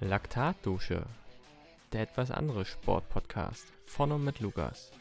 Laktatdusche, 0.00 1.04
der 1.92 2.02
etwas 2.02 2.30
andere 2.30 2.64
Sportpodcast 2.64 3.72
von 3.84 4.12
und 4.12 4.22
mit 4.22 4.38
Lukas. 4.38 4.92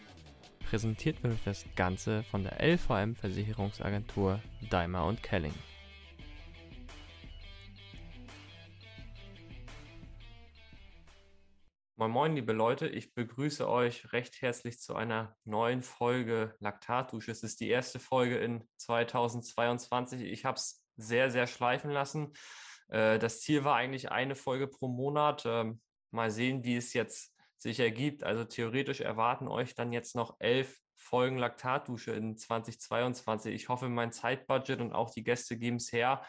Präsentiert 0.68 1.22
wird 1.22 1.38
das 1.46 1.66
Ganze 1.76 2.24
von 2.24 2.44
der 2.44 2.60
LVM 2.60 3.16
Versicherungsagentur 3.16 4.42
Daimler 4.72 5.06
und 5.06 5.22
Kelling. 5.22 5.54
Moin 11.96 12.12
Moin, 12.12 12.36
liebe 12.36 12.54
Leute, 12.54 12.88
ich 12.88 13.14
begrüße 13.14 13.70
euch 13.70 14.12
recht 14.14 14.42
herzlich 14.42 14.80
zu 14.80 14.96
einer 14.96 15.38
neuen 15.44 15.84
Folge 15.84 16.56
Laktatdusche. 16.60 17.30
Es 17.30 17.44
ist 17.44 17.60
die 17.60 17.70
erste 17.70 18.00
Folge 18.00 18.38
in 18.40 18.68
2022. 18.78 20.22
Ich 20.22 20.44
habe 20.44 20.58
es 20.58 20.84
sehr, 20.96 21.30
sehr 21.30 21.46
schleifen 21.46 21.92
lassen. 21.92 22.34
Äh, 22.88 23.20
das 23.20 23.42
Ziel 23.42 23.64
war 23.64 23.76
eigentlich 23.76 24.12
eine 24.12 24.36
Folge 24.36 24.68
pro 24.68 24.88
Monat. 24.88 25.44
Ähm, 25.46 25.82
mal 26.12 26.32
sehen, 26.32 26.64
wie 26.64 26.78
es 26.78 26.94
jetzt 26.94 27.34
sich 27.58 27.80
ergibt. 27.80 28.24
Also 28.24 28.44
theoretisch 28.44 29.02
erwarten 29.02 29.48
euch 29.48 29.76
dann 29.76 29.92
jetzt 29.92 30.16
noch 30.16 30.36
elf 30.40 30.80
Folgen 30.96 31.38
Laktatdusche 31.38 32.12
in 32.12 32.38
2022. 32.38 33.54
Ich 33.54 33.70
hoffe, 33.70 33.88
mein 33.88 34.12
Zeitbudget 34.12 34.82
und 34.82 34.94
auch 34.94 35.12
die 35.12 35.24
Gäste 35.24 35.58
geben 35.58 35.78
es 35.78 35.92
her. 35.92 36.24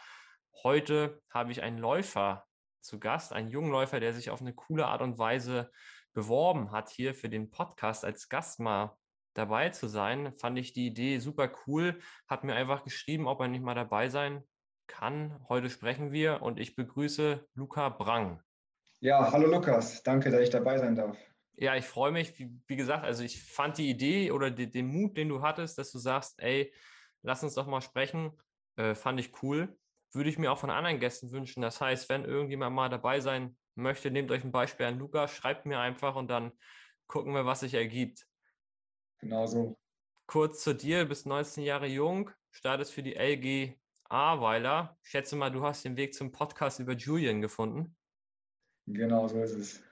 Heute 0.63 1.21
habe 1.29 1.51
ich 1.51 1.61
einen 1.63 1.79
Läufer 1.79 2.45
zu 2.81 2.99
Gast, 2.99 3.33
einen 3.33 3.49
jungen 3.49 3.71
Läufer, 3.71 3.99
der 3.99 4.13
sich 4.13 4.29
auf 4.29 4.41
eine 4.41 4.53
coole 4.53 4.87
Art 4.87 5.01
und 5.01 5.17
Weise 5.17 5.71
beworben 6.13 6.71
hat, 6.71 6.89
hier 6.89 7.13
für 7.13 7.29
den 7.29 7.49
Podcast 7.49 8.05
als 8.05 8.29
Gast 8.29 8.59
mal 8.59 8.95
dabei 9.33 9.69
zu 9.69 9.87
sein. 9.87 10.33
Fand 10.37 10.57
ich 10.57 10.73
die 10.73 10.87
Idee 10.87 11.19
super 11.19 11.51
cool, 11.65 11.99
hat 12.27 12.43
mir 12.43 12.55
einfach 12.55 12.83
geschrieben, 12.83 13.27
ob 13.27 13.41
er 13.41 13.47
nicht 13.47 13.63
mal 13.63 13.75
dabei 13.75 14.09
sein 14.09 14.43
kann. 14.89 15.39
Heute 15.47 15.69
sprechen 15.69 16.11
wir 16.11 16.41
und 16.41 16.59
ich 16.59 16.75
begrüße 16.75 17.47
Luca 17.53 17.87
Brang. 17.87 18.41
Ja, 18.99 19.31
hallo 19.31 19.47
Lukas, 19.47 20.03
danke, 20.03 20.29
dass 20.29 20.41
ich 20.41 20.49
dabei 20.49 20.77
sein 20.77 20.95
darf. 20.95 21.17
Ja, 21.55 21.75
ich 21.75 21.85
freue 21.85 22.11
mich. 22.11 22.37
Wie, 22.37 22.51
wie, 22.67 22.75
gesagt, 22.75 23.05
also 23.05 23.23
ich 23.23 23.41
fand 23.41 23.77
die 23.77 23.89
Idee 23.89 24.31
oder 24.31 24.51
die, 24.51 24.69
den 24.69 24.87
Mut, 24.87 25.15
den 25.15 25.29
du 25.29 25.41
hattest, 25.41 25.77
dass 25.77 25.91
du 25.91 25.99
sagst, 25.99 26.41
ey, 26.41 26.73
lass 27.21 27.43
uns 27.43 27.53
doch 27.53 27.67
mal 27.67 27.81
sprechen, 27.81 28.31
äh, 28.75 28.95
fand 28.95 29.19
ich 29.19 29.41
cool. 29.41 29.77
Würde 30.11 30.29
ich 30.29 30.37
mir 30.37 30.51
auch 30.51 30.57
von 30.57 30.69
anderen 30.69 30.99
Gästen 30.99 31.31
wünschen. 31.31 31.61
Das 31.61 31.79
heißt, 31.79 32.09
wenn 32.09 32.25
irgendjemand 32.25 32.75
mal 32.75 32.89
dabei 32.89 33.19
sein 33.19 33.57
möchte, 33.75 34.11
nehmt 34.11 34.31
euch 34.31 34.43
ein 34.43 34.51
Beispiel 34.51 34.87
an 34.87 34.99
Luca, 34.99 35.27
schreibt 35.27 35.65
mir 35.65 35.79
einfach 35.79 36.15
und 36.15 36.29
dann 36.29 36.51
gucken 37.07 37.33
wir, 37.33 37.45
was 37.45 37.61
sich 37.61 37.73
ergibt. 37.73 38.25
Genau 39.19 39.45
so. 39.45 39.77
Kurz 40.25 40.63
zu 40.63 40.73
dir, 40.73 41.05
bist 41.05 41.25
19 41.25 41.63
Jahre 41.63 41.87
jung, 41.87 42.31
startest 42.51 42.93
für 42.93 43.03
die 43.03 43.15
LG 43.15 43.77
Aweiler. 44.09 44.97
Ich 45.03 45.11
schätze 45.11 45.35
mal, 45.35 45.49
du 45.49 45.63
hast 45.63 45.85
den 45.85 45.95
Weg 45.97 46.13
zum 46.13 46.31
Podcast 46.31 46.79
über 46.79 46.93
Julian 46.93 47.41
gefunden. 47.41 47.95
Genau, 48.87 49.27
so 49.27 49.41
ist 49.41 49.53
es. 49.53 49.83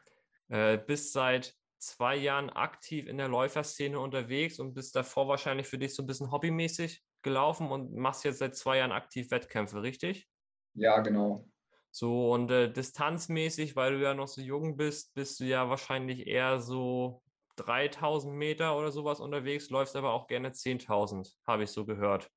Äh, 0.50 0.78
bist 0.78 1.14
seit 1.14 1.54
zwei 1.78 2.16
Jahren 2.16 2.50
aktiv 2.50 3.08
in 3.08 3.18
der 3.18 3.28
Läuferszene 3.28 4.00
unterwegs 4.00 4.60
und 4.60 4.74
bist 4.74 4.96
davor 4.96 5.28
wahrscheinlich 5.28 5.68
für 5.68 5.78
dich 5.78 5.94
so 5.94 6.04
ein 6.04 6.08
bisschen 6.08 6.32
hobbymäßig 6.32 7.04
gelaufen 7.22 7.70
und 7.70 7.94
machst 7.94 8.24
jetzt 8.26 8.40
seit 8.40 8.56
zwei 8.56 8.78
Jahren 8.78 8.92
aktiv 8.92 9.30
Wettkämpfe, 9.30 9.82
richtig? 9.84 10.28
Ja, 10.74 11.00
genau. 11.00 11.48
So 11.92 12.32
und 12.32 12.52
äh, 12.52 12.72
distanzmäßig, 12.72 13.76
weil 13.76 13.94
du 13.94 14.04
ja 14.04 14.14
noch 14.14 14.28
so 14.28 14.42
jung 14.42 14.78
bist, 14.78 15.14
bist 15.14 15.40
du 15.40 15.46
ja 15.46 15.70
wahrscheinlich 15.70 16.28
eher 16.28 16.60
so 16.60 17.22
3000 17.58 18.34
Meter 18.34 18.78
oder 18.78 18.92
sowas 18.92 19.20
unterwegs, 19.20 19.70
läufst 19.70 19.96
aber 19.96 20.14
auch 20.14 20.28
gerne 20.28 20.50
10.000, 20.50 21.36
habe 21.46 21.64
ich 21.64 21.72
so 21.72 21.86
gehört. 21.86 22.32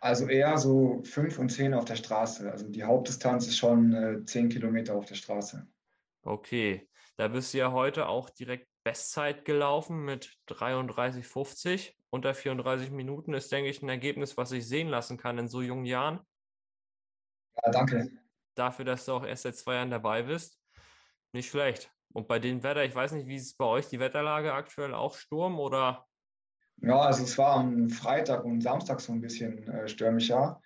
Also 0.00 0.28
eher 0.28 0.56
so 0.56 1.02
fünf 1.04 1.38
und 1.38 1.50
zehn 1.50 1.74
auf 1.74 1.84
der 1.84 1.96
Straße. 1.96 2.50
Also 2.50 2.66
die 2.66 2.84
Hauptdistanz 2.84 3.46
ist 3.46 3.58
schon 3.58 3.92
äh, 3.92 4.24
zehn 4.24 4.48
Kilometer 4.48 4.94
auf 4.94 5.04
der 5.04 5.14
Straße. 5.14 5.66
Okay, 6.22 6.88
da 7.16 7.28
bist 7.28 7.52
du 7.52 7.58
ja 7.58 7.72
heute 7.72 8.08
auch 8.08 8.30
direkt 8.30 8.66
Bestzeit 8.82 9.44
gelaufen 9.44 10.04
mit 10.04 10.38
33,50. 10.48 11.92
Unter 12.08 12.34
34 12.34 12.90
Minuten 12.90 13.34
ist, 13.34 13.52
denke 13.52 13.68
ich, 13.68 13.82
ein 13.82 13.90
Ergebnis, 13.90 14.36
was 14.36 14.48
sich 14.48 14.66
sehen 14.66 14.88
lassen 14.88 15.18
kann 15.18 15.38
in 15.38 15.48
so 15.48 15.60
jungen 15.60 15.84
Jahren. 15.84 16.20
Ja, 17.62 17.70
danke. 17.70 18.10
Dafür, 18.54 18.86
dass 18.86 19.04
du 19.04 19.12
auch 19.12 19.24
erst 19.24 19.42
seit 19.42 19.56
zwei 19.56 19.74
Jahren 19.74 19.90
dabei 19.90 20.22
bist. 20.22 20.58
Nicht 21.32 21.50
schlecht. 21.50 21.92
Und 22.12 22.26
bei 22.26 22.38
dem 22.38 22.62
Wetter, 22.62 22.84
ich 22.84 22.94
weiß 22.94 23.12
nicht, 23.12 23.28
wie 23.28 23.36
ist 23.36 23.56
bei 23.58 23.66
euch 23.66 23.86
die 23.88 24.00
Wetterlage 24.00 24.52
aktuell? 24.52 24.94
Auch 24.94 25.14
Sturm 25.14 25.60
oder 25.60 26.08
ja, 26.82 26.98
also 26.98 27.24
es 27.24 27.36
war 27.36 27.56
am 27.56 27.90
Freitag 27.90 28.44
und 28.44 28.62
Samstag 28.62 29.00
so 29.00 29.12
ein 29.12 29.20
bisschen 29.20 29.68
äh, 29.68 29.88
stürmischer. 29.88 30.60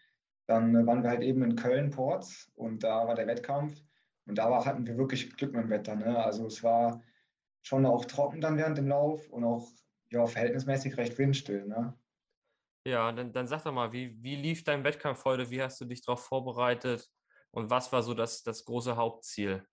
Dann 0.46 0.74
äh, 0.74 0.86
waren 0.86 1.02
wir 1.02 1.10
halt 1.10 1.22
eben 1.22 1.42
in 1.42 1.56
Köln-Ports 1.56 2.52
und 2.54 2.84
da 2.84 3.06
war 3.06 3.14
der 3.14 3.26
Wettkampf 3.26 3.80
und 4.26 4.38
da 4.38 4.50
war, 4.50 4.64
hatten 4.64 4.86
wir 4.86 4.96
wirklich 4.96 5.36
Glück 5.36 5.52
mit 5.52 5.64
dem 5.64 5.70
Wetter. 5.70 5.96
Ne? 5.96 6.16
Also 6.22 6.46
es 6.46 6.62
war 6.62 7.02
schon 7.62 7.86
auch 7.86 8.04
trocken 8.04 8.40
dann 8.40 8.56
während 8.56 8.78
dem 8.78 8.88
Lauf 8.88 9.28
und 9.30 9.44
auch 9.44 9.68
ja, 10.10 10.26
verhältnismäßig 10.26 10.96
recht 10.96 11.18
windstill. 11.18 11.66
Ne? 11.66 11.98
Ja, 12.86 13.10
dann, 13.10 13.32
dann 13.32 13.48
sag 13.48 13.64
doch 13.64 13.72
mal, 13.72 13.92
wie, 13.92 14.22
wie 14.22 14.36
lief 14.36 14.62
dein 14.62 14.84
Wettkampf 14.84 15.24
heute? 15.24 15.50
Wie 15.50 15.62
hast 15.62 15.80
du 15.80 15.84
dich 15.84 16.04
darauf 16.04 16.24
vorbereitet 16.24 17.10
und 17.50 17.70
was 17.70 17.90
war 17.92 18.02
so 18.02 18.14
das, 18.14 18.42
das 18.42 18.64
große 18.64 18.96
Hauptziel? 18.96 19.66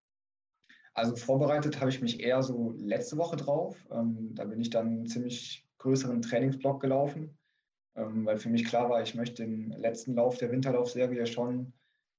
Also 0.93 1.15
vorbereitet 1.15 1.79
habe 1.79 1.89
ich 1.89 2.01
mich 2.01 2.19
eher 2.21 2.41
so 2.41 2.73
letzte 2.77 3.17
Woche 3.17 3.35
drauf. 3.35 3.77
Ähm, 3.91 4.33
da 4.33 4.45
bin 4.45 4.59
ich 4.59 4.69
dann 4.69 5.05
ziemlich 5.05 5.69
größeren 5.81 6.21
Trainingsblock 6.21 6.79
gelaufen, 6.79 7.37
ähm, 7.95 8.25
weil 8.25 8.37
für 8.37 8.49
mich 8.49 8.65
klar 8.65 8.89
war, 8.89 9.01
ich 9.01 9.15
möchte 9.15 9.43
den 9.43 9.71
letzten 9.71 10.15
Lauf 10.15 10.37
der 10.37 10.51
Winterlaufserie 10.51 11.25
schon, 11.25 11.73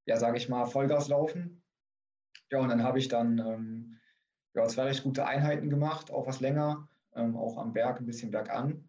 ja, 0.07 0.17
sage 0.17 0.37
ich 0.37 0.49
mal, 0.49 0.67
Vollgas 0.67 1.09
laufen. 1.09 1.63
Ja, 2.51 2.61
und 2.61 2.69
dann 2.69 2.83
habe 2.83 2.99
ich 2.99 3.09
dann 3.09 3.39
ähm, 3.39 3.99
ja, 4.55 4.67
zwei 4.67 4.85
recht 4.85 5.05
gute 5.05 5.27
Einheiten 5.27 5.71
gemacht, 5.71 6.11
auch 6.11 6.27
was 6.27 6.41
länger, 6.41 6.89
ähm, 7.15 7.37
auch 7.37 7.57
am 7.57 7.73
Berg 7.73 8.01
ein 8.01 8.07
bisschen 8.07 8.31
bergan. 8.31 8.89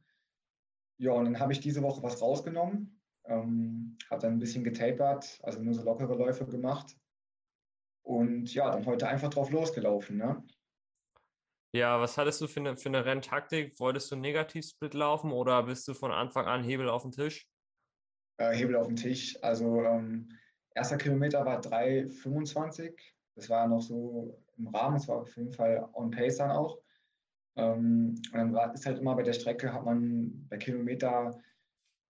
Ja, 0.98 1.12
und 1.12 1.26
dann 1.26 1.40
habe 1.40 1.54
ich 1.54 1.60
diese 1.60 1.82
Woche 1.82 2.04
was 2.04 2.22
rausgenommen, 2.22 3.00
ähm, 3.26 3.98
habe 4.10 4.22
dann 4.22 4.34
ein 4.34 4.40
bisschen 4.40 4.64
getapert, 4.64 5.40
also 5.44 5.62
nur 5.62 5.74
so 5.74 5.84
lockere 5.84 6.16
Läufe 6.16 6.46
gemacht. 6.46 6.98
Und 8.02 8.54
ja, 8.54 8.70
dann 8.70 8.86
heute 8.86 9.08
einfach 9.08 9.30
drauf 9.30 9.50
losgelaufen. 9.50 10.18
Ne? 10.18 10.44
Ja, 11.76 12.00
was 12.00 12.20
hattest 12.20 12.40
du 12.40 12.48
für 12.48 12.60
eine, 12.60 12.78
für 12.78 12.90
eine 12.90 13.04
Renntaktik? 13.04 13.80
Wolltest 13.80 14.12
du 14.12 14.16
Negativsplit 14.16 14.94
laufen 14.94 15.32
oder 15.32 15.64
bist 15.64 15.88
du 15.88 15.96
von 15.96 16.12
Anfang 16.12 16.46
an 16.46 16.64
Hebel 16.64 16.88
auf 16.88 17.02
den 17.02 17.12
Tisch? 17.12 17.48
Äh, 18.38 18.56
Hebel 18.56 18.76
auf 18.76 18.86
den 18.86 18.96
Tisch. 18.96 19.36
Also 19.42 19.82
ähm, 19.82 20.30
erster 20.76 20.98
Kilometer 20.98 21.44
war 21.44 21.62
3,25. 21.62 22.94
Das 23.36 23.50
war 23.50 23.68
noch 23.68 23.82
so 23.82 24.40
im 24.56 24.68
Rahmen, 24.68 24.98
es 24.98 25.08
war 25.08 25.22
auf 25.22 25.36
jeden 25.36 25.52
Fall 25.52 25.90
on 25.94 26.12
pace 26.12 26.38
dann 26.38 26.52
auch. 26.52 26.78
Ähm, 27.56 28.22
und 28.32 28.34
dann 28.34 28.54
war, 28.54 28.72
ist 28.72 28.86
halt 28.86 29.00
immer 29.00 29.16
bei 29.16 29.24
der 29.24 29.34
Strecke, 29.34 29.74
hat 29.74 29.84
man 29.84 30.48
bei 30.50 30.58
Kilometer 30.58 31.42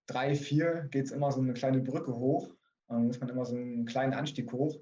3, 0.07 0.35
4 0.35 0.89
geht 0.91 1.05
es 1.05 1.11
immer 1.11 1.31
so 1.31 1.39
eine 1.39 1.53
kleine 1.53 1.79
Brücke 1.79 2.13
hoch. 2.13 2.53
Dann 2.89 3.07
muss 3.07 3.21
man 3.21 3.29
immer 3.29 3.45
so 3.45 3.55
einen 3.55 3.85
kleinen 3.85 4.13
Anstieg 4.13 4.51
hoch. 4.51 4.77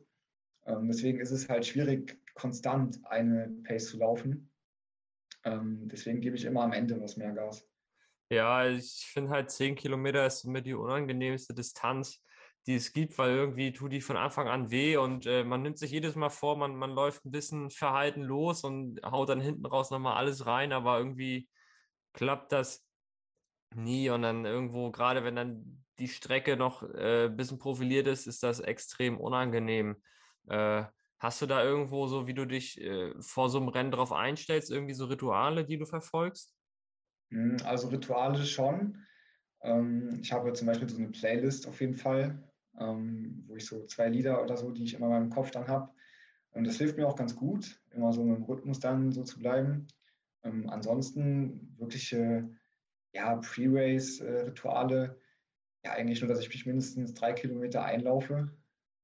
Ähm, 0.66 0.88
deswegen 0.88 1.20
ist 1.20 1.30
es 1.30 1.48
halt 1.48 1.68
schwierig, 1.68 2.20
konstant 2.34 3.00
eine 3.06 3.48
Pace 3.64 3.90
zu 3.90 3.98
laufen. 3.98 4.51
Ähm, 5.44 5.88
deswegen 5.88 6.22
gebe 6.22 6.36
ich 6.36 6.46
immer 6.46 6.64
am 6.64 6.74
Ende 6.74 7.00
was 7.02 7.18
mehr 7.18 7.32
Gas. 7.32 7.68
Ja, 8.30 8.66
ich 8.66 9.10
finde 9.12 9.32
halt 9.32 9.52
10 9.52 9.76
Kilometer 9.76 10.26
ist 10.26 10.46
mir 10.46 10.62
die 10.62 10.74
unangenehmste 10.74 11.54
Distanz, 11.54 12.24
die 12.66 12.76
es 12.76 12.94
gibt, 12.94 13.18
weil 13.18 13.32
irgendwie 13.32 13.74
tut 13.74 13.92
die 13.92 14.02
von 14.02 14.16
Anfang 14.16 14.48
an 14.48 14.72
weh 14.72 14.96
und 14.98 15.26
äh, 15.26 15.44
man 15.44 15.64
nimmt 15.64 15.78
sich 15.78 15.92
jedes 15.92 16.16
Mal 16.16 16.30
vor, 16.30 16.58
man, 16.58 16.76
man 16.76 16.92
läuft 16.92 17.26
ein 17.26 17.32
bisschen 17.32 17.70
verhalten 17.72 18.22
los 18.22 18.64
und 18.64 19.02
haut 19.04 19.30
dann 19.30 19.42
hinten 19.42 19.66
raus 19.66 19.90
nochmal 19.90 20.16
alles 20.16 20.46
rein, 20.46 20.72
aber 20.72 20.98
irgendwie 20.98 21.50
klappt 22.14 22.52
das 22.52 22.86
nie 23.76 24.10
und 24.10 24.22
dann 24.22 24.46
irgendwo, 24.46 24.92
gerade 24.92 25.24
wenn 25.24 25.36
dann 25.36 25.84
die 26.00 26.08
Strecke 26.08 26.56
noch 26.58 26.84
äh, 26.84 27.26
ein 27.26 27.36
bisschen 27.36 27.60
profiliert 27.60 28.08
ist, 28.08 28.28
ist 28.28 28.44
das 28.44 28.60
extrem 28.60 29.18
unangenehm. 29.20 30.02
Äh, 30.48 30.86
Hast 31.22 31.40
du 31.40 31.46
da 31.46 31.64
irgendwo 31.64 32.08
so, 32.08 32.26
wie 32.26 32.34
du 32.34 32.46
dich 32.46 32.82
äh, 32.82 33.14
vor 33.20 33.48
so 33.48 33.60
einem 33.60 33.68
Rennen 33.68 33.92
drauf 33.92 34.12
einstellst, 34.12 34.72
irgendwie 34.72 34.96
so 34.96 35.06
Rituale, 35.06 35.64
die 35.64 35.78
du 35.78 35.86
verfolgst? 35.86 36.56
Hm, 37.30 37.58
also 37.64 37.90
Rituale 37.90 38.44
schon. 38.44 39.06
Ähm, 39.62 40.18
ich 40.20 40.34
habe 40.34 40.52
zum 40.54 40.66
Beispiel 40.66 40.90
so 40.90 40.98
eine 40.98 41.10
Playlist 41.10 41.68
auf 41.68 41.80
jeden 41.80 41.94
Fall, 41.94 42.52
ähm, 42.80 43.44
wo 43.46 43.56
ich 43.56 43.68
so 43.68 43.86
zwei 43.86 44.10
Lieder 44.10 44.42
oder 44.42 44.58
so, 44.58 44.72
die 44.72 44.84
ich 44.84 44.96
immer 44.96 45.06
in 45.06 45.12
meinem 45.12 45.30
Kopf 45.30 45.52
dann 45.52 45.68
habe. 45.68 45.94
Und 46.54 46.66
das 46.66 46.78
hilft 46.78 46.98
mir 46.98 47.08
auch 47.08 47.16
ganz 47.16 47.36
gut, 47.36 47.80
immer 47.92 48.12
so 48.12 48.24
im 48.24 48.42
Rhythmus 48.42 48.80
dann 48.80 49.12
so 49.12 49.24
zu 49.24 49.38
bleiben. 49.38 49.86
Ähm, 50.44 50.68
ansonsten 50.72 51.76
wirkliche 51.78 52.50
ja, 53.14 53.36
Pre-Race-Rituale, 53.36 55.22
ja 55.86 55.92
eigentlich 55.92 56.20
nur, 56.22 56.30
dass 56.30 56.40
ich 56.40 56.50
mich 56.50 56.66
mindestens 56.66 57.14
drei 57.14 57.34
Kilometer 57.34 57.86
einlaufe. 57.86 58.50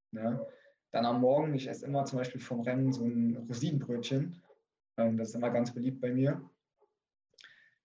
Ne? 0.10 0.48
Dann 0.92 1.06
am 1.06 1.22
Morgen, 1.22 1.54
ich 1.54 1.68
esse 1.68 1.86
immer 1.86 2.06
zum 2.06 2.20
Beispiel 2.20 2.42
vom 2.42 2.62
Rennen 2.62 2.92
so 2.92 3.04
ein 3.04 3.38
Rosinenbrötchen. 3.48 4.42
Ähm, 4.98 5.18
das 5.18 5.30
ist 5.30 5.36
immer 5.36 5.50
ganz 5.50 5.74
beliebt 5.74 6.02
bei 6.02 6.12
mir. 6.12 6.50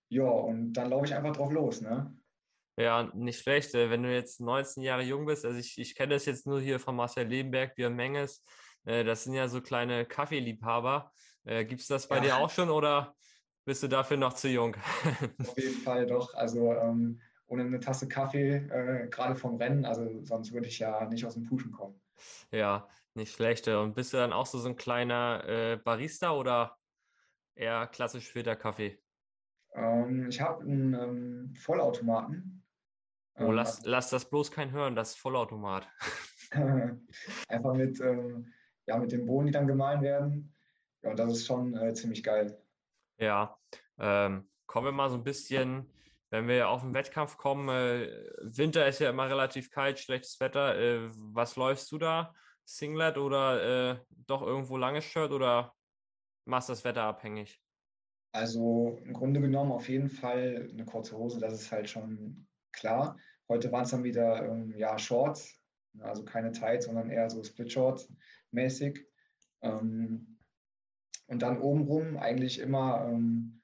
Ja, 0.08 0.28
und 0.28 0.75
dann 0.75 0.90
laufe 0.90 1.06
ich 1.06 1.14
einfach 1.14 1.32
drauf 1.32 1.50
los, 1.52 1.81
ne? 1.81 2.16
Ja, 2.78 3.10
nicht 3.14 3.40
schlecht. 3.40 3.75
Äh, 3.75 3.90
wenn 3.90 4.02
du 4.02 4.12
jetzt 4.12 4.40
19 4.40 4.82
Jahre 4.82 5.02
jung 5.02 5.26
bist, 5.26 5.44
also 5.44 5.58
ich, 5.58 5.78
ich 5.78 5.94
kenne 5.94 6.14
das 6.14 6.26
jetzt 6.26 6.46
nur 6.46 6.60
hier 6.60 6.78
von 6.78 6.96
Marcel 6.96 7.26
Lebenberg, 7.26 7.75
Björn 7.75 7.94
Menges, 7.94 8.43
Äh, 8.84 9.05
das 9.05 9.25
sind 9.25 9.34
ja 9.34 9.48
so 9.48 9.60
kleine 9.60 10.05
Kaffeeliebhaber. 10.05 11.12
Äh, 11.44 11.64
Gibt 11.64 11.81
es 11.82 11.87
das 11.87 12.08
bei 12.08 12.16
ja. 12.16 12.22
dir 12.22 12.37
auch 12.38 12.50
schon 12.50 12.69
oder 12.69 13.14
bist 13.64 13.82
du 13.82 13.88
dafür 13.88 14.16
noch 14.16 14.32
zu 14.32 14.48
jung? 14.48 14.76
Auf 15.38 15.56
jeden 15.56 15.81
Fall 15.81 16.06
doch. 16.06 16.34
Also 16.34 16.72
ähm, 16.72 17.20
ohne 17.46 17.62
eine 17.62 17.78
Tasse 17.78 18.08
Kaffee, 18.08 18.56
äh, 18.56 19.08
gerade 19.08 19.37
vom 19.37 19.56
Rennen, 19.56 19.84
also 19.84 20.25
sonst 20.25 20.52
würde 20.52 20.66
ich 20.66 20.81
ja 20.81 21.08
nicht 21.08 21.25
aus 21.25 21.34
dem 21.34 21.44
Puschen 21.44 21.70
kommen. 21.70 22.01
Ja, 22.50 22.88
nicht 23.14 23.34
schlecht. 23.34 23.69
Und 23.69 23.94
bist 23.94 24.12
du 24.12 24.16
dann 24.16 24.32
auch 24.32 24.46
so, 24.46 24.58
so 24.58 24.69
ein 24.69 24.76
kleiner 24.76 25.44
äh, 25.46 25.76
Barista 25.76 26.32
oder 26.32 26.78
eher 27.54 27.86
klassisch 27.86 28.30
Filterkaffee? 28.30 28.98
Ähm, 29.74 30.28
ich 30.28 30.40
habe 30.40 30.62
einen 30.62 30.94
ähm, 30.94 31.54
Vollautomaten. 31.54 32.62
Oh, 33.36 33.44
ähm, 33.44 33.52
lass, 33.52 33.84
lass 33.84 34.10
das 34.10 34.28
bloß 34.28 34.50
kein 34.50 34.72
hören, 34.72 34.94
das 34.94 35.10
ist 35.10 35.19
Vollautomat. 35.19 35.88
Einfach 37.48 37.74
mit, 37.74 38.00
ähm, 38.00 38.52
ja, 38.86 38.98
mit 38.98 39.12
den 39.12 39.26
Bohnen, 39.26 39.46
die 39.46 39.52
dann 39.52 39.66
gemahlen 39.66 40.02
werden. 40.02 40.54
Ja, 41.02 41.10
und 41.10 41.19
das 41.19 41.32
ist 41.32 41.46
schon 41.46 41.74
äh, 41.76 41.94
ziemlich 41.94 42.22
geil. 42.22 42.58
Ja, 43.19 43.58
ähm, 43.98 44.48
kommen 44.66 44.86
wir 44.86 44.92
mal 44.92 45.10
so 45.10 45.16
ein 45.16 45.24
bisschen, 45.24 45.90
wenn 46.32 46.49
wir 46.49 46.70
auf 46.70 46.81
den 46.81 46.94
Wettkampf 46.94 47.37
kommen. 47.37 47.69
Äh, 47.69 48.08
Winter 48.40 48.87
ist 48.87 49.00
ja 49.00 49.11
immer 49.11 49.29
relativ 49.29 49.70
kalt, 49.70 49.99
schlechtes 49.99 50.40
Wetter. 50.40 50.79
Äh, 50.79 51.11
was 51.14 51.56
läufst 51.56 51.93
du 51.93 51.99
da? 51.99 52.34
Singlet 52.64 53.19
oder 53.19 53.90
äh, 53.90 53.99
doch 54.26 54.40
irgendwo 54.40 54.79
langes 54.79 55.05
Shirt 55.05 55.31
oder 55.31 55.75
machst 56.46 56.70
das 56.70 56.84
Wetter 56.84 57.02
abhängig? 57.02 57.61
Also 58.32 58.99
im 59.05 59.12
Grunde 59.12 59.43
genommen 59.43 59.73
auf 59.73 59.90
jeden 59.90 60.08
Fall 60.08 60.70
eine 60.73 60.87
kurze 60.87 61.19
Hose, 61.19 61.38
das 61.38 61.52
ist 61.52 61.70
halt 61.70 61.90
schon 61.90 62.49
klar. 62.73 63.19
Heute 63.46 63.70
waren 63.70 63.84
es 63.84 63.90
dann 63.90 64.05
wieder 64.05 64.43
ähm, 64.43 64.73
ja, 64.75 64.99
Shorts, 64.99 65.61
also 66.00 66.25
keine 66.25 66.52
Tights, 66.52 66.87
sondern 66.87 67.11
eher 67.11 67.29
so 67.29 67.44
Split-Shorts 67.44 68.11
mäßig. 68.52 69.06
Ähm, 69.61 70.38
und 71.26 71.43
dann 71.43 71.61
obenrum 71.61 72.17
eigentlich 72.17 72.58
immer, 72.58 73.06
ähm, 73.06 73.61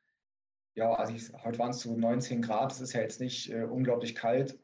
ja, 0.79 0.95
also 0.95 1.13
ich, 1.13 1.33
heute 1.45 1.59
waren 1.59 1.71
es 1.71 1.81
so 1.81 1.97
19 1.97 2.41
Grad, 2.41 2.71
es 2.71 2.81
ist 2.81 2.93
ja 2.93 3.01
jetzt 3.01 3.21
nicht 3.21 3.51
äh, 3.51 3.65
unglaublich 3.65 4.15
kalt. 4.15 4.59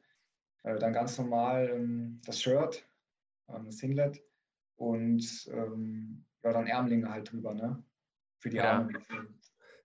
Äh, 0.62 0.78
dann 0.78 0.92
ganz 0.92 1.18
normal 1.18 1.68
ähm, 1.74 2.20
das 2.24 2.40
Shirt, 2.40 2.88
ähm, 3.48 3.70
Singlet 3.70 4.22
und 4.76 5.50
ähm, 5.52 6.24
ja, 6.44 6.52
dann 6.52 6.68
Ärmlinge 6.68 7.10
halt 7.10 7.32
drüber, 7.32 7.52
ne? 7.52 7.84
Für 8.38 8.48
die 8.48 8.60
Arme. 8.60 8.92
Ja. 8.92 9.24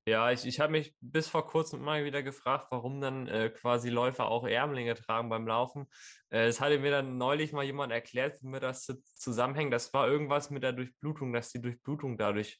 Ja, 0.05 0.31
ich, 0.31 0.45
ich 0.45 0.59
habe 0.59 0.71
mich 0.71 0.95
bis 1.01 1.27
vor 1.27 1.45
kurzem 1.45 1.81
mal 1.81 2.03
wieder 2.03 2.23
gefragt, 2.23 2.67
warum 2.71 2.99
dann 2.99 3.27
äh, 3.27 3.49
quasi 3.49 3.89
Läufer 3.89 4.25
auch 4.25 4.47
Ärmlinge 4.47 4.95
tragen 4.95 5.29
beim 5.29 5.45
Laufen. 5.47 5.87
Äh, 6.29 6.47
das 6.47 6.61
hatte 6.61 6.79
mir 6.79 6.89
dann 6.89 7.17
neulich 7.17 7.53
mal 7.53 7.63
jemand 7.63 7.91
erklärt, 7.91 8.41
wie 8.41 8.47
mir 8.47 8.59
das 8.59 8.85
zusammenhängt. 9.15 9.71
Das 9.71 9.93
war 9.93 10.07
irgendwas 10.07 10.49
mit 10.49 10.63
der 10.63 10.73
Durchblutung, 10.73 11.31
dass 11.33 11.51
die 11.51 11.61
Durchblutung 11.61 12.17
dadurch 12.17 12.59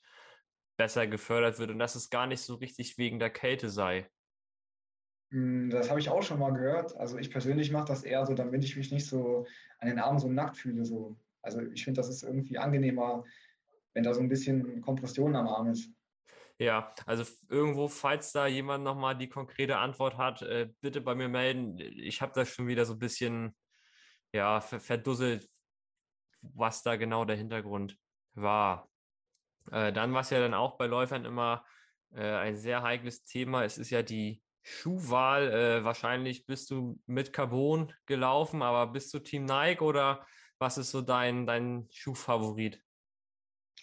besser 0.80 1.08
gefördert 1.08 1.60
wird 1.60 1.72
und 1.72 1.78
dass 1.78 1.96
es 1.96 2.10
gar 2.10 2.26
nicht 2.26 2.40
so 2.40 2.56
richtig 2.56 2.98
wegen 2.98 3.20
der 3.20 3.30
Kälte 3.30 3.70
sei. 3.70 4.10
Hm, 5.32 5.70
das 5.70 5.90
habe 5.90 6.00
ich 6.00 6.10
auch 6.10 6.24
schon 6.24 6.40
mal 6.40 6.54
gehört. 6.54 6.96
Also 6.96 7.18
ich 7.18 7.30
persönlich 7.30 7.70
mache 7.70 7.90
das 7.90 8.04
eher 8.04 8.26
so, 8.26 8.34
damit 8.34 8.64
ich 8.64 8.78
mich 8.78 8.90
nicht 8.90 9.06
so 9.06 9.46
an 9.80 9.90
den 9.90 10.00
Armen 10.00 10.20
so 10.20 10.32
nackt 10.32 10.56
fühle. 10.56 10.86
So. 10.86 11.20
Also 11.42 11.62
ich 11.62 11.84
finde, 11.84 12.00
das 12.00 12.08
ist 12.08 12.24
irgendwie 12.24 12.58
angenehmer, 12.58 13.26
wenn 13.94 14.04
da 14.04 14.14
so 14.14 14.22
ein 14.22 14.30
bisschen 14.30 14.82
Kompression 14.82 15.36
am 15.36 15.50
Arm 15.50 15.70
ist. 15.70 15.92
Ja, 16.58 16.94
also 17.06 17.26
irgendwo, 17.50 17.90
falls 17.90 18.32
da 18.32 18.48
jemand 18.48 18.86
nochmal 18.86 19.18
die 19.18 19.30
konkrete 19.30 19.78
Antwort 19.78 20.18
hat, 20.18 20.42
äh, 20.44 20.70
bitte 20.80 21.02
bei 21.02 21.14
mir 21.14 21.28
melden. 21.28 21.78
Ich 21.78 22.22
habe 22.22 22.32
das 22.34 22.50
schon 22.50 22.68
wieder 22.68 22.86
so 22.86 22.94
ein 22.94 23.00
bisschen 23.00 23.54
ja, 24.34 24.62
verdusselt, 24.62 25.50
was 26.42 26.84
da 26.84 26.96
genau 26.96 27.26
der 27.26 27.36
Hintergrund 27.36 27.98
war. 28.34 28.89
Äh, 29.72 29.94
dann, 29.94 30.14
was 30.14 30.30
ja 30.30 30.40
dann 30.40 30.54
auch 30.54 30.78
bei 30.78 30.88
Läufern 30.88 31.26
immer 31.26 31.66
äh, 32.14 32.22
ein 32.22 32.56
sehr 32.56 32.82
heikles 32.82 33.24
Thema 33.24 33.64
ist, 33.64 33.78
ist 33.78 33.90
ja 33.90 34.02
die 34.02 34.42
Schuhwahl. 34.62 35.52
Äh, 35.52 35.84
wahrscheinlich 35.84 36.46
bist 36.46 36.72
du 36.72 37.00
mit 37.06 37.34
Carbon 37.34 37.94
gelaufen, 38.06 38.62
aber 38.62 38.92
bist 38.92 39.14
du 39.14 39.20
Team 39.20 39.46
Nike 39.46 39.82
oder 39.82 40.26
was 40.58 40.78
ist 40.78 40.92
so 40.92 41.02
dein, 41.02 41.46
dein 41.46 41.88
Schuhfavorit? 41.92 42.82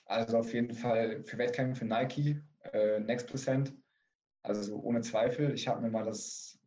Also 0.05 0.39
auf 0.39 0.53
jeden 0.53 0.75
Fall 0.75 1.25
für 1.25 1.39
Wettkämpfe 1.39 1.85
Nike 1.85 2.43
äh, 2.73 3.01
Next 3.01 3.27
Percent. 3.29 3.75
Also 4.43 4.77
ohne 4.81 5.01
Zweifel. 5.01 5.53
Ich 5.55 5.67
habe 5.67 5.81
mir 5.81 5.91
mal 5.91 6.05
das, 6.05 6.59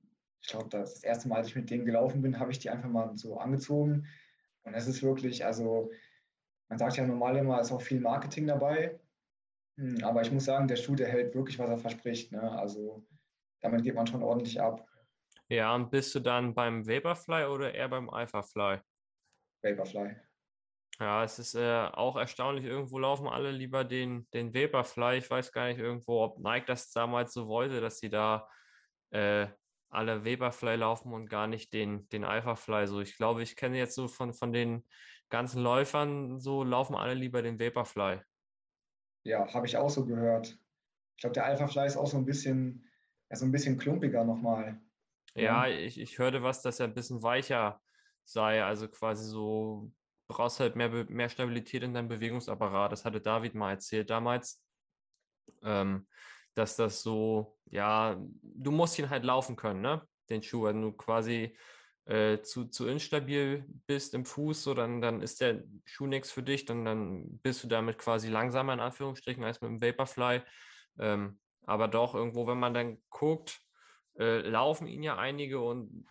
ich 0.42 0.50
glaube, 0.50 0.69
das 0.69 1.04
erste 1.04 1.30
Mal, 1.30 1.38
als 1.38 1.48
ich 1.48 1.56
mit 1.56 1.69
denen 1.69 1.86
gelaufen 1.86 2.22
bin, 2.22 2.39
habe 2.39 2.51
ich 2.51 2.60
die 2.60 2.69
einfach 2.69 2.89
mal 2.89 3.15
so 3.15 3.38
angezogen. 3.38 4.07
Und 4.63 4.74
es 4.74 4.88
ist 4.88 5.01
wirklich, 5.01 5.45
also 5.45 5.89
man 6.68 6.77
sagt 6.77 6.98
ja 6.98 7.07
normal 7.07 7.38
immer, 7.38 7.62
ist 7.62 7.72
auch 7.72 7.81
viel 7.81 8.01
Marketing 8.01 8.48
dabei. 8.48 9.00
Hm, 9.80 10.04
aber 10.04 10.22
ich 10.22 10.31
muss 10.31 10.46
sagen, 10.46 10.68
der 10.68 10.76
Schuh, 10.76 10.96
der 10.96 11.08
hält 11.08 11.34
wirklich, 11.34 11.58
was 11.58 11.70
er 11.70 11.78
verspricht. 11.78 12.34
Ne? 12.34 12.42
Also 12.42 13.06
damit 13.62 13.84
geht 13.84 13.96
man 13.96 14.06
schon 14.06 14.22
ordentlich 14.22 14.60
ab. 14.60 14.86
Ja, 15.48 15.74
und 15.74 15.90
bist 15.90 16.14
du 16.14 16.20
dann 16.20 16.54
beim 16.54 16.86
Vaporfly 16.86 17.46
oder 17.46 17.74
eher 17.74 17.88
beim 17.88 18.10
Alphafly? 18.10 18.80
Vaporfly. 19.64 20.18
Ja, 21.00 21.24
es 21.24 21.40
ist 21.40 21.56
äh, 21.56 21.88
auch 21.94 22.18
erstaunlich, 22.18 22.66
irgendwo 22.66 23.00
laufen 23.00 23.28
alle 23.28 23.52
lieber 23.52 23.86
den, 23.86 24.30
den 24.34 24.54
Vaporfly. 24.54 25.18
Ich 25.18 25.30
weiß 25.30 25.54
gar 25.54 25.70
nicht 25.70 25.80
irgendwo, 25.80 26.24
ob 26.24 26.40
Nike 26.40 26.66
das 26.68 26.92
damals 26.92 27.34
so 27.34 27.48
wollte, 27.48 27.80
dass 27.80 28.00
sie 28.00 28.10
da 28.10 28.50
äh, 29.12 29.48
alle 29.90 30.25
Vaporfly 30.25 30.75
laufen 30.75 31.14
und 31.14 31.30
gar 31.30 31.48
nicht 31.48 31.72
den, 31.74 32.08
den 32.10 32.25
Alphafly. 32.25 32.86
So, 32.86 33.00
ich 33.00 33.16
glaube, 33.16 33.44
ich 33.44 33.56
kenne 33.56 33.78
jetzt 33.78 33.96
so 33.96 34.10
von, 34.10 34.34
von 34.34 34.52
den 34.52 34.86
ganzen 35.30 35.64
Läufern, 35.64 36.38
so 36.38 36.66
laufen 36.66 36.96
alle 36.96 37.14
lieber 37.14 37.42
den 37.42 37.60
Vaporfly. 37.62 38.20
Ja, 39.30 39.54
habe 39.54 39.68
ich 39.68 39.78
auch 39.78 39.92
so 39.92 40.06
gehört. 40.06 40.58
Ich 41.16 41.22
glaube, 41.22 41.36
der 41.36 41.46
Alphafly 41.46 41.86
ist 41.86 41.98
auch 41.98 42.08
so 42.08 42.18
ein 42.18 42.26
bisschen, 42.26 42.84
ja, 43.30 43.36
so 43.36 43.46
ein 43.46 43.52
bisschen 43.52 43.78
klumpiger 43.78 44.24
nochmal. 44.24 44.81
Ja, 45.36 45.68
ja 45.68 45.78
ich, 45.78 46.00
ich 46.00 46.18
hörte 46.18 46.42
was, 46.42 46.64
dass 46.64 46.80
er 46.80 46.88
ein 46.88 46.96
bisschen 46.96 47.22
weicher 47.22 47.80
sei, 48.24 48.64
also 48.64 48.88
quasi 48.88 49.30
so 49.30 49.92
brauchst 50.28 50.60
halt 50.60 50.76
mehr, 50.76 50.90
mehr 51.10 51.30
Stabilität 51.30 51.84
in 51.84 51.94
deinem 51.94 52.08
Bewegungsapparat. 52.08 52.92
Das 52.92 53.06
hatte 53.06 53.22
David 53.22 53.54
mal 53.54 53.72
erzählt 53.72 54.10
damals, 54.10 54.64
ähm, 55.62 56.08
dass 56.56 56.75
das 56.75 57.04
so, 57.04 57.56
ja, 57.66 58.20
du 58.42 58.72
musst 58.72 58.98
ihn 58.98 59.12
halt 59.12 59.25
laufen 59.25 59.56
können, 59.56 59.82
ne? 59.82 60.08
Den 60.30 60.42
Schuh. 60.42 60.64
Wenn 60.64 60.82
du 60.82 60.92
quasi 60.92 61.56
äh, 62.10 62.42
zu, 62.42 62.66
zu 62.66 62.88
instabil 62.88 63.66
bist 63.86 64.16
im 64.16 64.26
Fuß, 64.26 64.63
so 64.63 64.74
dann, 64.74 65.00
dann 65.00 65.22
ist 65.22 65.42
der 65.42 65.63
Schuh 65.86 66.08
nichts 66.08 66.32
für 66.32 66.42
dich, 66.42 66.66
dann, 66.66 66.84
dann 66.84 67.39
bist 67.44 67.63
du 67.63 67.68
damit 67.68 68.00
quasi 68.00 68.30
langsamer 68.30 68.74
in 68.74 68.80
Anführungsstrichen 68.80 69.44
als 69.44 69.62
mit 69.62 69.70
dem 69.70 69.82
Vaporfly. 69.82 70.42
Ähm, 70.98 71.39
aber 71.68 71.88
doch 71.88 72.16
irgendwo, 72.16 72.48
wenn 72.48 72.58
man 72.58 72.74
dann 72.74 72.98
guckt, 73.12 73.62
äh, 74.18 74.39
laufen 74.39 74.88
ihn 74.88 75.04
ja 75.04 75.18
einige 75.18 75.60
und 75.60 76.08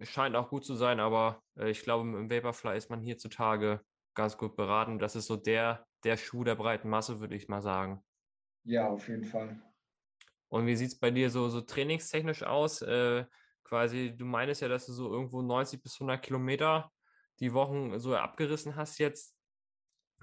scheint 0.00 0.34
auch 0.34 0.48
gut 0.48 0.64
zu 0.64 0.74
sein, 0.74 0.98
aber 0.98 1.40
äh, 1.56 1.70
ich 1.70 1.82
glaube, 1.82 2.02
im 2.02 2.28
Vaporfly 2.28 2.76
ist 2.76 2.90
man 2.90 3.00
hierzutage 3.00 3.80
ganz 4.14 4.36
gut 4.36 4.56
beraten. 4.56 4.98
Das 4.98 5.14
ist 5.14 5.26
so 5.26 5.36
der, 5.36 5.86
der 6.02 6.16
Schuh 6.16 6.42
der 6.42 6.56
breiten 6.56 6.88
Masse, 6.88 7.20
würde 7.20 7.36
ich 7.36 7.46
mal 7.46 7.62
sagen. 7.62 8.02
Ja, 8.64 8.88
auf 8.88 9.06
jeden 9.06 9.24
Fall. 9.24 9.62
Und 10.48 10.66
wie 10.66 10.74
sieht 10.74 10.88
es 10.88 10.98
bei 10.98 11.12
dir 11.12 11.30
so, 11.30 11.48
so 11.48 11.60
trainingstechnisch 11.60 12.42
aus? 12.42 12.82
Äh, 12.82 13.24
quasi, 13.64 14.14
du 14.16 14.24
meinst 14.24 14.60
ja, 14.60 14.68
dass 14.68 14.86
du 14.86 14.92
so 14.92 15.12
irgendwo 15.12 15.42
90 15.42 15.82
bis 15.82 15.94
100 15.94 16.22
Kilometer 16.22 16.90
die 17.40 17.52
Wochen 17.52 17.98
so 17.98 18.14
abgerissen 18.16 18.76
hast 18.76 18.98
jetzt 18.98 19.36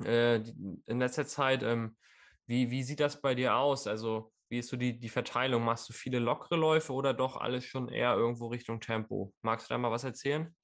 äh, 0.04 0.38
in 0.38 1.00
letzter 1.00 1.26
Zeit. 1.26 1.64
Ähm, 1.64 1.98
wie, 2.46 2.72
wie 2.72 2.84
sieht 2.84 3.00
das 3.00 3.22
bei 3.22 3.36
dir 3.36 3.56
aus? 3.56 3.88
Also 3.88 4.32
wie 4.50 4.60
ist 4.60 4.70
so 4.70 4.78
die, 4.78 5.00
die 5.00 5.10
Verteilung? 5.10 5.64
Machst 5.64 5.88
du 5.90 5.94
viele 5.94 6.20
lockere 6.20 6.58
Läufe 6.58 6.94
oder 6.94 7.14
doch 7.14 7.38
alles 7.38 7.66
schon 7.66 7.90
eher 7.90 8.16
irgendwo 8.16 8.48
Richtung 8.48 8.80
Tempo? 8.80 9.34
Magst 9.42 9.70
du 9.70 9.74
da 9.74 9.78
mal 9.78 9.92
was 9.92 10.04
erzählen? 10.04 10.56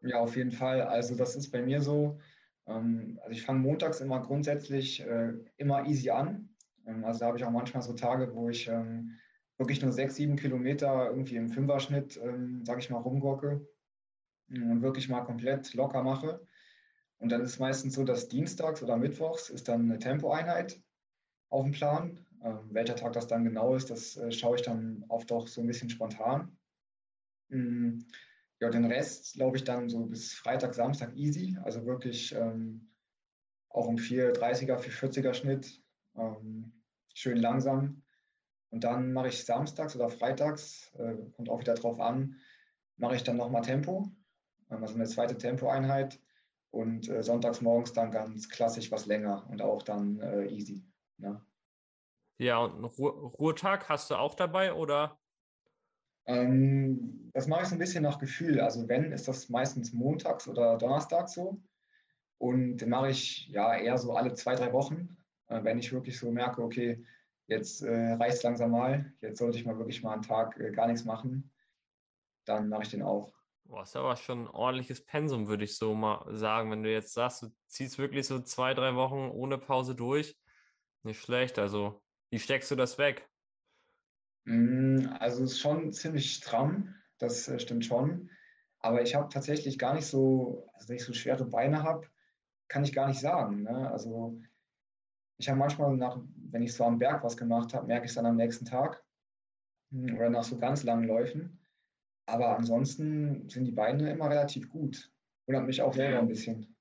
Ja, 0.00 0.18
auf 0.20 0.36
jeden 0.36 0.52
Fall. 0.52 0.82
Also 0.82 1.16
das 1.16 1.36
ist 1.36 1.50
bei 1.50 1.62
mir 1.62 1.80
so. 1.80 2.18
Ähm, 2.66 3.18
also 3.22 3.32
ich 3.32 3.42
fange 3.42 3.60
montags 3.60 4.00
immer 4.00 4.20
grundsätzlich 4.20 5.00
äh, 5.00 5.32
immer 5.56 5.86
easy 5.86 6.10
an. 6.10 6.50
Ähm, 6.86 7.04
also 7.04 7.20
da 7.20 7.26
habe 7.26 7.38
ich 7.38 7.44
auch 7.44 7.50
manchmal 7.50 7.82
so 7.82 7.94
Tage, 7.94 8.34
wo 8.34 8.48
ich 8.48 8.68
ähm, 8.68 9.16
wirklich 9.58 9.82
nur 9.82 9.92
sechs, 9.92 10.16
sieben 10.16 10.36
Kilometer 10.36 11.10
irgendwie 11.10 11.36
im 11.36 11.48
Fünferschnitt, 11.48 12.14
sage 12.14 12.80
ich 12.80 12.90
mal, 12.90 12.98
rumgurke 12.98 13.66
und 14.48 14.82
wirklich 14.82 15.08
mal 15.08 15.22
komplett 15.22 15.72
locker 15.74 16.02
mache. 16.02 16.46
Und 17.18 17.30
dann 17.30 17.42
ist 17.42 17.52
es 17.52 17.58
meistens 17.60 17.94
so, 17.94 18.02
dass 18.02 18.28
dienstags 18.28 18.82
oder 18.82 18.96
mittwochs 18.96 19.48
ist 19.48 19.68
dann 19.68 19.82
eine 19.82 20.00
Tempoeinheit 20.00 20.82
auf 21.50 21.62
dem 21.62 21.72
Plan. 21.72 22.26
Ähm, 22.42 22.58
welcher 22.70 22.96
Tag 22.96 23.12
das 23.12 23.28
dann 23.28 23.44
genau 23.44 23.76
ist, 23.76 23.90
das 23.90 24.16
äh, 24.16 24.32
schaue 24.32 24.56
ich 24.56 24.62
dann 24.62 25.04
oft 25.08 25.30
auch 25.30 25.46
so 25.46 25.60
ein 25.60 25.68
bisschen 25.68 25.88
spontan. 25.88 26.56
Mhm. 27.48 28.06
Ja, 28.58 28.70
den 28.70 28.84
Rest 28.84 29.34
glaube 29.34 29.56
ich 29.56 29.64
dann 29.64 29.88
so 29.88 30.06
bis 30.06 30.34
Freitag, 30.34 30.74
Samstag 30.74 31.14
easy, 31.14 31.56
also 31.62 31.86
wirklich 31.86 32.34
ähm, 32.34 32.92
auch 33.68 33.86
um 33.86 33.96
430er, 33.96 34.78
440er 34.78 35.34
Schnitt, 35.34 35.80
ähm, 36.16 36.72
schön 37.14 37.36
langsam. 37.36 38.02
Und 38.72 38.84
dann 38.84 39.12
mache 39.12 39.28
ich 39.28 39.44
samstags 39.44 39.94
oder 39.94 40.08
freitags, 40.08 40.90
äh, 40.98 41.14
kommt 41.36 41.50
auch 41.50 41.60
wieder 41.60 41.74
drauf 41.74 42.00
an, 42.00 42.36
mache 42.96 43.16
ich 43.16 43.22
dann 43.22 43.36
nochmal 43.36 43.60
Tempo, 43.60 44.10
ähm, 44.70 44.82
also 44.82 44.94
eine 44.94 45.04
zweite 45.04 45.36
Tempoeinheit 45.36 46.18
und 46.70 47.06
äh, 47.10 47.22
sonntags 47.22 47.60
morgens 47.60 47.92
dann 47.92 48.10
ganz 48.10 48.48
klassisch 48.48 48.90
was 48.90 49.04
länger 49.04 49.46
und 49.50 49.60
auch 49.60 49.82
dann 49.82 50.20
äh, 50.20 50.46
easy. 50.46 50.86
Ne? 51.18 51.44
Ja, 52.38 52.58
und 52.60 52.76
einen 52.76 52.84
Ruhe 52.86 53.10
Ruhetag 53.10 53.90
hast 53.90 54.10
du 54.10 54.14
auch 54.14 54.34
dabei 54.34 54.72
oder? 54.72 55.20
Ähm, 56.24 57.30
das 57.34 57.48
mache 57.48 57.64
ich 57.64 57.68
so 57.68 57.74
ein 57.74 57.78
bisschen 57.78 58.02
nach 58.02 58.18
Gefühl. 58.18 58.58
Also 58.58 58.88
wenn, 58.88 59.12
ist 59.12 59.28
das 59.28 59.50
meistens 59.50 59.92
montags 59.92 60.48
oder 60.48 60.78
donnerstags 60.78 61.34
so. 61.34 61.60
Und 62.38 62.78
den 62.78 62.88
mache 62.88 63.10
ich 63.10 63.48
ja 63.48 63.76
eher 63.76 63.98
so 63.98 64.14
alle 64.14 64.32
zwei, 64.32 64.54
drei 64.54 64.72
Wochen, 64.72 65.14
äh, 65.48 65.62
wenn 65.62 65.78
ich 65.78 65.92
wirklich 65.92 66.18
so 66.18 66.30
merke, 66.30 66.62
okay, 66.62 67.04
jetzt 67.46 67.82
äh, 67.82 68.12
reicht 68.14 68.36
es 68.36 68.42
langsam 68.42 68.70
mal, 68.70 69.12
jetzt 69.20 69.38
sollte 69.38 69.58
ich 69.58 69.64
mal 69.64 69.78
wirklich 69.78 70.02
mal 70.02 70.14
einen 70.14 70.22
Tag 70.22 70.58
äh, 70.58 70.70
gar 70.70 70.86
nichts 70.86 71.04
machen, 71.04 71.50
dann 72.44 72.68
mache 72.68 72.82
ich 72.82 72.90
den 72.90 73.02
auch. 73.02 73.32
Boah, 73.64 73.82
ist 73.82 73.96
aber 73.96 74.16
schon 74.16 74.44
ein 74.44 74.48
ordentliches 74.48 75.04
Pensum, 75.04 75.48
würde 75.48 75.64
ich 75.64 75.76
so 75.76 75.94
mal 75.94 76.26
sagen. 76.36 76.70
Wenn 76.70 76.82
du 76.82 76.92
jetzt 76.92 77.14
sagst, 77.14 77.42
du 77.42 77.48
ziehst 77.66 77.98
wirklich 77.98 78.26
so 78.26 78.40
zwei, 78.40 78.74
drei 78.74 78.94
Wochen 78.96 79.30
ohne 79.30 79.56
Pause 79.56 79.94
durch, 79.94 80.36
nicht 81.04 81.20
schlecht. 81.20 81.58
Also, 81.58 82.02
wie 82.30 82.38
steckst 82.38 82.70
du 82.70 82.76
das 82.76 82.98
weg? 82.98 83.28
Mm, 84.44 85.06
also 85.20 85.44
es 85.44 85.52
ist 85.52 85.60
schon 85.60 85.92
ziemlich 85.92 86.34
stramm, 86.34 86.94
das 87.18 87.48
äh, 87.48 87.58
stimmt 87.60 87.84
schon. 87.84 88.30
Aber 88.80 89.02
ich 89.02 89.14
habe 89.14 89.28
tatsächlich 89.28 89.78
gar 89.78 89.94
nicht 89.94 90.06
so, 90.06 90.68
also 90.74 90.88
wenn 90.88 90.96
ich 90.96 91.04
so 91.04 91.12
schwere 91.12 91.44
Beine 91.44 91.82
habe, 91.84 92.08
kann 92.68 92.84
ich 92.84 92.92
gar 92.92 93.06
nicht 93.06 93.20
sagen. 93.20 93.62
Ne? 93.62 93.90
Also 93.90 94.40
ich 95.38 95.48
habe 95.48 95.58
manchmal, 95.58 95.96
nach, 95.96 96.20
wenn 96.52 96.62
ich 96.62 96.74
so 96.74 96.84
am 96.84 96.98
Berg 96.98 97.24
was 97.24 97.36
gemacht 97.36 97.74
habe, 97.74 97.86
merke 97.86 98.04
ich 98.04 98.10
es 98.10 98.14
dann 98.14 98.26
am 98.26 98.36
nächsten 98.36 98.64
Tag 98.64 99.02
hm, 99.90 100.16
oder 100.16 100.30
nach 100.30 100.44
so 100.44 100.58
ganz 100.58 100.84
langen 100.84 101.08
Läufen. 101.08 101.58
Aber 102.26 102.56
ansonsten 102.56 103.48
sind 103.48 103.64
die 103.64 103.72
Beine 103.72 104.10
immer 104.10 104.30
relativ 104.30 104.68
gut. 104.68 105.10
Wundert 105.46 105.66
mich 105.66 105.82
auch 105.82 105.92
selber 105.92 106.20
ein 106.20 106.28
bisschen. 106.28 106.76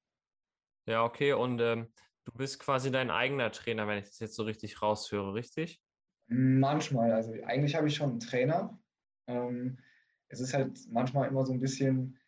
Ja, 0.85 1.03
okay. 1.03 1.33
Und 1.33 1.59
ähm, 1.61 1.91
du 2.25 2.31
bist 2.33 2.59
quasi 2.59 2.91
dein 2.91 3.09
eigener 3.09 3.51
Trainer, 3.51 3.87
wenn 3.87 3.97
ich 3.97 4.05
das 4.05 4.19
jetzt 4.19 4.35
so 4.35 4.43
richtig 4.43 4.81
raushöre, 4.81 5.33
richtig? 5.33 5.81
Manchmal. 6.27 7.11
Also 7.11 7.33
eigentlich 7.43 7.75
habe 7.75 7.87
ich 7.87 7.95
schon 7.95 8.11
einen 8.11 8.19
Trainer. 8.19 8.79
Ähm, 9.27 9.79
es 10.27 10.39
ist 10.39 10.53
halt 10.53 10.79
manchmal 10.89 11.27
immer 11.27 11.45
so 11.45 11.53
ein 11.53 11.59
bisschen, 11.59 12.19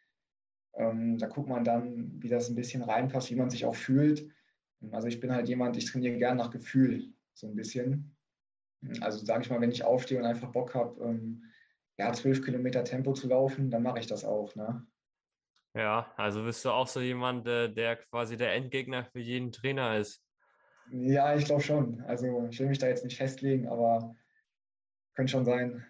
ähm, 0.73 1.17
da 1.17 1.27
guckt 1.27 1.49
man 1.49 1.63
dann, 1.63 2.21
wie 2.21 2.29
das 2.29 2.49
ein 2.49 2.55
bisschen 2.55 2.83
reinpasst, 2.83 3.29
wie 3.29 3.35
man 3.35 3.49
sich 3.49 3.65
auch 3.65 3.75
fühlt. 3.75 4.27
Also 4.91 5.07
ich 5.07 5.19
bin 5.19 5.31
halt 5.31 5.47
jemand, 5.47 5.77
ich 5.77 5.85
trainiere 5.85 6.17
gern 6.17 6.37
nach 6.37 6.49
Gefühl, 6.49 7.13
so 7.33 7.47
ein 7.47 7.55
bisschen. 7.55 8.15
Also 9.01 9.25
sage 9.25 9.43
ich 9.43 9.49
mal, 9.49 9.61
wenn 9.61 9.71
ich 9.71 9.83
aufstehe 9.83 10.19
und 10.19 10.25
einfach 10.25 10.51
Bock 10.51 10.75
habe, 10.75 11.01
ähm, 11.03 11.43
ja, 11.97 12.11
zwölf 12.11 12.43
Kilometer 12.43 12.83
Tempo 12.83 13.13
zu 13.13 13.27
laufen, 13.27 13.69
dann 13.69 13.83
mache 13.83 13.99
ich 13.99 14.07
das 14.07 14.25
auch. 14.25 14.55
Ne? 14.55 14.85
Ja, 15.75 16.11
also 16.17 16.43
bist 16.43 16.63
du 16.65 16.71
auch 16.71 16.87
so 16.87 16.99
jemand, 16.99 17.47
äh, 17.47 17.71
der 17.71 17.97
quasi 17.97 18.37
der 18.37 18.53
Endgegner 18.53 19.05
für 19.05 19.19
jeden 19.19 19.51
Trainer 19.51 19.97
ist. 19.97 20.23
Ja, 20.91 21.35
ich 21.35 21.45
glaube 21.45 21.61
schon. 21.61 22.01
Also 22.01 22.47
ich 22.49 22.59
will 22.59 22.67
mich 22.67 22.79
da 22.79 22.87
jetzt 22.87 23.05
nicht 23.05 23.17
festlegen, 23.17 23.67
aber 23.67 24.15
könnte 25.15 25.31
schon 25.31 25.45
sein. 25.45 25.85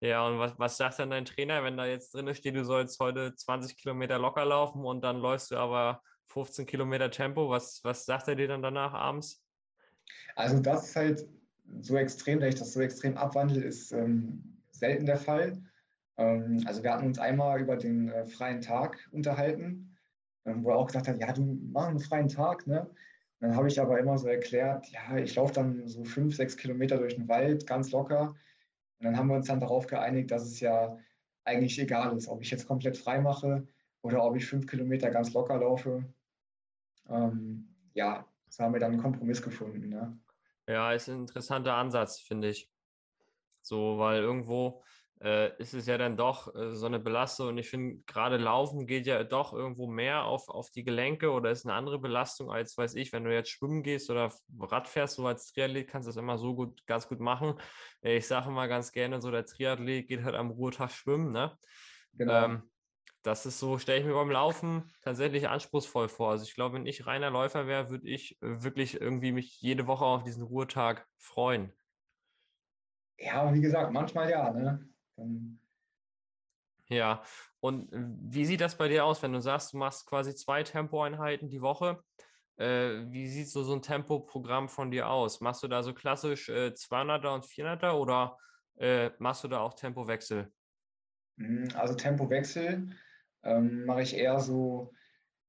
Ja, 0.00 0.26
und 0.26 0.38
was, 0.38 0.58
was 0.58 0.76
sagt 0.78 0.98
dann 0.98 1.10
dein 1.10 1.26
Trainer, 1.26 1.62
wenn 1.62 1.76
da 1.76 1.84
jetzt 1.84 2.14
drin 2.14 2.34
steht, 2.34 2.56
du 2.56 2.64
sollst 2.64 2.98
heute 3.00 3.34
20 3.34 3.76
Kilometer 3.76 4.18
locker 4.18 4.46
laufen 4.46 4.84
und 4.84 5.02
dann 5.02 5.18
läufst 5.18 5.50
du 5.50 5.56
aber 5.56 6.02
15 6.28 6.64
Kilometer 6.64 7.10
Tempo? 7.10 7.50
Was, 7.50 7.80
was 7.84 8.06
sagt 8.06 8.28
er 8.28 8.34
dir 8.34 8.48
dann 8.48 8.62
danach 8.62 8.94
abends? 8.94 9.44
Also 10.36 10.58
das 10.60 10.88
ist 10.88 10.96
halt 10.96 11.28
so 11.80 11.96
extrem, 11.96 12.40
dass 12.40 12.50
ich 12.50 12.60
das 12.60 12.72
so 12.72 12.80
extrem 12.80 13.16
abwandle, 13.16 13.62
ist 13.62 13.92
ähm, 13.92 14.58
selten 14.70 15.06
der 15.06 15.16
Fall. 15.16 15.62
Ähm, 16.16 16.62
also 16.66 16.82
wir 16.82 16.92
hatten 16.92 17.06
uns 17.06 17.18
einmal 17.18 17.60
über 17.60 17.76
den 17.76 18.08
äh, 18.08 18.26
freien 18.26 18.60
Tag 18.60 19.08
unterhalten, 19.12 19.96
ähm, 20.44 20.64
wo 20.64 20.70
er 20.70 20.76
auch 20.76 20.86
gesagt 20.86 21.08
hat, 21.08 21.20
ja, 21.20 21.32
du 21.32 21.42
machst 21.72 21.88
einen 21.90 22.00
freien 22.00 22.28
Tag, 22.28 22.66
ne? 22.66 22.88
Dann 23.40 23.56
habe 23.56 23.68
ich 23.68 23.80
aber 23.80 23.98
immer 23.98 24.18
so 24.18 24.28
erklärt, 24.28 24.86
ja, 24.88 25.16
ich 25.16 25.34
laufe 25.34 25.54
dann 25.54 25.88
so 25.88 26.04
fünf, 26.04 26.36
sechs 26.36 26.58
Kilometer 26.58 26.98
durch 26.98 27.14
den 27.14 27.26
Wald, 27.26 27.66
ganz 27.66 27.90
locker. 27.90 28.34
Und 28.98 29.06
dann 29.06 29.16
haben 29.16 29.28
wir 29.28 29.36
uns 29.36 29.46
dann 29.46 29.60
darauf 29.60 29.86
geeinigt, 29.86 30.30
dass 30.30 30.42
es 30.42 30.60
ja 30.60 30.98
eigentlich 31.44 31.78
egal 31.80 32.14
ist, 32.14 32.28
ob 32.28 32.42
ich 32.42 32.50
jetzt 32.50 32.66
komplett 32.66 32.98
frei 32.98 33.18
mache 33.18 33.66
oder 34.02 34.22
ob 34.22 34.36
ich 34.36 34.46
fünf 34.46 34.66
Kilometer 34.66 35.10
ganz 35.10 35.32
locker 35.32 35.58
laufe. 35.58 36.04
Ähm, 37.08 37.74
ja, 37.94 38.26
so 38.50 38.64
haben 38.64 38.72
wir 38.72 38.80
dann 38.80 38.92
einen 38.92 39.02
Kompromiss 39.02 39.40
gefunden. 39.40 39.88
Ne? 39.88 40.18
Ja, 40.68 40.92
ist 40.92 41.08
ein 41.08 41.20
interessanter 41.20 41.74
Ansatz, 41.74 42.20
finde 42.20 42.48
ich. 42.48 42.70
So, 43.62 43.98
weil 43.98 44.22
irgendwo 44.22 44.82
äh, 45.22 45.56
ist 45.58 45.74
es 45.74 45.86
ja 45.86 45.98
dann 45.98 46.16
doch 46.16 46.54
äh, 46.54 46.74
so 46.74 46.86
eine 46.86 46.98
Belastung. 46.98 47.48
Und 47.48 47.58
ich 47.58 47.68
finde, 47.68 48.02
gerade 48.06 48.36
Laufen 48.38 48.86
geht 48.86 49.06
ja 49.06 49.22
doch 49.22 49.52
irgendwo 49.52 49.86
mehr 49.86 50.24
auf, 50.24 50.48
auf 50.48 50.70
die 50.70 50.82
Gelenke 50.82 51.30
oder 51.30 51.50
ist 51.50 51.66
eine 51.66 51.74
andere 51.74 51.98
Belastung 51.98 52.50
als, 52.50 52.76
weiß 52.76 52.94
ich, 52.94 53.12
wenn 53.12 53.24
du 53.24 53.32
jetzt 53.32 53.50
schwimmen 53.50 53.82
gehst 53.82 54.10
oder 54.10 54.32
Rad 54.58 54.88
fährst, 54.88 55.16
so 55.16 55.26
als 55.26 55.52
Triathlet 55.52 55.88
kannst 55.88 56.06
du 56.06 56.10
das 56.10 56.16
immer 56.16 56.38
so 56.38 56.54
gut, 56.54 56.86
ganz 56.86 57.06
gut 57.06 57.20
machen. 57.20 57.54
Äh, 58.02 58.16
ich 58.16 58.26
sage 58.26 58.48
immer 58.48 58.66
ganz 58.66 58.92
gerne, 58.92 59.20
so 59.20 59.30
der 59.30 59.46
Triathlet 59.46 60.08
geht 60.08 60.24
halt 60.24 60.34
am 60.34 60.50
Ruhetag 60.50 60.90
schwimmen, 60.90 61.32
ne? 61.32 61.56
Genau. 62.14 62.44
Ähm, 62.44 62.70
das 63.22 63.46
ist 63.46 63.58
so, 63.58 63.78
stelle 63.78 64.00
ich 64.00 64.06
mir 64.06 64.14
beim 64.14 64.30
Laufen 64.30 64.90
tatsächlich 65.02 65.48
anspruchsvoll 65.48 66.08
vor. 66.08 66.30
Also 66.30 66.44
ich 66.44 66.54
glaube, 66.54 66.76
wenn 66.76 66.86
ich 66.86 67.06
reiner 67.06 67.30
Läufer 67.30 67.66
wäre, 67.66 67.90
würde 67.90 68.08
ich 68.08 68.38
wirklich 68.40 69.00
irgendwie 69.00 69.32
mich 69.32 69.60
jede 69.60 69.86
Woche 69.86 70.04
auf 70.04 70.24
diesen 70.24 70.42
Ruhetag 70.42 71.06
freuen. 71.16 71.72
Ja, 73.18 73.52
wie 73.52 73.60
gesagt, 73.60 73.92
manchmal 73.92 74.30
ja. 74.30 74.50
Ne? 74.50 74.88
Dann 75.16 75.60
ja, 76.90 77.22
und 77.60 77.92
äh, 77.92 77.98
wie 78.02 78.44
sieht 78.44 78.60
das 78.60 78.76
bei 78.76 78.88
dir 78.88 79.04
aus, 79.04 79.22
wenn 79.22 79.32
du 79.32 79.40
sagst, 79.40 79.72
du 79.72 79.76
machst 79.78 80.06
quasi 80.06 80.34
zwei 80.34 80.64
Tempoeinheiten 80.64 81.48
die 81.48 81.62
Woche? 81.62 82.02
Äh, 82.56 83.06
wie 83.10 83.28
sieht 83.28 83.48
so, 83.48 83.62
so 83.62 83.74
ein 83.74 83.82
Tempoprogramm 83.82 84.68
von 84.68 84.90
dir 84.90 85.08
aus? 85.08 85.40
Machst 85.40 85.62
du 85.62 85.68
da 85.68 85.84
so 85.84 85.94
klassisch 85.94 86.48
äh, 86.48 86.72
200er 86.74 87.32
und 87.32 87.46
400er 87.46 87.92
oder 87.92 88.36
äh, 88.76 89.10
machst 89.18 89.44
du 89.44 89.48
da 89.48 89.60
auch 89.60 89.74
Tempowechsel? 89.74 90.52
Hm, 91.38 91.68
also 91.74 91.94
Tempowechsel 91.94 92.90
ähm, 93.42 93.84
mache 93.84 94.02
ich 94.02 94.16
eher 94.16 94.40
so, 94.40 94.92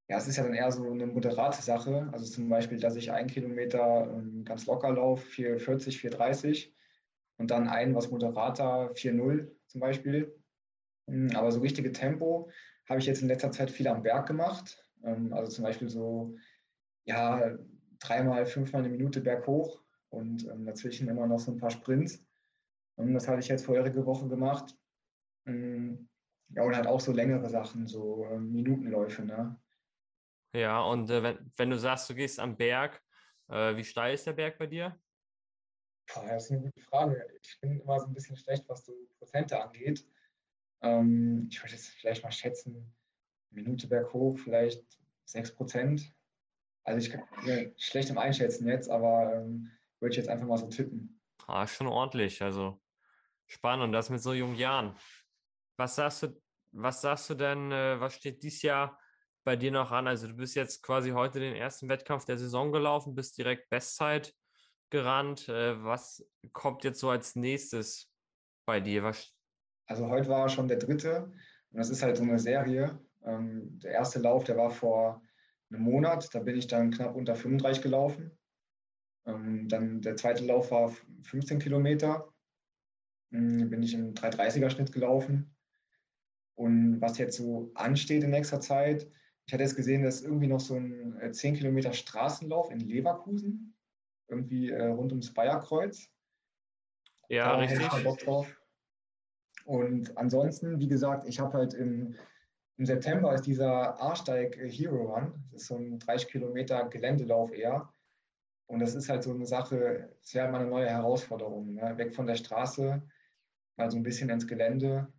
ja, 0.07 0.17
es 0.17 0.27
ist 0.27 0.37
ja 0.37 0.43
dann 0.43 0.53
eher 0.53 0.71
so 0.71 0.89
eine 0.89 1.07
moderate 1.07 1.61
Sache. 1.61 2.09
Also 2.11 2.25
zum 2.25 2.49
Beispiel, 2.49 2.79
dass 2.79 2.95
ich 2.95 3.11
einen 3.11 3.29
Kilometer 3.29 4.11
ähm, 4.11 4.43
ganz 4.43 4.65
locker 4.65 4.91
laufe, 4.91 5.25
440, 5.25 5.99
430 5.99 6.75
und 7.37 7.51
dann 7.51 7.67
einen 7.67 7.95
was 7.95 8.11
moderater, 8.11 8.91
4-0 8.93 9.49
zum 9.67 9.81
Beispiel. 9.81 10.35
Hm, 11.07 11.35
aber 11.35 11.51
so 11.51 11.59
richtige 11.59 11.91
Tempo 11.91 12.49
habe 12.87 12.99
ich 12.99 13.05
jetzt 13.05 13.21
in 13.21 13.27
letzter 13.27 13.51
Zeit 13.51 13.71
viel 13.71 13.87
am 13.87 14.03
Berg 14.03 14.27
gemacht. 14.27 14.85
Ähm, 15.03 15.33
also 15.33 15.51
zum 15.51 15.63
Beispiel 15.63 15.89
so, 15.89 16.35
ja, 17.05 17.57
dreimal, 17.99 18.45
fünfmal 18.45 18.83
eine 18.83 18.91
Minute 18.91 19.21
berghoch 19.21 19.81
und 20.09 20.47
ähm, 20.47 20.65
dazwischen 20.65 21.07
immer 21.07 21.27
noch 21.27 21.39
so 21.39 21.51
ein 21.51 21.57
paar 21.57 21.71
Sprints. 21.71 22.23
Und 22.95 23.13
das 23.13 23.27
habe 23.27 23.39
ich 23.39 23.47
jetzt 23.47 23.65
vorherige 23.65 24.05
Woche 24.05 24.27
gemacht. 24.27 24.75
Ja, 26.55 26.63
und 26.63 26.75
halt 26.75 26.87
auch 26.87 26.99
so 26.99 27.11
längere 27.11 27.49
Sachen, 27.49 27.87
so 27.87 28.25
ähm, 28.25 28.51
Minutenläufe, 28.51 29.23
ne? 29.23 29.59
Ja, 30.53 30.81
und 30.81 31.09
äh, 31.09 31.23
wenn, 31.23 31.51
wenn 31.55 31.69
du 31.69 31.77
sagst, 31.77 32.09
du 32.09 32.15
gehst 32.15 32.39
am 32.39 32.57
Berg, 32.57 33.01
äh, 33.49 33.75
wie 33.75 33.83
steil 33.83 34.13
ist 34.13 34.27
der 34.27 34.33
Berg 34.33 34.57
bei 34.57 34.67
dir? 34.67 34.99
Boah, 36.13 36.25
das 36.27 36.45
ist 36.45 36.51
eine 36.51 36.61
gute 36.61 36.81
Frage. 36.81 37.25
Ich 37.41 37.59
bin 37.61 37.79
immer 37.79 37.99
so 37.99 38.07
ein 38.07 38.13
bisschen 38.13 38.35
schlecht, 38.35 38.67
was 38.67 38.85
so 38.85 38.93
Prozente 39.17 39.61
angeht. 39.61 40.05
Ähm, 40.81 41.47
ich 41.49 41.61
würde 41.61 41.73
jetzt 41.73 41.89
vielleicht 41.89 42.23
mal 42.23 42.31
schätzen, 42.31 42.93
Minute 43.49 43.87
berghoch, 43.87 44.37
vielleicht 44.37 44.83
6 45.25 45.55
Prozent. 45.55 46.13
Also 46.83 46.99
ich 46.99 47.13
bin 47.45 47.73
schlecht 47.77 48.09
im 48.09 48.17
Einschätzen 48.17 48.67
jetzt, 48.67 48.89
aber 48.89 49.33
ähm, 49.35 49.71
würde 49.99 50.11
ich 50.11 50.17
jetzt 50.17 50.29
einfach 50.29 50.47
mal 50.47 50.57
so 50.57 50.67
tippen. 50.67 51.21
Ah, 51.47 51.67
schon 51.67 51.87
ordentlich. 51.87 52.41
Also 52.41 52.81
spannend 53.45 53.85
und 53.85 53.91
das 53.91 54.09
mit 54.09 54.21
so 54.21 54.33
jungen 54.33 54.55
Jahren. 54.55 54.95
Was 55.77 55.95
sagst 55.95 56.23
du, 56.23 56.40
was 56.71 57.01
sagst 57.01 57.29
du 57.29 57.35
denn, 57.35 57.71
äh, 57.71 57.99
was 57.99 58.15
steht 58.15 58.43
dieses 58.43 58.61
Jahr 58.61 58.99
bei 59.43 59.55
dir 59.55 59.71
noch 59.71 59.91
an? 59.91 60.07
Also 60.07 60.27
du 60.27 60.33
bist 60.33 60.55
jetzt 60.55 60.81
quasi 60.83 61.11
heute 61.11 61.39
den 61.39 61.55
ersten 61.55 61.89
Wettkampf 61.89 62.25
der 62.25 62.37
Saison 62.37 62.71
gelaufen, 62.71 63.15
bist 63.15 63.37
direkt 63.37 63.69
Bestzeit 63.69 64.33
gerannt. 64.89 65.49
Äh, 65.49 65.83
was 65.83 66.25
kommt 66.53 66.83
jetzt 66.83 66.99
so 66.99 67.09
als 67.09 67.35
nächstes 67.35 68.11
bei 68.65 68.79
dir? 68.79 69.03
Was... 69.03 69.33
Also 69.87 70.07
heute 70.07 70.29
war 70.29 70.47
schon 70.49 70.67
der 70.67 70.77
dritte 70.77 71.31
und 71.71 71.77
das 71.77 71.89
ist 71.89 72.03
halt 72.03 72.17
so 72.17 72.23
eine 72.23 72.39
Serie. 72.39 72.99
Ähm, 73.23 73.79
der 73.79 73.91
erste 73.91 74.19
Lauf, 74.19 74.43
der 74.43 74.57
war 74.57 74.69
vor 74.69 75.21
einem 75.69 75.83
Monat, 75.83 76.33
da 76.33 76.39
bin 76.39 76.57
ich 76.57 76.67
dann 76.67 76.91
knapp 76.91 77.15
unter 77.15 77.35
35 77.35 77.81
gelaufen. 77.81 78.37
Ähm, 79.25 79.67
dann 79.67 80.01
der 80.01 80.15
zweite 80.15 80.45
Lauf 80.45 80.71
war 80.71 80.93
15 81.23 81.59
Kilometer, 81.59 82.33
ähm, 83.31 83.69
bin 83.69 83.83
ich 83.83 83.93
im 83.93 84.13
330er 84.13 84.69
Schnitt 84.69 84.91
gelaufen. 84.91 85.55
Und 86.61 87.01
was 87.01 87.17
jetzt 87.17 87.37
so 87.37 87.71
ansteht 87.73 88.23
in 88.23 88.29
nächster 88.29 88.59
Zeit, 88.59 89.07
ich 89.47 89.53
hatte 89.53 89.63
jetzt 89.63 89.75
gesehen, 89.75 90.03
dass 90.03 90.21
irgendwie 90.21 90.47
noch 90.47 90.59
so 90.59 90.75
ein 90.75 91.19
10 91.31 91.55
äh, 91.55 91.57
Kilometer 91.57 91.91
Straßenlauf 91.91 92.69
in 92.69 92.79
Leverkusen 92.79 93.75
irgendwie 94.27 94.69
äh, 94.69 94.85
rund 94.85 95.11
ums 95.11 95.33
Bayerkreuz. 95.33 96.07
Ja, 97.29 97.53
da 97.53 97.57
richtig. 97.57 97.81
Ich 97.81 98.03
Bock 98.03 98.19
drauf. 98.19 98.61
Und 99.65 100.15
ansonsten, 100.17 100.79
wie 100.79 100.87
gesagt, 100.87 101.27
ich 101.27 101.39
habe 101.39 101.53
halt 101.53 101.73
im 101.73 102.15
im 102.77 102.85
September 102.85 103.33
ist 103.35 103.45
dieser 103.45 103.99
Arsteig 103.99 104.57
Hero 104.57 105.13
Run. 105.13 105.33
Das 105.51 105.61
ist 105.61 105.67
so 105.67 105.75
ein 105.75 105.99
30 105.99 106.29
Kilometer 106.29 106.89
Geländelauf 106.89 107.51
eher. 107.51 107.93
Und 108.65 108.79
das 108.79 108.95
ist 108.95 109.09
halt 109.09 109.23
so 109.23 109.33
eine 109.33 109.45
Sache, 109.45 110.15
es 110.23 110.33
wäre 110.33 110.49
mal 110.49 110.61
eine 110.61 110.69
neue 110.69 110.89
Herausforderung. 110.89 111.75
Ne? 111.75 111.97
Weg 111.97 112.15
von 112.15 112.25
der 112.25 112.37
Straße, 112.37 113.01
mal 113.77 113.91
so 113.91 113.97
ein 113.97 114.03
bisschen 114.03 114.29
ins 114.29 114.47
Gelände. 114.47 115.11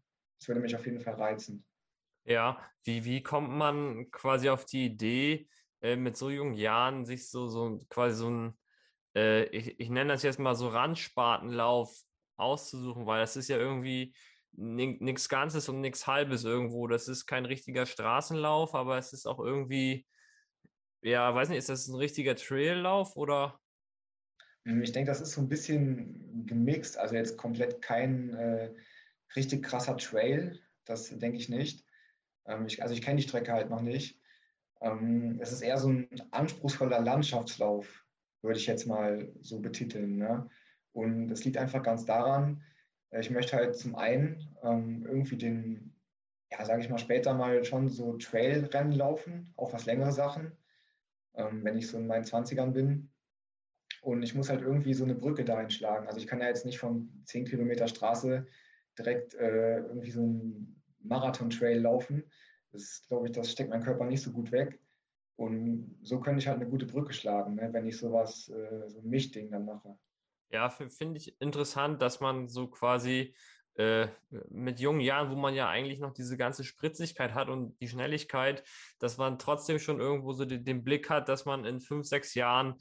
Das 0.43 0.49
würde 0.49 0.61
mich 0.61 0.75
auf 0.75 0.85
jeden 0.87 0.99
Fall 0.99 1.15
reizen. 1.15 1.65
Ja, 2.25 2.69
wie, 2.83 3.05
wie 3.05 3.23
kommt 3.23 3.51
man 3.51 4.11
quasi 4.11 4.49
auf 4.49 4.65
die 4.65 4.87
Idee, 4.87 5.49
äh, 5.81 5.95
mit 5.95 6.17
so 6.17 6.31
jungen 6.31 6.55
Jahren 6.55 7.05
sich 7.05 7.31
so, 7.31 7.47
so 7.47 7.79
quasi 7.89 8.17
so 8.17 8.29
ein, 8.29 8.59
äh, 9.15 9.45
ich, 9.57 9.79
ich 9.79 9.89
nenne 9.89 10.13
das 10.13 10.25
jetzt 10.25 10.41
mal 10.41 10.57
so 10.57 10.67
Randspartenlauf 10.67 11.97
auszusuchen, 12.37 13.07
weil 13.07 13.21
das 13.21 13.37
ist 13.37 13.51
ja 13.51 13.57
irgendwie 13.57 14.17
nichts 14.51 15.29
Ganzes 15.29 15.69
und 15.69 15.81
nichts 15.81 16.09
Halbes 16.09 16.43
irgendwo. 16.43 16.89
Das 16.89 17.07
ist 17.07 17.27
kein 17.27 17.45
richtiger 17.45 17.87
Straßenlauf, 17.87 18.75
aber 18.75 18.99
es 18.99 19.13
ist 19.13 19.27
auch 19.27 19.39
irgendwie, 19.39 20.09
ja, 21.03 21.33
weiß 21.33 21.51
nicht, 21.51 21.59
ist 21.59 21.69
das 21.69 21.87
ein 21.87 21.95
richtiger 21.95 22.35
Traillauf 22.35 23.15
oder? 23.17 23.61
Ich 24.65 24.91
denke, 24.91 25.09
das 25.09 25.21
ist 25.21 25.35
so 25.35 25.41
ein 25.41 25.49
bisschen 25.49 26.47
gemixt. 26.47 26.99
Also 26.99 27.15
jetzt 27.15 27.37
komplett 27.37 27.81
kein 27.81 28.35
äh, 28.35 28.75
richtig 29.37 29.63
krasser 29.63 29.97
Trail, 29.97 30.59
das 30.85 31.09
denke 31.09 31.39
ich 31.39 31.49
nicht. 31.49 31.85
Ähm, 32.47 32.67
ich, 32.67 32.83
also 32.83 32.95
ich 32.95 33.03
kenne 33.03 33.17
die 33.17 33.29
Strecke 33.29 33.53
halt 33.53 33.71
noch 33.71 33.83
nicht. 33.83 34.21
Ähm, 34.81 35.39
es 35.41 35.53
ist 35.53 35.63
eher 35.63 35.79
so 35.79 35.89
ein 35.89 36.09
anspruchsvoller 36.31 37.01
Landschaftslauf, 37.01 38.05
würde 38.43 38.59
ich 38.59 38.67
jetzt 38.67 38.87
mal 38.87 39.33
so 39.41 39.61
betiteln. 39.61 40.17
Ne? 40.17 40.49
Und 40.93 41.29
das 41.29 41.45
liegt 41.45 41.57
einfach 41.57 41.83
ganz 41.83 42.05
daran, 42.05 42.63
äh, 43.11 43.21
ich 43.21 43.31
möchte 43.31 43.57
halt 43.57 43.77
zum 43.77 43.95
einen 43.95 44.57
ähm, 44.63 45.05
irgendwie 45.07 45.37
den, 45.37 45.95
ja, 46.51 46.65
sage 46.65 46.83
ich 46.83 46.91
mal, 46.91 46.99
später 46.99 47.35
mal 47.35 47.65
schon 47.65 47.89
so 47.89 48.17
Trailrennen 48.17 48.93
laufen, 48.93 49.53
auch 49.57 49.73
was 49.73 49.87
längere 49.87 50.13
Sachen, 50.13 50.53
ähm, 51.35 51.65
wenn 51.65 51.79
ich 51.79 51.89
so 51.89 51.99
in 51.99 52.07
meinen 52.07 52.25
20ern 52.25 52.73
bin. 52.73 53.11
Und 54.01 54.23
ich 54.23 54.35
muss 54.35 54.49
halt 54.49 54.63
irgendwie 54.63 54.95
so 54.95 55.05
eine 55.05 55.15
Brücke 55.15 55.45
da 55.45 55.59
einschlagen. 55.59 56.09
Also 56.09 56.19
ich 56.19 56.27
kann 56.27 56.41
ja 56.41 56.49
jetzt 56.49 56.67
nicht 56.67 56.79
von 56.79 57.23
10 57.27 57.45
Kilometer 57.45 57.87
Straße 57.87 58.47
direkt 58.99 59.35
äh, 59.35 59.79
irgendwie 59.79 60.11
so 60.11 60.21
einen 60.21 60.83
Marathon-Trail 61.01 61.81
laufen. 61.81 62.25
Das 62.73 63.03
glaube 63.09 63.27
ich, 63.27 63.33
das 63.33 63.53
steckt 63.53 63.71
mein 63.71 63.83
Körper 63.83 64.05
nicht 64.05 64.23
so 64.23 64.33
gut 64.33 64.53
weg. 64.53 64.81
Und 65.37 65.99
so 66.03 66.21
könnte 66.21 66.41
ich 66.41 66.47
halt 66.47 66.61
eine 66.61 66.69
gute 66.69 66.87
Brücke 66.87 67.13
schlagen, 67.13 67.55
ne, 67.55 67.73
wenn 67.73 67.87
ich 67.87 67.99
sowas, 67.99 68.49
äh, 68.49 68.89
so 68.89 69.01
ein 69.01 69.09
Mischding 69.09 69.51
dann 69.51 69.65
mache. 69.65 69.99
Ja, 70.51 70.69
finde 70.69 71.17
ich 71.17 71.41
interessant, 71.41 72.03
dass 72.03 72.21
man 72.21 72.49
so 72.49 72.69
quasi 72.69 73.35
äh, 73.75 74.09
mit 74.51 74.81
jungen 74.81 75.01
Jahren, 75.01 75.31
wo 75.31 75.35
man 75.35 75.55
ja 75.55 75.69
eigentlich 75.69 75.99
noch 75.99 76.13
diese 76.13 76.37
ganze 76.37 76.63
Spritzigkeit 76.63 77.33
hat 77.33 77.49
und 77.49 77.81
die 77.81 77.89
Schnelligkeit, 77.89 78.63
dass 78.99 79.17
man 79.17 79.39
trotzdem 79.39 79.79
schon 79.79 79.99
irgendwo 79.99 80.35
so 80.35 80.45
den, 80.45 80.63
den 80.65 80.85
Blick 80.85 81.09
hat, 81.09 81.31
dass 81.31 81.47
man 81.47 81.65
in 81.65 81.81
fünf, 81.81 82.07
sechs 82.07 82.35
Jahren, 82.35 82.75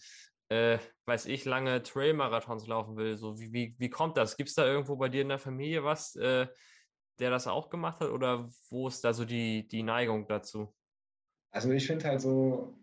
äh, 0.51 0.79
weiß 1.05 1.27
ich, 1.27 1.45
lange 1.45 1.81
Trail-Marathons 1.81 2.67
laufen 2.67 2.97
will. 2.97 3.15
So, 3.17 3.39
wie, 3.39 3.53
wie, 3.53 3.75
wie 3.77 3.89
kommt 3.89 4.17
das? 4.17 4.35
Gibt 4.35 4.49
es 4.49 4.55
da 4.55 4.65
irgendwo 4.65 4.97
bei 4.97 5.07
dir 5.07 5.21
in 5.21 5.29
der 5.29 5.39
Familie 5.39 5.85
was, 5.85 6.17
äh, 6.17 6.45
der 7.19 7.29
das 7.29 7.47
auch 7.47 7.69
gemacht 7.69 8.01
hat 8.01 8.09
oder 8.09 8.49
wo 8.69 8.89
ist 8.89 9.01
da 9.05 9.13
so 9.13 9.23
die, 9.23 9.65
die 9.65 9.81
Neigung 9.81 10.27
dazu? 10.27 10.73
Also 11.51 11.71
ich 11.71 11.87
finde 11.87 12.05
halt 12.05 12.19
so, 12.19 12.77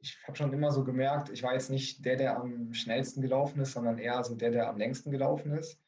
ich 0.00 0.18
habe 0.26 0.36
schon 0.36 0.52
immer 0.52 0.70
so 0.70 0.84
gemerkt, 0.84 1.30
ich 1.30 1.42
war 1.42 1.54
jetzt 1.54 1.70
nicht 1.70 2.04
der, 2.04 2.16
der 2.16 2.36
am 2.36 2.74
schnellsten 2.74 3.22
gelaufen 3.22 3.60
ist, 3.60 3.72
sondern 3.72 3.96
eher 3.96 4.22
so 4.22 4.34
der, 4.34 4.50
der 4.50 4.68
am 4.68 4.76
längsten 4.76 5.10
gelaufen 5.10 5.52
ist. 5.52 5.80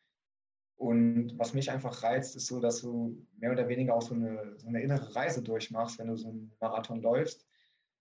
Und 0.77 1.39
was 1.39 1.53
mich 1.53 1.71
einfach 1.71 2.03
reizt, 2.03 2.35
ist 2.37 2.47
so, 2.47 2.61
dass 2.61 2.81
du 2.81 3.27
mehr 3.37 3.53
oder 3.53 3.69
weniger 3.69 3.95
auch 3.95 4.03
so 4.03 4.15
eine, 4.15 4.55
so 4.57 4.69
eine 4.69 4.81
innere 4.81 5.15
Reise 5.15 5.43
durchmachst, 5.43 5.99
wenn 5.99 6.09
du 6.09 6.17
so 6.17 6.29
einen 6.29 6.55
Marathon 6.61 7.03
läufst. 7.03 7.47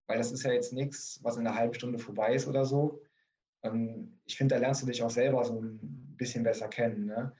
Weil 0.07 0.19
das 0.19 0.31
ist 0.31 0.43
ja 0.43 0.53
jetzt 0.53 0.71
nichts, 0.71 1.19
was 1.21 1.35
in 1.35 1.45
einer 1.45 1.57
halben 1.57 1.73
Stunde 1.73 1.99
vorbei 1.99 2.35
ist 2.35 2.47
oder 2.47 2.63
so. 2.63 3.01
Ähm, 3.65 4.19
ich 4.25 4.37
finde, 4.37 4.55
da 4.55 4.61
lernst 4.61 4.81
du 4.81 4.85
dich 4.85 5.03
auch 5.03 5.09
selber 5.09 5.43
so 5.43 5.61
ein 5.61 5.79
bisschen 6.17 6.43
besser 6.43 6.67
kennen. 6.67 7.05
Ne? 7.05 7.35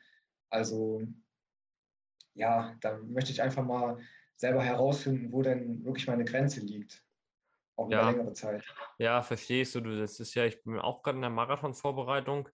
Also 0.50 1.02
ja, 2.34 2.76
da 2.82 2.98
möchte 2.98 3.32
ich 3.32 3.42
einfach 3.42 3.64
mal 3.64 3.98
selber 4.36 4.64
herausfinden, 4.64 5.32
wo 5.32 5.42
denn 5.42 5.86
wirklich 5.86 6.08
meine 6.08 6.26
Grenze 6.26 6.60
liegt 6.60 7.06
auch 7.76 7.90
ja. 7.90 8.02
über 8.02 8.12
längere 8.12 8.34
Zeit. 8.34 8.64
Ja, 8.98 9.22
verstehst 9.22 9.76
du. 9.76 9.82
Das 9.82 10.20
ist 10.20 10.34
ja, 10.34 10.46
ich 10.46 10.64
bin 10.64 10.80
auch 10.80 11.04
gerade 11.04 11.18
in 11.18 11.22
der 11.22 11.30
Marathonvorbereitung. 11.30 12.50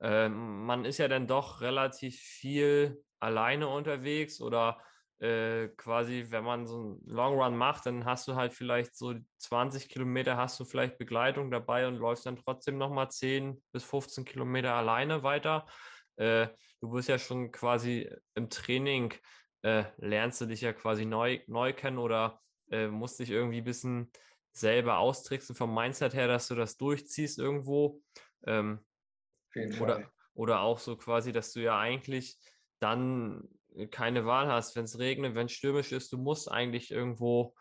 Ähm, 0.00 0.64
man 0.64 0.84
ist 0.84 0.98
ja 0.98 1.08
dann 1.08 1.26
doch 1.26 1.60
relativ 1.60 2.18
viel 2.18 3.02
alleine 3.18 3.68
unterwegs 3.68 4.40
oder 4.40 4.80
äh, 5.18 5.68
quasi, 5.76 6.26
wenn 6.28 6.44
man 6.44 6.66
so 6.66 6.76
einen 6.76 7.00
Long 7.06 7.40
Run 7.40 7.56
macht, 7.56 7.86
dann 7.86 8.04
hast 8.04 8.28
du 8.28 8.34
halt 8.34 8.52
vielleicht 8.52 8.94
so 8.94 9.14
20 9.38 9.88
Kilometer, 9.88 10.36
hast 10.36 10.60
du 10.60 10.64
vielleicht 10.64 10.98
Begleitung 10.98 11.50
dabei 11.50 11.88
und 11.88 11.96
läufst 11.96 12.26
dann 12.26 12.36
trotzdem 12.36 12.76
nochmal 12.76 13.10
10 13.10 13.62
bis 13.72 13.84
15 13.84 14.24
Kilometer 14.24 14.74
alleine 14.74 15.22
weiter. 15.22 15.66
Äh, 16.16 16.48
du 16.80 16.90
bist 16.90 17.08
ja 17.08 17.18
schon 17.18 17.50
quasi 17.50 18.10
im 18.34 18.50
Training, 18.50 19.14
äh, 19.62 19.84
lernst 19.96 20.40
du 20.42 20.46
dich 20.46 20.60
ja 20.60 20.72
quasi 20.72 21.06
neu, 21.06 21.40
neu 21.46 21.72
kennen 21.72 21.98
oder 21.98 22.40
äh, 22.70 22.88
musst 22.88 23.18
dich 23.18 23.30
irgendwie 23.30 23.62
ein 23.62 23.64
bisschen 23.64 24.10
selber 24.52 24.98
austricksen 24.98 25.54
vom 25.56 25.74
Mindset 25.74 26.14
her, 26.14 26.28
dass 26.28 26.48
du 26.48 26.54
das 26.54 26.76
durchziehst 26.76 27.38
irgendwo. 27.38 28.02
Ähm, 28.46 28.84
oder, 29.80 30.10
oder 30.34 30.60
auch 30.60 30.78
so 30.78 30.96
quasi, 30.96 31.32
dass 31.32 31.52
du 31.52 31.60
ja 31.60 31.78
eigentlich 31.78 32.38
dann 32.80 33.48
keine 33.90 34.26
Wahl 34.26 34.48
hast, 34.48 34.76
wenn 34.76 34.84
es 34.84 34.98
regnet, 34.98 35.34
wenn 35.34 35.46
es 35.46 35.52
stürmisch 35.52 35.92
ist, 35.92 36.12
du 36.12 36.18
musst 36.18 36.50
eigentlich 36.50 36.90
irgendwo 36.90 37.54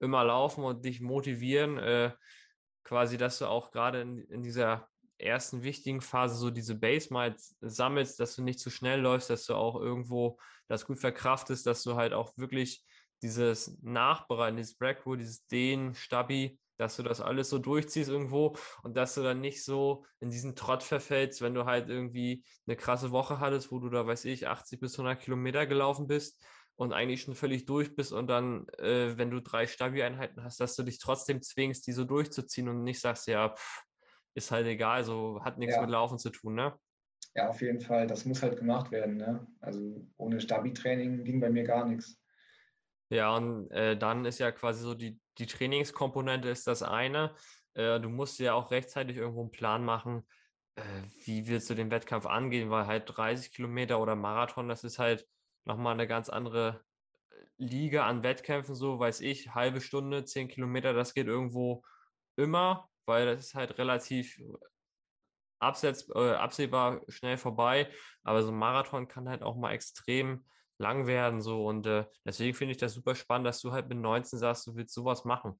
immer 0.00 0.24
laufen 0.24 0.64
und 0.64 0.84
dich 0.84 1.00
motivieren, 1.00 1.78
äh, 1.78 2.12
quasi, 2.84 3.16
dass 3.16 3.38
du 3.38 3.46
auch 3.46 3.70
gerade 3.70 4.00
in, 4.00 4.18
in 4.24 4.42
dieser 4.42 4.88
ersten 5.18 5.62
wichtigen 5.62 6.00
Phase 6.00 6.34
so 6.34 6.50
diese 6.50 6.74
Base 6.74 7.12
mal 7.12 7.34
sammelst, 7.60 8.18
dass 8.18 8.34
du 8.34 8.42
nicht 8.42 8.58
zu 8.58 8.70
schnell 8.70 9.00
läufst, 9.00 9.30
dass 9.30 9.46
du 9.46 9.54
auch 9.54 9.80
irgendwo 9.80 10.38
das 10.68 10.84
gut 10.84 10.98
verkraftest, 10.98 11.66
dass 11.66 11.82
du 11.82 11.94
halt 11.94 12.12
auch 12.12 12.36
wirklich 12.36 12.84
dieses 13.22 13.78
Nachbereiten, 13.82 14.56
dieses 14.56 14.76
Breakwood, 14.76 15.20
dieses 15.20 15.46
Dehnen, 15.46 15.94
Stabi, 15.94 16.58
dass 16.82 16.96
du 16.96 17.02
das 17.02 17.20
alles 17.20 17.48
so 17.48 17.58
durchziehst 17.58 18.10
irgendwo 18.10 18.56
und 18.82 18.96
dass 18.96 19.14
du 19.14 19.22
dann 19.22 19.40
nicht 19.40 19.64
so 19.64 20.04
in 20.20 20.30
diesen 20.30 20.56
Trott 20.56 20.82
verfällst, 20.82 21.40
wenn 21.40 21.54
du 21.54 21.64
halt 21.64 21.88
irgendwie 21.88 22.44
eine 22.66 22.76
krasse 22.76 23.12
Woche 23.12 23.38
hattest, 23.38 23.70
wo 23.70 23.78
du 23.78 23.88
da, 23.88 24.06
weiß 24.06 24.24
ich, 24.24 24.48
80 24.48 24.80
bis 24.80 24.98
100 24.98 25.20
Kilometer 25.20 25.66
gelaufen 25.66 26.08
bist 26.08 26.44
und 26.74 26.92
eigentlich 26.92 27.22
schon 27.22 27.34
völlig 27.34 27.66
durch 27.66 27.94
bist 27.94 28.12
und 28.12 28.26
dann, 28.26 28.66
äh, 28.78 29.16
wenn 29.16 29.30
du 29.30 29.40
drei 29.40 29.66
Stabi-Einheiten 29.66 30.42
hast, 30.42 30.58
dass 30.60 30.74
du 30.74 30.82
dich 30.82 30.98
trotzdem 30.98 31.40
zwingst, 31.40 31.86
die 31.86 31.92
so 31.92 32.04
durchzuziehen 32.04 32.68
und 32.68 32.82
nicht 32.82 33.00
sagst, 33.00 33.28
ja, 33.28 33.50
pff, 33.50 33.84
ist 34.34 34.50
halt 34.50 34.66
egal, 34.66 35.04
so 35.04 35.40
hat 35.44 35.58
nichts 35.58 35.76
ja. 35.76 35.82
mit 35.82 35.90
Laufen 35.90 36.18
zu 36.18 36.30
tun, 36.30 36.54
ne? 36.54 36.74
Ja, 37.34 37.48
auf 37.48 37.62
jeden 37.62 37.80
Fall. 37.80 38.06
Das 38.06 38.24
muss 38.24 38.42
halt 38.42 38.58
gemacht 38.58 38.90
werden, 38.90 39.16
ne? 39.16 39.46
Also 39.60 40.06
ohne 40.16 40.40
Stabi-Training 40.40 41.24
ging 41.24 41.40
bei 41.40 41.48
mir 41.48 41.64
gar 41.64 41.86
nichts. 41.86 42.18
Ja, 43.10 43.36
und 43.36 43.70
äh, 43.70 43.96
dann 43.96 44.24
ist 44.24 44.38
ja 44.38 44.50
quasi 44.52 44.82
so 44.82 44.94
die, 44.94 45.20
die 45.38 45.46
Trainingskomponente 45.46 46.48
ist 46.48 46.66
das 46.66 46.82
eine. 46.82 47.34
Äh, 47.74 48.00
du 48.00 48.08
musst 48.08 48.38
ja 48.38 48.54
auch 48.54 48.70
rechtzeitig 48.70 49.16
irgendwo 49.16 49.40
einen 49.42 49.50
Plan 49.50 49.84
machen, 49.84 50.26
äh, 50.76 50.82
wie 51.24 51.46
willst 51.48 51.68
du 51.70 51.74
den 51.74 51.90
Wettkampf 51.90 52.26
angehen, 52.26 52.70
weil 52.70 52.86
halt 52.86 53.04
30 53.06 53.52
Kilometer 53.52 54.00
oder 54.00 54.16
Marathon, 54.16 54.68
das 54.68 54.84
ist 54.84 54.98
halt 54.98 55.26
nochmal 55.64 55.94
eine 55.94 56.06
ganz 56.06 56.28
andere 56.28 56.84
äh, 57.30 57.34
Liga 57.58 58.06
an 58.06 58.22
Wettkämpfen, 58.22 58.74
so 58.74 58.98
weiß 58.98 59.20
ich, 59.20 59.54
halbe 59.54 59.80
Stunde, 59.80 60.24
10 60.24 60.48
Kilometer, 60.48 60.92
das 60.92 61.14
geht 61.14 61.26
irgendwo 61.26 61.84
immer, 62.36 62.88
weil 63.06 63.26
das 63.26 63.46
ist 63.46 63.54
halt 63.54 63.78
relativ 63.78 64.40
absetz, 65.62 66.08
äh, 66.14 66.32
absehbar 66.32 67.00
schnell 67.08 67.38
vorbei. 67.38 67.90
Aber 68.22 68.42
so 68.42 68.50
ein 68.50 68.58
Marathon 68.58 69.08
kann 69.08 69.28
halt 69.28 69.42
auch 69.42 69.56
mal 69.56 69.72
extrem 69.72 70.44
lang 70.82 71.06
werden. 71.06 71.40
So. 71.40 71.66
Und 71.66 71.86
äh, 71.86 72.04
deswegen 72.26 72.54
finde 72.54 72.72
ich 72.72 72.78
das 72.78 72.92
super 72.92 73.14
spannend, 73.14 73.46
dass 73.46 73.60
du 73.60 73.72
halt 73.72 73.88
mit 73.88 73.98
19 73.98 74.38
sagst, 74.38 74.66
du 74.66 74.74
willst 74.74 74.92
sowas 74.92 75.24
machen. 75.24 75.58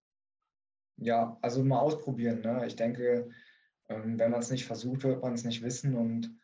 Ja, 0.96 1.38
also 1.40 1.64
mal 1.64 1.78
ausprobieren. 1.78 2.42
Ne? 2.42 2.66
Ich 2.66 2.76
denke, 2.76 3.30
ähm, 3.88 4.18
wenn 4.18 4.30
man 4.30 4.40
es 4.40 4.50
nicht 4.50 4.66
versucht, 4.66 5.04
wird 5.04 5.22
man 5.22 5.32
es 5.32 5.44
nicht 5.44 5.62
wissen. 5.62 5.96
Und 5.96 6.38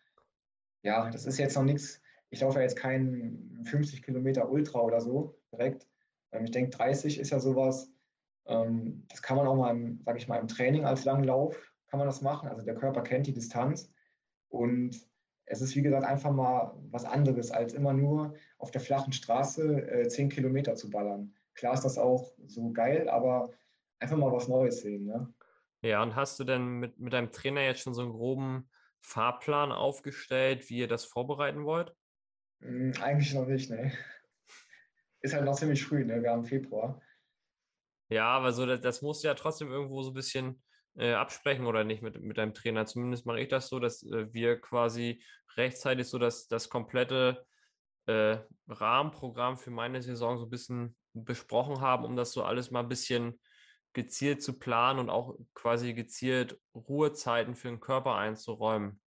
ja, 0.83 1.11
das 1.11 1.27
ist 1.27 1.39
jetzt 1.39 1.57
noch 1.57 1.65
nichts. 1.65 2.01
Ich 2.31 2.41
laufe 2.41 2.59
ja 2.59 2.63
jetzt 2.63 2.77
keinen 2.77 3.65
50 3.65 4.03
Kilometer 4.03 4.49
Ultra 4.49 4.81
oder 4.81 5.01
so 5.01 5.39
direkt. 5.53 5.87
Ähm, 6.33 6.45
ich 6.45 6.51
denke, 6.51 6.71
30 6.77 7.19
ist 7.19 7.31
ja 7.31 7.41
sowas. 7.41 7.93
Ähm, 8.47 9.05
das 9.09 9.21
kann 9.21 9.37
man 9.37 9.47
auch 9.47 9.57
mal, 9.57 9.71
im, 9.71 10.05
ich 10.17 10.29
mal, 10.29 10.39
im 10.39 10.49
Training 10.49 10.85
als 10.85 11.05
Langlauf 11.05 11.57
kann 11.89 11.99
man 11.99 12.07
das 12.07 12.23
machen. 12.23 12.49
Also 12.49 12.65
der 12.65 12.75
Körper 12.75 13.03
kennt 13.03 13.27
die 13.27 13.33
Distanz. 13.33 13.91
Und 14.49 15.08
es 15.51 15.61
ist, 15.61 15.75
wie 15.77 15.83
gesagt, 15.83 16.05
einfach 16.05 16.31
mal 16.31 16.75
was 16.91 17.05
anderes, 17.05 17.51
als 17.51 17.73
immer 17.73 17.93
nur 17.93 18.35
auf 18.59 18.71
der 18.71 18.81
flachen 18.81 19.13
Straße 19.13 19.91
äh, 19.91 20.09
zehn 20.09 20.29
Kilometer 20.29 20.75
zu 20.75 20.91
ballern. 20.91 21.35
Klar 21.55 21.75
ist 21.75 21.85
das 21.85 21.99
auch 21.99 22.33
so 22.47 22.71
geil, 22.73 23.09
aber 23.09 23.51
einfach 23.99 24.17
mal 24.17 24.33
was 24.33 24.49
Neues 24.49 24.83
sehen. 24.83 25.07
Ne? 25.07 25.33
Ja, 25.83 26.03
und 26.03 26.15
hast 26.15 26.39
du 26.39 26.45
denn 26.45 26.79
mit, 26.79 26.99
mit 26.99 27.13
deinem 27.13 27.33
Trainer 27.33 27.63
jetzt 27.63 27.81
schon 27.81 27.95
so 27.95 28.03
einen 28.03 28.13
groben 28.13 28.69
Fahrplan 29.01 29.73
aufgestellt, 29.73 30.69
wie 30.69 30.79
ihr 30.79 30.89
das 30.89 31.05
vorbereiten 31.05 31.65
wollt? 31.65 31.95
Mhm, 32.61 32.93
eigentlich 33.01 33.35
noch 33.35 33.47
nicht, 33.47 33.71
ne? 33.71 33.93
Ist 35.21 35.35
halt 35.35 35.45
noch 35.45 35.57
ziemlich 35.57 35.85
früh, 35.85 36.05
ne? 36.05 36.23
Wir 36.23 36.31
haben 36.31 36.45
Februar. 36.45 37.01
Ja, 38.09 38.27
aber 38.27 38.53
so, 38.53 38.67
das, 38.67 38.81
das 38.81 39.03
musst 39.03 39.23
du 39.23 39.29
ja 39.29 39.35
trotzdem 39.35 39.71
irgendwo 39.71 40.03
so 40.03 40.11
ein 40.11 40.15
bisschen 40.15 40.63
äh, 40.99 41.13
absprechen 41.13 41.67
oder 41.67 41.85
nicht 41.85 42.03
mit, 42.03 42.21
mit 42.21 42.37
deinem 42.39 42.55
Trainer. 42.55 42.87
Zumindest 42.87 43.25
mache 43.25 43.41
ich 43.41 43.49
das 43.49 43.69
so, 43.69 43.79
dass 43.79 44.03
äh, 44.03 44.33
wir 44.33 44.61
quasi 44.61 45.23
rechtzeitig 45.57 46.09
so 46.09 46.19
das, 46.19 46.49
das 46.49 46.69
komplette 46.69 47.47
äh, 48.07 48.39
Rahmenprogramm 48.69 49.57
für 49.57 49.71
meine 49.71 50.03
Saison 50.03 50.39
so 50.39 50.47
ein 50.47 50.51
bisschen 50.51 50.97
besprochen 51.13 51.81
haben, 51.81 52.05
um 52.05 52.17
das 52.17 52.33
so 52.33 52.43
alles 52.43 52.71
mal 52.71 52.81
ein 52.81 52.89
bisschen 52.89 53.41
gezielt 53.93 54.43
zu 54.43 54.59
planen 54.59 54.99
und 54.99 55.11
auch 55.11 55.37
quasi 55.55 55.95
gezielt 55.95 56.61
Ruhezeiten 56.75 57.55
für 57.55 57.69
den 57.69 57.81
Körper 57.81 58.17
einzuräumen. 58.17 59.01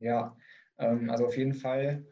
Ja, 0.00 0.36
ähm, 0.78 1.10
also 1.10 1.26
auf 1.26 1.36
jeden 1.36 1.54
Fall. 1.54 2.06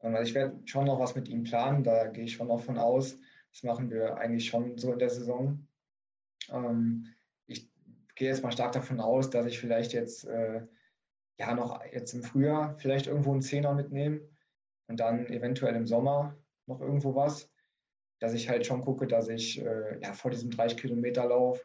Ähm, 0.00 0.14
also 0.14 0.28
ich 0.28 0.34
werde 0.34 0.60
schon 0.66 0.84
noch 0.84 1.00
was 1.00 1.14
mit 1.14 1.28
ihm 1.28 1.44
planen, 1.44 1.84
da 1.84 2.06
gehe 2.08 2.24
ich 2.24 2.34
schon 2.34 2.48
noch 2.48 2.60
von 2.60 2.78
aus. 2.78 3.18
Das 3.50 3.62
machen 3.62 3.90
wir 3.90 4.16
eigentlich 4.16 4.46
schon 4.46 4.78
so 4.78 4.92
in 4.92 4.98
der 4.98 5.10
Saison. 5.10 5.66
Ähm, 6.50 7.13
gehe 8.14 8.28
jetzt 8.28 8.42
mal 8.42 8.52
stark 8.52 8.72
davon 8.72 9.00
aus, 9.00 9.30
dass 9.30 9.46
ich 9.46 9.58
vielleicht 9.58 9.92
jetzt 9.92 10.24
äh, 10.24 10.66
ja 11.38 11.54
noch 11.54 11.84
jetzt 11.92 12.14
im 12.14 12.22
Frühjahr 12.22 12.76
vielleicht 12.78 13.06
irgendwo 13.06 13.32
einen 13.32 13.42
Zehner 13.42 13.74
mitnehme 13.74 14.20
und 14.88 15.00
dann 15.00 15.26
eventuell 15.26 15.74
im 15.74 15.86
Sommer 15.86 16.36
noch 16.66 16.80
irgendwo 16.80 17.14
was 17.14 17.50
dass 18.24 18.32
ich 18.32 18.48
halt 18.48 18.64
schon 18.66 18.80
gucke, 18.80 19.06
dass 19.06 19.28
ich 19.28 19.60
äh, 19.60 20.00
ja, 20.00 20.14
vor 20.14 20.30
diesem 20.30 20.50
30-Kilometer-Lauf, 20.50 21.62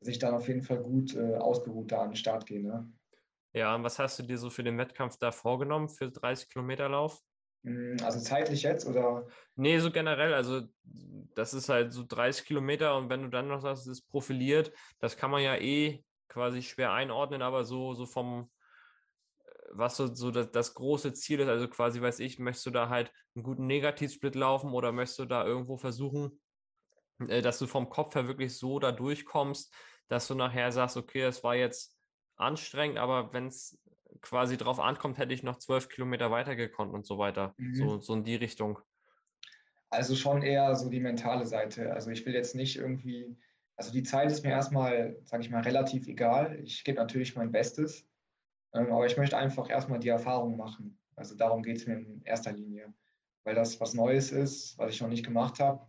dass 0.00 0.08
ich 0.08 0.18
dann 0.18 0.34
auf 0.34 0.48
jeden 0.48 0.62
Fall 0.62 0.78
gut 0.78 1.14
äh, 1.14 1.36
ausgeruht 1.36 1.92
da 1.92 2.02
an 2.02 2.10
den 2.10 2.16
Start 2.16 2.46
gehe. 2.46 2.62
Ne? 2.62 2.90
Ja, 3.52 3.74
und 3.74 3.84
was 3.84 3.98
hast 3.98 4.18
du 4.18 4.22
dir 4.22 4.38
so 4.38 4.48
für 4.48 4.62
den 4.62 4.78
Wettkampf 4.78 5.18
da 5.18 5.30
vorgenommen, 5.30 5.88
für 5.88 6.06
30-Kilometer-Lauf? 6.06 7.18
Hm, 7.18 7.29
also 7.64 8.20
zeitlich 8.20 8.62
jetzt 8.62 8.86
oder? 8.86 9.26
Nee, 9.54 9.78
so 9.78 9.90
generell. 9.90 10.32
Also 10.32 10.62
das 11.34 11.54
ist 11.54 11.68
halt 11.68 11.92
so 11.92 12.04
30 12.06 12.46
Kilometer 12.46 12.96
und 12.96 13.10
wenn 13.10 13.22
du 13.22 13.28
dann 13.28 13.48
noch 13.48 13.60
sagst, 13.60 13.82
es 13.82 13.98
ist 13.98 14.08
profiliert, 14.08 14.72
das 14.98 15.16
kann 15.16 15.30
man 15.30 15.42
ja 15.42 15.56
eh 15.56 16.02
quasi 16.28 16.62
schwer 16.62 16.92
einordnen, 16.92 17.42
aber 17.42 17.64
so, 17.64 17.94
so 17.94 18.06
vom, 18.06 18.50
was 19.72 19.96
so, 19.96 20.14
so 20.14 20.30
das, 20.30 20.50
das, 20.50 20.74
große 20.74 21.12
Ziel 21.12 21.40
ist. 21.40 21.48
Also 21.48 21.68
quasi, 21.68 22.00
weiß 22.00 22.20
ich, 22.20 22.38
möchtest 22.38 22.66
du 22.66 22.70
da 22.70 22.88
halt 22.88 23.12
einen 23.34 23.42
guten 23.42 23.66
Negativsplit 23.66 24.34
laufen 24.34 24.72
oder 24.72 24.92
möchtest 24.92 25.18
du 25.18 25.24
da 25.26 25.44
irgendwo 25.44 25.76
versuchen, 25.76 26.40
äh, 27.28 27.42
dass 27.42 27.58
du 27.58 27.66
vom 27.66 27.90
Kopf 27.90 28.14
her 28.14 28.26
wirklich 28.26 28.56
so 28.56 28.78
da 28.78 28.92
durchkommst, 28.92 29.74
dass 30.08 30.26
du 30.28 30.34
nachher 30.34 30.72
sagst, 30.72 30.96
okay, 30.96 31.22
es 31.22 31.44
war 31.44 31.54
jetzt 31.54 31.96
anstrengend, 32.36 32.98
aber 32.98 33.32
wenn 33.32 33.46
es 33.46 33.78
quasi 34.22 34.56
drauf 34.56 34.80
ankommt, 34.80 35.18
hätte 35.18 35.34
ich 35.34 35.42
noch 35.42 35.58
zwölf 35.58 35.88
Kilometer 35.88 36.30
weitergekonnt 36.30 36.92
und 36.92 37.06
so 37.06 37.18
weiter. 37.18 37.54
Mhm. 37.56 37.74
So, 37.74 38.00
so 38.00 38.14
in 38.14 38.24
die 38.24 38.36
Richtung. 38.36 38.78
Also 39.90 40.14
schon 40.14 40.42
eher 40.42 40.74
so 40.76 40.88
die 40.88 41.00
mentale 41.00 41.46
Seite. 41.46 41.92
Also 41.92 42.10
ich 42.10 42.24
will 42.24 42.34
jetzt 42.34 42.54
nicht 42.54 42.76
irgendwie, 42.76 43.36
also 43.76 43.92
die 43.92 44.04
Zeit 44.04 44.30
ist 44.30 44.44
mir 44.44 44.50
erstmal, 44.50 45.18
sage 45.24 45.42
ich 45.42 45.50
mal, 45.50 45.62
relativ 45.62 46.06
egal. 46.06 46.60
Ich 46.62 46.84
gebe 46.84 46.98
natürlich 46.98 47.34
mein 47.34 47.50
Bestes. 47.50 48.06
Ähm, 48.72 48.92
aber 48.92 49.06
ich 49.06 49.16
möchte 49.16 49.36
einfach 49.36 49.68
erstmal 49.68 49.98
die 49.98 50.08
Erfahrung 50.08 50.56
machen. 50.56 50.98
Also 51.16 51.34
darum 51.34 51.62
geht 51.62 51.78
es 51.78 51.86
mir 51.86 51.94
in 51.94 52.22
erster 52.24 52.52
Linie, 52.52 52.94
weil 53.44 53.54
das 53.54 53.80
was 53.80 53.94
Neues 53.94 54.30
ist, 54.30 54.78
was 54.78 54.94
ich 54.94 55.00
noch 55.00 55.08
nicht 55.08 55.24
gemacht 55.24 55.58
habe. 55.58 55.86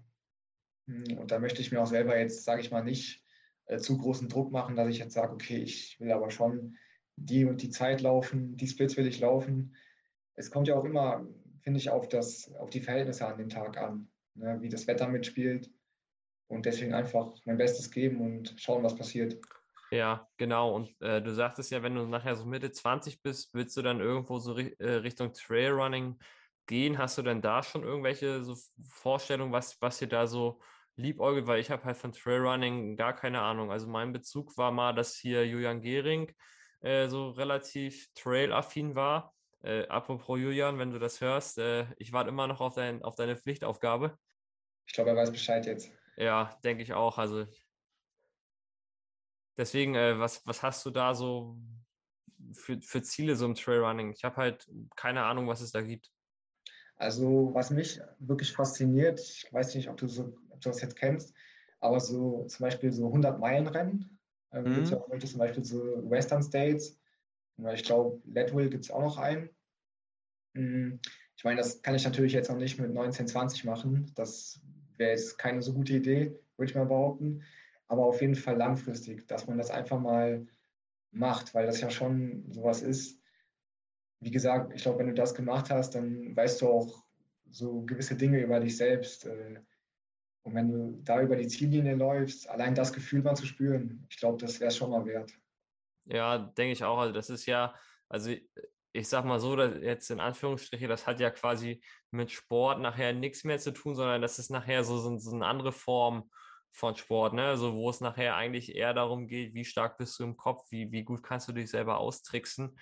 Hm, 0.87 1.19
und 1.19 1.31
da 1.31 1.39
möchte 1.39 1.61
ich 1.61 1.71
mir 1.71 1.81
auch 1.81 1.87
selber 1.87 2.17
jetzt, 2.17 2.43
sage 2.43 2.61
ich 2.61 2.71
mal, 2.71 2.83
nicht 2.83 3.23
äh, 3.65 3.77
zu 3.77 3.97
großen 3.97 4.29
Druck 4.29 4.51
machen, 4.51 4.75
dass 4.75 4.89
ich 4.89 4.97
jetzt 4.97 5.13
sage, 5.13 5.31
okay, 5.31 5.57
ich 5.57 5.99
will 5.99 6.11
aber 6.11 6.31
schon 6.31 6.75
die 7.25 7.45
und 7.45 7.61
die 7.61 7.69
Zeit 7.69 8.01
laufen, 8.01 8.57
die 8.57 8.67
Splits 8.67 8.97
will 8.97 9.07
ich 9.07 9.19
laufen. 9.19 9.75
Es 10.35 10.51
kommt 10.51 10.67
ja 10.67 10.75
auch 10.75 10.85
immer, 10.85 11.25
finde 11.61 11.79
ich, 11.79 11.89
auf, 11.89 12.07
das, 12.09 12.51
auf 12.55 12.69
die 12.69 12.81
Verhältnisse 12.81 13.25
an 13.27 13.37
dem 13.37 13.49
Tag 13.49 13.77
an, 13.77 14.09
ne, 14.35 14.57
wie 14.61 14.69
das 14.69 14.87
Wetter 14.87 15.07
mitspielt. 15.07 15.69
Und 16.47 16.65
deswegen 16.65 16.93
einfach 16.93 17.33
mein 17.45 17.57
Bestes 17.57 17.91
geben 17.91 18.19
und 18.21 18.55
schauen, 18.57 18.83
was 18.83 18.95
passiert. 18.95 19.39
Ja, 19.91 20.27
genau. 20.37 20.75
Und 20.75 21.01
äh, 21.01 21.21
du 21.21 21.33
sagtest 21.33 21.71
ja, 21.71 21.83
wenn 21.83 21.95
du 21.95 22.05
nachher 22.05 22.35
so 22.35 22.45
Mitte 22.45 22.71
20 22.71 23.21
bist, 23.21 23.53
willst 23.53 23.75
du 23.77 23.81
dann 23.81 23.99
irgendwo 23.99 24.39
so 24.39 24.53
ri 24.53 24.75
äh, 24.79 24.95
Richtung 24.95 25.33
Trailrunning 25.33 26.17
gehen? 26.65 26.97
Hast 26.97 27.17
du 27.17 27.21
denn 27.21 27.41
da 27.41 27.61
schon 27.61 27.83
irgendwelche 27.83 28.43
so 28.43 28.55
Vorstellungen, 28.81 29.51
was, 29.51 29.81
was 29.81 29.99
dir 29.99 30.07
da 30.07 30.27
so 30.27 30.59
liebäugelt? 30.95 31.47
Weil 31.47 31.59
ich 31.59 31.71
habe 31.71 31.83
halt 31.83 31.97
von 31.97 32.13
Trailrunning 32.13 32.95
gar 32.95 33.13
keine 33.13 33.41
Ahnung. 33.41 33.71
Also 33.71 33.87
mein 33.87 34.13
Bezug 34.13 34.57
war 34.57 34.71
mal, 34.71 34.93
dass 34.93 35.15
hier 35.15 35.45
Julian 35.45 35.81
Gehring 35.81 36.31
äh, 36.81 37.07
so 37.07 37.29
relativ 37.29 38.09
trailaffin 38.13 38.95
war. 38.95 39.33
Äh, 39.63 39.87
apropos 39.87 40.39
Julian, 40.39 40.79
wenn 40.79 40.91
du 40.91 40.99
das 40.99 41.21
hörst, 41.21 41.57
äh, 41.57 41.85
ich 41.97 42.13
warte 42.13 42.29
immer 42.29 42.47
noch 42.47 42.61
auf, 42.61 42.75
dein, 42.75 43.03
auf 43.03 43.15
deine 43.15 43.35
Pflichtaufgabe. 43.35 44.17
Ich 44.85 44.93
glaube, 44.93 45.11
er 45.11 45.15
weiß 45.15 45.31
Bescheid 45.31 45.65
jetzt. 45.65 45.91
Ja, 46.17 46.57
denke 46.63 46.83
ich 46.83 46.93
auch. 46.93 47.17
Also 47.17 47.45
Deswegen, 49.61 49.93
äh, 49.95 50.17
was, 50.17 50.41
was 50.47 50.63
hast 50.63 50.83
du 50.85 50.89
da 50.89 51.13
so 51.13 51.55
für, 52.53 52.81
für 52.81 53.03
Ziele 53.03 53.35
so 53.35 53.45
im 53.45 53.53
Trailrunning? 53.53 54.11
Ich 54.11 54.23
habe 54.23 54.37
halt 54.37 54.67
keine 54.95 55.23
Ahnung, 55.23 55.47
was 55.47 55.61
es 55.61 55.71
da 55.71 55.81
gibt. 55.81 56.11
Also, 56.95 57.51
was 57.53 57.69
mich 57.69 57.99
wirklich 58.17 58.53
fasziniert, 58.53 59.19
ich 59.19 59.51
weiß 59.51 59.75
nicht, 59.75 59.89
ob 59.89 59.97
du, 59.97 60.07
so, 60.07 60.35
ob 60.49 60.61
du 60.61 60.69
das 60.69 60.81
jetzt 60.81 60.95
kennst, 60.95 61.35
aber 61.79 61.99
so 61.99 62.45
zum 62.45 62.63
Beispiel 62.63 62.91
so 62.91 63.07
100-Meilen-Rennen, 63.07 64.10
äh, 64.51 64.61
mhm. 64.61 64.73
gibt 64.73 64.85
es 64.85 64.91
ja 64.91 64.97
auch 64.97 65.09
heute 65.09 65.27
zum 65.27 65.39
Beispiel 65.39 65.63
so 65.63 66.09
Western 66.09 66.43
States, 66.43 66.97
ich 67.73 67.83
glaube, 67.83 68.19
Leadville 68.25 68.69
gibt 68.69 68.85
es 68.85 68.91
auch 68.91 69.01
noch 69.01 69.17
einen. 69.17 69.49
Hm, 70.55 70.99
ich 71.37 71.43
meine, 71.43 71.57
das 71.57 71.81
kann 71.81 71.95
ich 71.95 72.03
natürlich 72.03 72.33
jetzt 72.33 72.49
noch 72.49 72.57
nicht 72.57 72.79
mit 72.79 72.89
1920 72.89 73.65
machen. 73.65 74.11
Das 74.15 74.59
wäre 74.97 75.11
jetzt 75.11 75.37
keine 75.37 75.61
so 75.61 75.73
gute 75.73 75.93
Idee, 75.93 76.39
würde 76.57 76.71
ich 76.71 76.75
mal 76.75 76.85
behaupten 76.85 77.43
aber 77.91 78.05
auf 78.05 78.21
jeden 78.21 78.35
Fall 78.35 78.55
langfristig, 78.55 79.27
dass 79.27 79.47
man 79.47 79.57
das 79.57 79.69
einfach 79.69 79.99
mal 79.99 80.47
macht, 81.11 81.53
weil 81.53 81.65
das 81.65 81.81
ja 81.81 81.89
schon 81.89 82.49
sowas 82.49 82.81
ist. 82.81 83.19
Wie 84.21 84.31
gesagt, 84.31 84.73
ich 84.73 84.83
glaube, 84.83 84.99
wenn 84.99 85.07
du 85.07 85.13
das 85.13 85.35
gemacht 85.35 85.69
hast, 85.69 85.93
dann 85.93 86.33
weißt 86.33 86.61
du 86.61 86.69
auch 86.69 87.03
so 87.49 87.81
gewisse 87.81 88.15
Dinge 88.15 88.39
über 88.39 88.61
dich 88.61 88.77
selbst. 88.77 89.25
Äh, 89.25 89.59
und 90.43 90.55
wenn 90.55 90.71
du 90.71 90.99
da 91.03 91.21
über 91.21 91.35
die 91.35 91.47
Ziellinie 91.47 91.95
läufst, 91.95 92.49
allein 92.49 92.73
das 92.75 92.93
Gefühl 92.93 93.21
mal 93.21 93.35
zu 93.35 93.45
spüren, 93.45 94.05
ich 94.09 94.17
glaube, 94.17 94.37
das 94.39 94.59
wäre 94.59 94.71
schon 94.71 94.89
mal 94.89 95.05
wert. 95.05 95.31
Ja, 96.05 96.37
denke 96.37 96.73
ich 96.73 96.83
auch. 96.83 96.97
Also 96.97 97.13
das 97.13 97.29
ist 97.29 97.45
ja, 97.45 97.75
also 98.09 98.31
ich 98.93 99.07
sag 99.07 99.25
mal 99.25 99.39
so, 99.39 99.55
dass 99.55 99.81
jetzt 99.81 100.09
in 100.09 100.19
Anführungsstriche, 100.19 100.87
das 100.87 101.07
hat 101.07 101.19
ja 101.19 101.29
quasi 101.29 101.83
mit 102.09 102.31
Sport 102.31 102.81
nachher 102.81 103.13
nichts 103.13 103.43
mehr 103.43 103.59
zu 103.59 103.71
tun, 103.71 103.95
sondern 103.95 104.21
das 104.21 104.39
ist 104.39 104.49
nachher 104.49 104.83
so, 104.83 104.97
so, 104.97 105.17
so 105.17 105.35
eine 105.35 105.45
andere 105.45 105.71
Form 105.71 106.29
von 106.73 106.95
Sport, 106.95 107.33
ne? 107.33 107.45
Also 107.45 107.73
wo 107.73 107.89
es 107.89 108.01
nachher 108.01 108.35
eigentlich 108.35 108.75
eher 108.75 108.93
darum 108.93 109.27
geht, 109.27 109.53
wie 109.53 109.65
stark 109.65 109.97
bist 109.97 110.19
du 110.19 110.23
im 110.23 110.37
Kopf, 110.37 110.65
wie, 110.71 110.91
wie 110.91 111.03
gut 111.03 111.21
kannst 111.21 111.47
du 111.47 111.51
dich 111.51 111.69
selber 111.69 111.99
austricksen, 111.99 112.77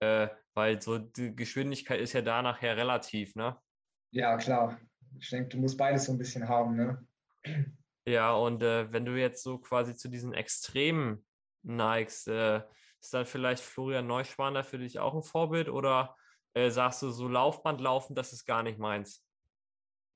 äh, 0.00 0.28
weil 0.54 0.80
so 0.80 0.98
die 0.98 1.34
Geschwindigkeit 1.34 2.00
ist 2.00 2.12
ja 2.12 2.22
da 2.22 2.42
nachher 2.42 2.76
relativ, 2.76 3.34
ne? 3.34 3.56
Ja, 4.12 4.36
klar. 4.36 4.80
Ich 5.18 5.30
denke, 5.30 5.48
du 5.50 5.58
musst 5.58 5.78
beides 5.78 6.04
so 6.04 6.12
ein 6.12 6.18
bisschen 6.18 6.48
haben, 6.48 6.76
ne? 6.76 7.06
Ja, 8.06 8.34
und 8.34 8.62
äh, 8.62 8.92
wenn 8.92 9.04
du 9.04 9.18
jetzt 9.18 9.42
so 9.42 9.58
quasi 9.58 9.94
zu 9.94 10.08
diesen 10.08 10.34
Extremen 10.34 11.24
neigst, 11.62 12.26
äh, 12.28 12.62
ist 13.00 13.14
dann 13.14 13.26
vielleicht 13.26 13.62
Florian 13.62 14.06
Neuschwander 14.06 14.64
für 14.64 14.78
dich 14.78 14.98
auch 14.98 15.14
ein 15.14 15.22
Vorbild 15.22 15.68
oder 15.68 16.16
äh, 16.54 16.70
sagst 16.70 17.02
du 17.02 17.10
so 17.10 17.28
Laufband 17.28 17.80
laufen, 17.80 18.14
das 18.14 18.32
ist 18.32 18.44
gar 18.44 18.62
nicht 18.62 18.78
meins? 18.78 19.24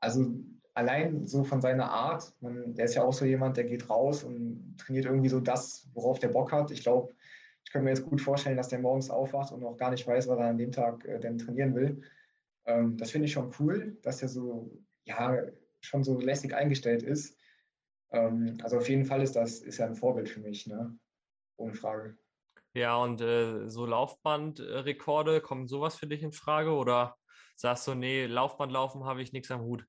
Also 0.01 0.35
allein 0.75 1.27
so 1.27 1.45
von 1.45 1.61
seiner 1.61 1.91
Art, 1.91 2.35
man, 2.41 2.75
der 2.75 2.85
ist 2.85 2.95
ja 2.95 3.03
auch 3.03 3.13
so 3.13 3.25
jemand, 3.25 3.57
der 3.57 3.65
geht 3.65 3.89
raus 3.89 4.23
und 4.25 4.77
trainiert 4.79 5.07
irgendwie 5.07 5.29
so 5.29 5.41
das, 5.41 5.89
worauf 5.95 6.19
der 6.19 6.29
Bock 6.29 6.53
hat. 6.53 6.71
Ich 6.71 6.83
glaube, 6.83 7.15
ich 7.65 7.73
könnte 7.73 7.85
mir 7.85 7.91
jetzt 7.91 8.05
gut 8.05 8.21
vorstellen, 8.21 8.57
dass 8.57 8.69
der 8.69 8.79
morgens 8.79 9.11
aufwacht 9.11 9.53
und 9.53 9.65
auch 9.65 9.77
gar 9.77 9.91
nicht 9.91 10.07
weiß, 10.07 10.29
was 10.29 10.39
er 10.39 10.47
an 10.47 10.59
dem 10.59 10.73
Tag 10.73 11.05
äh, 11.07 11.19
denn 11.19 11.39
trainieren 11.39 11.75
will. 11.75 12.03
Ähm, 12.67 12.97
das 12.97 13.11
finde 13.11 13.27
ich 13.27 13.33
schon 13.33 13.53
cool, 13.59 13.97
dass 14.03 14.23
er 14.23 14.29
so, 14.29 14.71
ja, 15.07 15.43
schon 15.81 16.05
so 16.05 16.21
lässig 16.21 16.55
eingestellt 16.55 17.03
ist. 17.03 17.39
Ähm, 18.11 18.59
also 18.63 18.79
auf 18.79 18.89
jeden 18.89 19.05
Fall 19.05 19.23
ist 19.23 19.37
das 19.37 19.61
ist 19.61 19.79
ja 19.79 19.87
ein 19.87 19.97
Vorbild 19.97 20.29
für 20.29 20.41
mich, 20.41 20.67
ne? 20.67 20.99
Ohne 21.57 21.75
Frage. 21.75 22.19
Ja, 22.75 22.97
und 22.97 23.21
äh, 23.23 23.71
so 23.71 23.87
Laufbandrekorde, 23.87 25.41
kommt 25.41 25.71
sowas 25.71 25.97
für 25.97 26.07
dich 26.07 26.23
in 26.23 26.33
Frage 26.33 26.73
oder 26.73 27.17
sagst 27.55 27.87
du, 27.87 27.95
nee, 27.95 28.27
Laufbandlaufen 28.27 29.05
habe 29.05 29.23
ich 29.23 29.33
nichts 29.33 29.51
am 29.51 29.63
Hut? 29.63 29.87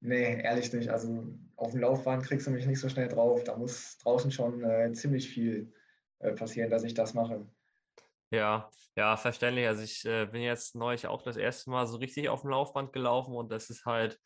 Nee, 0.00 0.40
ehrlich 0.40 0.72
nicht. 0.72 0.88
Also 0.88 1.26
auf 1.56 1.72
dem 1.72 1.80
Laufband 1.80 2.22
kriegst 2.24 2.46
du 2.46 2.52
mich 2.52 2.66
nicht 2.66 2.80
so 2.80 2.88
schnell 2.88 3.08
drauf. 3.08 3.44
Da 3.44 3.56
muss 3.56 3.98
draußen 3.98 4.30
schon 4.30 4.64
äh, 4.64 4.92
ziemlich 4.92 5.28
viel 5.28 5.74
äh, 6.20 6.32
passieren, 6.32 6.70
dass 6.70 6.84
ich 6.84 6.94
das 6.94 7.12
mache. 7.12 7.46
Ja, 8.30 8.70
ja, 8.96 9.16
verständlich. 9.16 9.66
Also 9.66 9.82
ich 9.82 10.04
äh, 10.04 10.26
bin 10.26 10.42
jetzt 10.42 10.74
neulich 10.76 11.06
auch 11.06 11.22
das 11.22 11.36
erste 11.36 11.70
Mal 11.70 11.86
so 11.86 11.96
richtig 11.98 12.28
auf 12.28 12.42
dem 12.42 12.50
Laufband 12.50 12.92
gelaufen 12.92 13.34
und 13.34 13.50
das 13.50 13.70
ist 13.70 13.86
halt, 13.86 14.20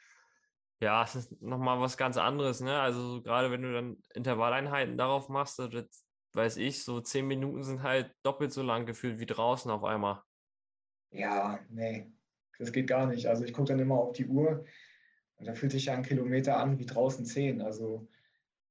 ja, 0.80 1.02
es 1.02 1.14
ist 1.14 1.40
nochmal 1.40 1.80
was 1.80 1.96
ganz 1.96 2.16
anderes, 2.16 2.60
ne? 2.60 2.78
Also 2.80 3.00
so, 3.00 3.22
gerade 3.22 3.50
wenn 3.50 3.62
du 3.62 3.72
dann 3.72 4.02
Intervalleinheiten 4.14 4.98
darauf 4.98 5.28
machst, 5.28 5.58
das, 5.58 6.06
weiß 6.34 6.56
ich, 6.58 6.82
so 6.82 7.00
zehn 7.00 7.26
Minuten 7.26 7.62
sind 7.62 7.82
halt 7.82 8.12
doppelt 8.22 8.52
so 8.52 8.62
lang 8.62 8.86
gefühlt 8.86 9.20
wie 9.20 9.26
draußen 9.26 9.70
auf 9.70 9.84
einmal. 9.84 10.22
Ja, 11.10 11.60
nee, 11.70 12.12
das 12.58 12.72
geht 12.72 12.88
gar 12.88 13.06
nicht. 13.06 13.26
Also 13.26 13.44
ich 13.44 13.52
gucke 13.52 13.68
dann 13.68 13.78
immer 13.78 13.94
auf 13.94 14.12
die 14.12 14.26
Uhr 14.26 14.64
und 15.36 15.46
da 15.46 15.54
fühlt 15.54 15.72
sich 15.72 15.86
ja 15.86 15.94
ein 15.94 16.02
Kilometer 16.02 16.58
an 16.58 16.78
wie 16.78 16.86
draußen 16.86 17.24
zehn. 17.24 17.62
Also 17.62 18.08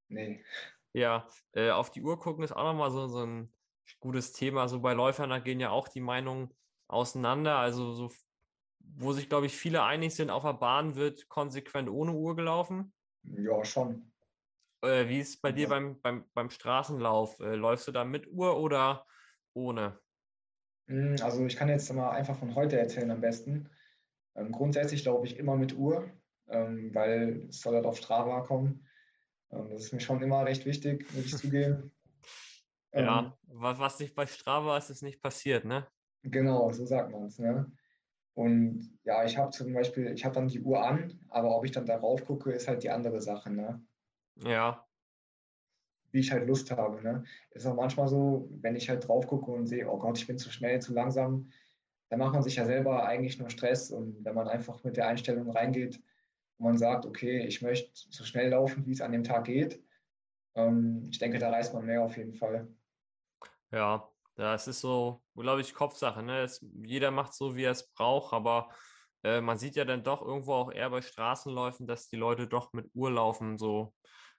Nee. 0.08 0.44
Ja, 0.92 1.26
äh, 1.52 1.70
auf 1.70 1.90
die 1.90 2.02
Uhr 2.02 2.18
gucken 2.20 2.44
ist 2.44 2.52
auch 2.52 2.64
nochmal 2.64 2.90
so, 2.90 3.08
so 3.08 3.24
ein 3.24 3.52
gutes 4.00 4.32
Thema. 4.32 4.68
So 4.68 4.80
bei 4.80 4.92
Läufern, 4.92 5.30
da 5.30 5.38
gehen 5.38 5.60
ja 5.60 5.70
auch 5.70 5.88
die 5.88 6.00
Meinungen 6.00 6.52
auseinander. 6.88 7.56
Also 7.56 7.92
so, 7.92 8.10
wo 8.78 9.12
sich, 9.12 9.28
glaube 9.28 9.46
ich, 9.46 9.56
viele 9.56 9.82
einig 9.82 10.14
sind, 10.14 10.30
auf 10.30 10.42
der 10.42 10.54
Bahn 10.54 10.94
wird 10.94 11.28
konsequent 11.28 11.88
ohne 11.88 12.12
Uhr 12.12 12.36
gelaufen. 12.36 12.92
Ja, 13.22 13.64
schon. 13.64 14.12
Äh, 14.82 15.08
wie 15.08 15.20
ist 15.20 15.30
es 15.30 15.40
bei 15.40 15.52
dir 15.52 15.68
beim, 15.68 16.00
beim, 16.00 16.24
beim 16.34 16.50
Straßenlauf? 16.50 17.40
Äh, 17.40 17.54
läufst 17.54 17.88
du 17.88 17.92
da 17.92 18.04
mit 18.04 18.26
Uhr 18.28 18.58
oder 18.60 19.06
ohne? 19.54 19.98
Hm, 20.88 21.16
also 21.22 21.46
ich 21.46 21.56
kann 21.56 21.68
jetzt 21.68 21.92
mal 21.92 22.10
einfach 22.10 22.36
von 22.36 22.54
heute 22.54 22.78
erzählen 22.78 23.10
am 23.10 23.20
besten. 23.20 23.70
Ähm, 24.36 24.52
grundsätzlich 24.52 25.02
glaube 25.02 25.26
ich 25.26 25.38
immer 25.38 25.56
mit 25.56 25.74
Uhr, 25.76 26.10
ähm, 26.48 26.94
weil 26.94 27.46
es 27.48 27.60
soll 27.60 27.74
halt 27.74 27.86
auf 27.86 27.96
Strava 27.96 28.42
kommen. 28.42 28.86
Ähm, 29.50 29.70
das 29.70 29.84
ist 29.84 29.92
mir 29.92 30.00
schon 30.00 30.22
immer 30.22 30.44
recht 30.44 30.66
wichtig, 30.66 31.06
muss 31.14 31.26
ich 31.26 31.36
zugeben. 31.38 31.92
Ja, 32.94 33.20
ähm, 33.20 33.32
was, 33.46 33.98
nicht 33.98 34.14
bei 34.14 34.26
Strava 34.26 34.76
ist, 34.78 34.90
ist 34.90 35.02
nicht 35.02 35.20
passiert, 35.20 35.64
ne? 35.64 35.86
Genau, 36.22 36.72
so 36.72 36.86
sagt 36.86 37.10
man 37.10 37.24
es. 37.24 37.38
Ne? 37.38 37.70
Und 38.34 38.98
ja, 39.04 39.24
ich 39.24 39.36
habe 39.36 39.50
zum 39.50 39.72
Beispiel, 39.72 40.12
ich 40.12 40.24
habe 40.24 40.34
dann 40.34 40.48
die 40.48 40.60
Uhr 40.60 40.84
an, 40.84 41.20
aber 41.28 41.56
ob 41.56 41.64
ich 41.64 41.72
dann 41.72 41.86
darauf 41.86 42.24
gucke, 42.24 42.52
ist 42.52 42.66
halt 42.66 42.82
die 42.82 42.90
andere 42.90 43.20
Sache. 43.20 43.50
Ne? 43.50 43.84
Ja. 44.36 44.86
Wie 46.10 46.20
ich 46.20 46.32
halt 46.32 46.46
Lust 46.46 46.70
habe. 46.70 47.02
Ne? 47.02 47.24
Ist 47.50 47.66
auch 47.66 47.76
manchmal 47.76 48.08
so, 48.08 48.48
wenn 48.60 48.76
ich 48.76 48.88
halt 48.88 49.06
drauf 49.06 49.26
gucke 49.26 49.50
und 49.50 49.66
sehe, 49.66 49.88
oh 49.90 49.98
Gott, 49.98 50.18
ich 50.18 50.26
bin 50.26 50.38
zu 50.38 50.50
schnell, 50.50 50.80
zu 50.80 50.94
langsam, 50.94 51.50
dann 52.08 52.18
macht 52.18 52.32
man 52.32 52.42
sich 52.42 52.56
ja 52.56 52.64
selber 52.64 53.04
eigentlich 53.04 53.38
nur 53.38 53.50
Stress. 53.50 53.90
Und 53.90 54.24
wenn 54.24 54.34
man 54.34 54.48
einfach 54.48 54.82
mit 54.82 54.96
der 54.96 55.08
Einstellung 55.08 55.50
reingeht, 55.50 56.02
wo 56.58 56.64
man 56.64 56.78
sagt, 56.78 57.06
okay, 57.06 57.44
ich 57.46 57.60
möchte 57.60 57.90
so 57.92 58.24
schnell 58.24 58.50
laufen, 58.50 58.86
wie 58.86 58.92
es 58.92 59.00
an 59.00 59.12
dem 59.12 59.24
Tag 59.24 59.44
geht, 59.44 59.82
ähm, 60.54 61.02
ich 61.10 61.18
denke, 61.18 61.38
da 61.38 61.50
reißt 61.50 61.74
man 61.74 61.84
mehr 61.84 62.02
auf 62.02 62.16
jeden 62.16 62.34
Fall. 62.34 62.68
Ja, 63.74 64.08
das 64.36 64.68
ist 64.68 64.80
so, 64.80 65.20
glaube 65.34 65.60
ich, 65.60 65.74
Kopfsache. 65.74 66.22
Ne? 66.22 66.42
Es, 66.42 66.64
jeder 66.84 67.10
macht 67.10 67.34
so, 67.34 67.56
wie 67.56 67.64
er 67.64 67.72
es 67.72 67.90
braucht, 67.90 68.32
aber 68.32 68.68
äh, 69.24 69.40
man 69.40 69.58
sieht 69.58 69.74
ja 69.74 69.84
dann 69.84 70.04
doch 70.04 70.22
irgendwo 70.22 70.54
auch 70.54 70.72
eher 70.72 70.90
bei 70.90 71.02
Straßenläufen, 71.02 71.88
dass 71.88 72.08
die 72.08 72.16
Leute 72.16 72.46
doch 72.46 72.72
mit 72.72 72.88
Uhr 72.94 73.10
laufen. 73.10 73.58
So, 73.58 73.92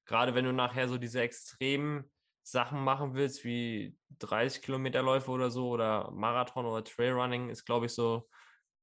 gerade 0.06 0.36
wenn 0.36 0.45
du 0.45 0.54
nachher 0.54 0.88
so 0.88 0.98
diese 0.98 1.19
extremen 1.19 2.10
Sachen 2.43 2.82
machen 2.82 3.13
willst, 3.13 3.43
wie 3.43 3.98
30 4.19 4.62
Kilometerläufe 4.62 5.30
oder 5.30 5.52
so 5.52 5.67
oder 5.67 6.12
Marathon 6.12 6.65
oder 6.65 6.86
Trailrunning, 6.86 7.50
ist, 7.50 7.65
glaube 7.65 7.88
ich, 7.88 7.91
so 7.93 8.30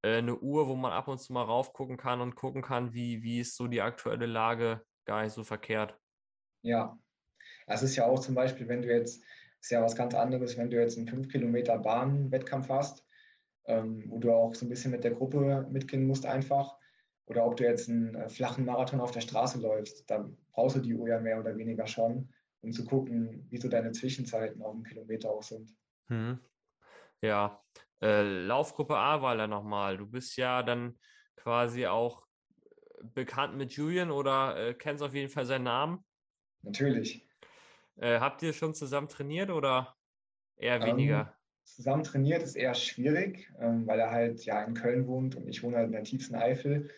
äh, 0.02 0.18
eine 0.18 0.36
Uhr, 0.36 0.68
wo 0.68 0.76
man 0.76 0.92
ab 0.92 1.08
und 1.08 1.18
zu 1.18 1.32
mal 1.32 1.44
raufgucken 1.44 1.96
kann 1.96 2.20
und 2.20 2.34
gucken 2.34 2.60
kann, 2.60 2.92
wie, 2.92 3.22
wie 3.22 3.40
ist 3.40 3.56
so 3.56 3.68
die 3.68 3.80
aktuelle 3.80 4.26
Lage 4.26 4.82
gar 5.06 5.22
nicht 5.22 5.32
so 5.32 5.44
verkehrt. 5.44 5.98
Ja, 6.60 6.98
das 7.66 7.82
ist 7.82 7.96
ja 7.96 8.04
auch 8.04 8.20
zum 8.20 8.34
Beispiel, 8.34 8.68
wenn 8.68 8.82
du 8.82 8.88
jetzt 8.88 9.24
ist 9.62 9.70
ja 9.70 9.82
was 9.82 9.94
ganz 9.94 10.14
anderes, 10.14 10.58
wenn 10.58 10.70
du 10.70 10.78
jetzt 10.78 10.98
einen 10.98 11.06
5 11.06 11.28
Kilometer 11.28 11.78
Bahnwettkampf 11.78 12.68
hast, 12.68 13.06
ähm, 13.66 14.04
wo 14.08 14.18
du 14.18 14.32
auch 14.32 14.54
so 14.54 14.66
ein 14.66 14.68
bisschen 14.68 14.90
mit 14.90 15.04
der 15.04 15.12
Gruppe 15.12 15.66
mitgehen 15.70 16.06
musst 16.06 16.26
einfach. 16.26 16.76
Oder 17.26 17.46
ob 17.46 17.56
du 17.56 17.64
jetzt 17.64 17.88
einen 17.88 18.16
äh, 18.16 18.28
flachen 18.28 18.64
Marathon 18.64 19.00
auf 19.00 19.12
der 19.12 19.20
Straße 19.20 19.60
läufst, 19.60 20.10
dann 20.10 20.36
brauchst 20.50 20.76
du 20.76 20.80
die 20.80 20.94
Uhr 20.94 21.08
ja 21.08 21.20
mehr 21.20 21.38
oder 21.38 21.56
weniger 21.56 21.86
schon, 21.86 22.34
um 22.60 22.72
zu 22.72 22.84
gucken, 22.84 23.46
wie 23.50 23.58
so 23.58 23.68
deine 23.68 23.92
Zwischenzeiten 23.92 24.60
auf 24.62 24.74
dem 24.74 24.82
Kilometer 24.82 25.30
auch 25.30 25.44
sind. 25.44 25.70
Hm. 26.08 26.40
Ja, 27.20 27.62
äh, 28.02 28.22
Laufgruppe 28.22 28.96
A 28.96 29.22
war 29.22 29.36
da 29.36 29.46
nochmal. 29.46 29.96
Du 29.96 30.06
bist 30.06 30.36
ja 30.36 30.64
dann 30.64 30.98
quasi 31.36 31.86
auch 31.86 32.26
bekannt 33.00 33.56
mit 33.56 33.72
Julian 33.72 34.10
oder 34.10 34.56
äh, 34.56 34.74
kennst 34.74 35.04
auf 35.04 35.14
jeden 35.14 35.28
Fall 35.28 35.46
seinen 35.46 35.64
Namen? 35.64 36.04
Natürlich. 36.62 37.28
Äh, 37.96 38.20
habt 38.20 38.42
ihr 38.42 38.52
schon 38.52 38.74
zusammen 38.74 39.08
trainiert 39.08 39.50
oder 39.50 39.96
eher 40.56 40.80
ähm, 40.80 40.86
weniger? 40.86 41.20
Ähm, 41.20 41.64
zusammen 41.64 42.04
trainiert 42.04 42.42
ist 42.42 42.56
eher 42.56 42.74
schwierig, 42.74 43.52
ähm, 43.58 43.86
weil 43.86 44.00
er 44.00 44.10
halt 44.10 44.44
ja 44.44 44.62
in 44.62 44.74
Köln 44.74 45.06
wohnt 45.06 45.36
und 45.36 45.48
ich 45.48 45.62
wohne 45.62 45.76
halt 45.76 45.86
in 45.86 45.92
der 45.92 46.04
tiefsten 46.04 46.34
Eifel. 46.34 46.90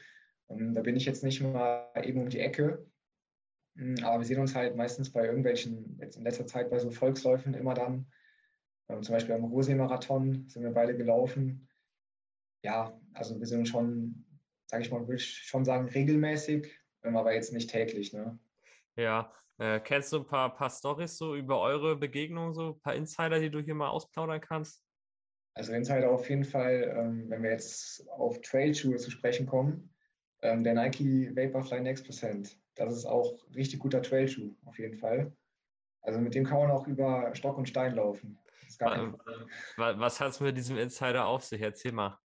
Ähm, 0.48 0.74
da 0.74 0.82
bin 0.82 0.96
ich 0.96 1.04
jetzt 1.04 1.24
nicht 1.24 1.40
mal 1.40 1.90
eben 2.02 2.22
um 2.22 2.28
die 2.28 2.40
Ecke. 2.40 2.86
Hm, 3.76 3.96
aber 4.04 4.20
wir 4.20 4.26
sehen 4.26 4.40
uns 4.40 4.54
halt 4.54 4.76
meistens 4.76 5.12
bei 5.12 5.24
irgendwelchen, 5.24 5.98
jetzt 6.00 6.16
in 6.16 6.24
letzter 6.24 6.46
Zeit 6.46 6.70
bei 6.70 6.78
so 6.78 6.90
Volksläufen 6.90 7.54
immer 7.54 7.74
dann. 7.74 8.06
Ähm, 8.88 9.02
zum 9.02 9.14
Beispiel 9.14 9.34
am 9.34 9.44
Rosee-Marathon 9.44 10.48
sind 10.48 10.62
wir 10.62 10.70
beide 10.70 10.96
gelaufen. 10.96 11.68
Ja, 12.62 12.98
also 13.12 13.38
wir 13.38 13.46
sind 13.46 13.68
schon, 13.68 14.24
sage 14.66 14.82
ich 14.82 14.90
mal, 14.90 15.00
würde 15.00 15.16
ich 15.16 15.26
schon 15.26 15.64
sagen, 15.64 15.88
regelmäßig, 15.88 16.70
ähm, 17.02 17.16
aber 17.16 17.34
jetzt 17.34 17.52
nicht 17.52 17.70
täglich. 17.70 18.12
Ne? 18.12 18.38
Ja, 18.96 19.32
äh, 19.58 19.80
kennst 19.80 20.12
du 20.12 20.18
ein 20.18 20.26
paar, 20.26 20.54
paar 20.54 20.70
Stories 20.70 21.16
so 21.16 21.36
über 21.36 21.60
eure 21.60 21.96
Begegnungen, 21.96 22.54
so 22.54 22.70
ein 22.70 22.80
paar 22.80 22.94
Insider, 22.94 23.38
die 23.38 23.50
du 23.50 23.60
hier 23.60 23.74
mal 23.74 23.88
ausplaudern 23.88 24.40
kannst? 24.40 24.82
Also 25.54 25.72
Insider 25.72 26.10
auf 26.10 26.28
jeden 26.28 26.44
Fall, 26.44 26.94
ähm, 26.96 27.30
wenn 27.30 27.42
wir 27.42 27.50
jetzt 27.50 28.08
auf 28.10 28.40
Trailschuhe 28.40 28.96
zu 28.96 29.10
sprechen 29.10 29.46
kommen, 29.46 29.94
ähm, 30.42 30.64
der 30.64 30.74
Nike 30.74 31.30
Vaporfly 31.34 31.80
Next 31.80 32.04
Percent, 32.04 32.58
das 32.74 32.92
ist 32.96 33.06
auch 33.06 33.38
richtig 33.54 33.78
guter 33.78 34.02
Trailschuh, 34.02 34.54
auf 34.64 34.78
jeden 34.78 34.96
Fall. 34.96 35.32
Also 36.02 36.20
mit 36.20 36.34
dem 36.34 36.44
kann 36.44 36.58
man 36.58 36.70
auch 36.70 36.86
über 36.86 37.34
Stock 37.34 37.56
und 37.56 37.68
Stein 37.68 37.94
laufen. 37.94 38.38
Was, 39.76 39.98
was 39.98 40.20
hat 40.20 40.30
es 40.30 40.40
mit 40.40 40.56
diesem 40.56 40.76
Insider 40.76 41.26
auf 41.26 41.44
sich? 41.44 41.60
Erzähl 41.60 41.92
mal. 41.92 42.18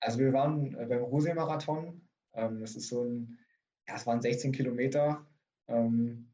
Also 0.00 0.18
wir 0.18 0.32
waren 0.32 0.74
äh, 0.74 0.86
beim 0.86 1.02
Rosee-Marathon. 1.02 2.06
Ähm, 2.34 2.60
das 2.60 2.76
ist 2.76 2.88
so 2.88 3.04
ein, 3.04 3.38
ja, 3.88 3.96
es 3.96 4.06
waren 4.06 4.20
16 4.20 4.52
Kilometer. 4.52 5.26
Ähm, 5.66 6.30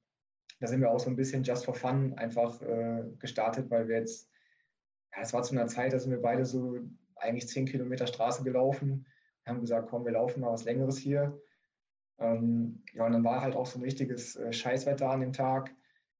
da 0.60 0.66
sind 0.66 0.80
wir 0.80 0.90
auch 0.90 1.00
so 1.00 1.10
ein 1.10 1.16
bisschen 1.16 1.42
just 1.42 1.64
for 1.64 1.74
fun 1.74 2.14
einfach 2.14 2.60
äh, 2.62 3.04
gestartet, 3.18 3.70
weil 3.70 3.88
wir 3.88 3.98
jetzt, 3.98 4.30
ja, 5.14 5.22
es 5.22 5.32
war 5.32 5.42
zu 5.42 5.54
einer 5.54 5.66
Zeit, 5.66 5.92
da 5.92 5.98
sind 5.98 6.10
wir 6.10 6.22
beide 6.22 6.44
so 6.44 6.78
eigentlich 7.16 7.48
zehn 7.48 7.66
Kilometer 7.66 8.06
Straße 8.06 8.44
gelaufen. 8.44 9.06
Haben 9.46 9.60
gesagt, 9.60 9.88
komm, 9.90 10.04
wir 10.04 10.12
laufen 10.12 10.40
mal 10.40 10.52
was 10.52 10.64
Längeres 10.64 10.96
hier. 10.96 11.38
Ähm, 12.18 12.82
ja, 12.92 13.06
und 13.06 13.12
dann 13.12 13.24
war 13.24 13.40
halt 13.40 13.56
auch 13.56 13.66
so 13.66 13.78
ein 13.78 13.82
richtiges 13.82 14.36
äh, 14.36 14.52
Scheißwetter 14.52 15.10
an 15.10 15.20
dem 15.20 15.32
Tag. 15.32 15.74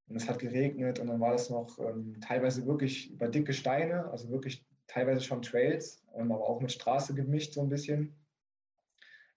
Und 0.07 0.17
es 0.17 0.29
hat 0.29 0.39
geregnet 0.39 0.99
und 0.99 1.07
dann 1.07 1.21
war 1.21 1.33
das 1.33 1.49
noch 1.49 1.79
ähm, 1.79 2.21
teilweise 2.21 2.67
wirklich 2.67 3.11
über 3.11 3.29
dicke 3.29 3.55
Steine, 3.55 4.11
also 4.11 4.29
wirklich 4.29 4.67
teilweise 4.87 5.23
schon 5.23 5.41
Trails, 5.41 6.05
aber 6.13 6.47
auch 6.47 6.61
mit 6.61 6.73
Straße 6.73 7.15
gemischt 7.15 7.55
so 7.55 7.63
ein 7.63 7.71
bisschen. 7.71 8.15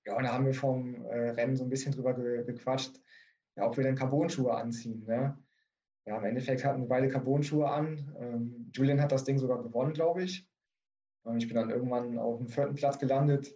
Ja, 0.05 0.17
und 0.17 0.23
da 0.23 0.33
haben 0.33 0.45
wir 0.45 0.53
vom 0.53 1.05
äh, 1.05 1.29
Rennen 1.29 1.55
so 1.55 1.63
ein 1.63 1.69
bisschen 1.69 1.93
drüber 1.93 2.13
ge 2.13 2.43
gequatscht, 2.43 2.99
ja, 3.58 3.65
ob 3.65 3.76
wir 3.76 3.84
dann 3.84 3.96
Carbon-Schuhe 3.96 4.54
anziehen. 4.54 5.04
Ne? 5.06 5.38
Ja, 6.06 6.17
im 6.17 6.24
Endeffekt 6.24 6.63
hatten 6.63 6.82
wir 6.82 6.88
beide 6.88 7.10
Carbon-Schuhe 7.10 7.70
an. 7.70 8.15
Ähm, 8.20 8.72
Julian 8.74 9.02
hat 9.02 9.12
das 9.12 9.24
Ding 9.24 9.39
sogar 9.39 9.62
gewonnen, 9.62 9.93
glaube 9.93 10.24
ich. 10.24 10.48
Ähm, 11.26 11.38
ich 11.38 11.48
bin 11.48 11.56
dann 11.56 11.72
irgendwann 11.72 12.17
auf 12.20 12.38
dem 12.38 12.48
vierten 12.48 12.76
Platz 12.76 13.00
gelandet. 13.00 13.52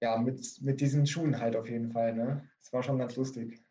Ja, 0.00 0.18
mit, 0.18 0.60
mit 0.60 0.80
diesen 0.80 1.06
Schuhen 1.06 1.40
halt 1.40 1.56
auf 1.56 1.68
jeden 1.68 1.90
Fall. 1.90 2.14
Ne? 2.14 2.48
Das 2.60 2.72
war 2.72 2.82
schon 2.82 2.98
ganz 2.98 3.16
lustig. 3.16 3.64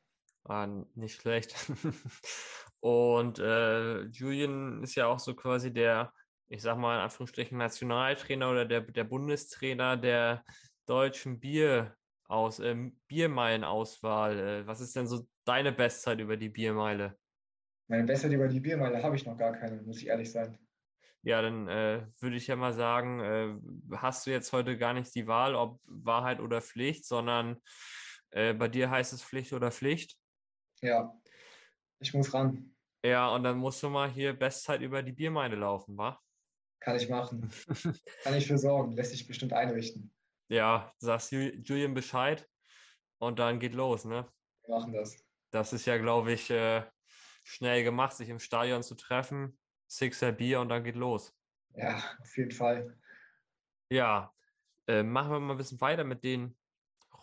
Ah, 0.46 0.68
nicht 0.96 1.22
schlecht. 1.22 1.56
Und 2.80 3.39
äh, 3.39 4.02
Julian 4.08 4.84
ist 4.84 4.96
ja 4.96 5.08
auch 5.08 5.20
so 5.20 5.36
quasi 5.36 5.72
der, 5.72 6.12
ich 6.50 6.62
sag 6.62 6.78
mal 6.78 6.96
in 6.96 7.04
Anführungsstrichen, 7.04 7.58
Nationaltrainer 7.58 8.50
oder 8.50 8.66
der, 8.66 8.82
der 8.82 9.04
Bundestrainer 9.06 9.96
der 9.96 10.44
deutschen 10.86 11.39
Bier 11.39 11.96
aus 12.28 12.60
ähm, 12.60 13.00
Biermeilenauswahl. 13.08 14.40
Äh, 14.40 14.68
was 14.68 14.82
ist 14.82 14.96
denn 14.96 15.08
so 15.08 15.28
deine 15.46 15.72
Bestzeit 15.72 16.20
über 16.20 16.38
die 16.38 16.50
Biermeile? 16.50 17.18
Meine 17.88 18.04
Bestzeit 18.04 18.32
über 18.32 18.48
die 18.48 18.60
Biermeile 18.60 19.04
habe 19.04 19.16
ich 19.16 19.26
noch 19.26 19.38
gar 19.38 19.54
keine, 19.54 19.82
muss 19.82 20.02
ich 20.02 20.08
ehrlich 20.08 20.32
sein. 20.32 20.58
Ja, 21.22 21.42
dann 21.42 21.68
äh, 21.70 22.06
würde 22.20 22.36
ich 22.36 22.48
ja 22.48 22.56
mal 22.56 22.74
sagen, 22.74 23.20
äh, 23.22 23.98
hast 23.98 24.26
du 24.26 24.32
jetzt 24.32 24.52
heute 24.52 24.78
gar 24.78 24.94
nicht 24.94 25.14
die 25.16 25.28
Wahl, 25.28 25.56
ob 25.56 25.80
Wahrheit 25.86 26.42
oder 26.42 26.62
Pflicht, 26.62 27.06
sondern 27.06 27.62
äh, 28.32 28.54
bei 28.54 28.68
dir 28.68 28.90
heißt 28.90 29.14
es 29.14 29.24
Pflicht 29.24 29.54
oder 29.54 29.72
Pflicht. 29.72 30.18
Ja, 30.82 31.18
ich 32.00 32.14
muss 32.14 32.34
ran. 32.34 32.76
Ja, 33.06 33.34
und 33.34 33.44
dann 33.44 33.58
musst 33.58 33.82
du 33.84 33.90
mal 33.90 34.10
hier 34.10 34.34
Bestzeit 34.34 34.82
über 34.82 35.02
die 35.02 35.14
Biermeile 35.14 35.56
laufen, 35.56 35.98
wa? 35.98 36.20
Kann 36.82 36.98
ich 36.98 37.08
machen. 37.08 37.50
Kann 38.24 38.36
ich 38.36 38.48
für 38.48 38.58
sorgen, 38.58 38.92
lässt 38.92 39.12
sich 39.12 39.26
bestimmt 39.26 39.54
einrichten. 39.54 40.14
Ja, 40.54 40.94
sagst 41.00 41.32
Julian 41.32 41.96
Bescheid 41.96 42.48
und 43.18 43.39
dann 43.39 43.60
geht 43.60 43.74
los, 43.74 44.06
ne? 44.06 44.32
Wir 44.68 44.76
machen 44.76 44.94
das. 44.94 45.26
Das 45.50 45.74
ist 45.74 45.88
ja, 45.88 45.98
glaube 45.98 46.32
ich, 46.32 46.52
äh, 46.52 46.84
schnell 47.44 47.84
gemacht, 47.84 48.13
sich 48.13 48.30
im 48.30 48.38
Stadion 48.38 48.84
zu 48.84 48.94
treffen, 48.94 49.58
Sixer 49.88 50.32
Bier 50.32 50.60
und 50.60 50.70
dann 50.70 50.84
geht 50.84 50.96
los. 50.96 51.36
Ja, 51.74 51.98
auf 52.20 52.38
jeden 52.38 52.52
Fall. 52.52 52.96
Ja, 53.89 54.32
äh, 54.86 55.02
machen 55.02 55.32
wir 55.32 55.39
mal 55.39 55.56
ein 55.56 55.58
bisschen 55.58 55.82
weiter 55.82 56.04
mit 56.04 56.24
den 56.24 56.56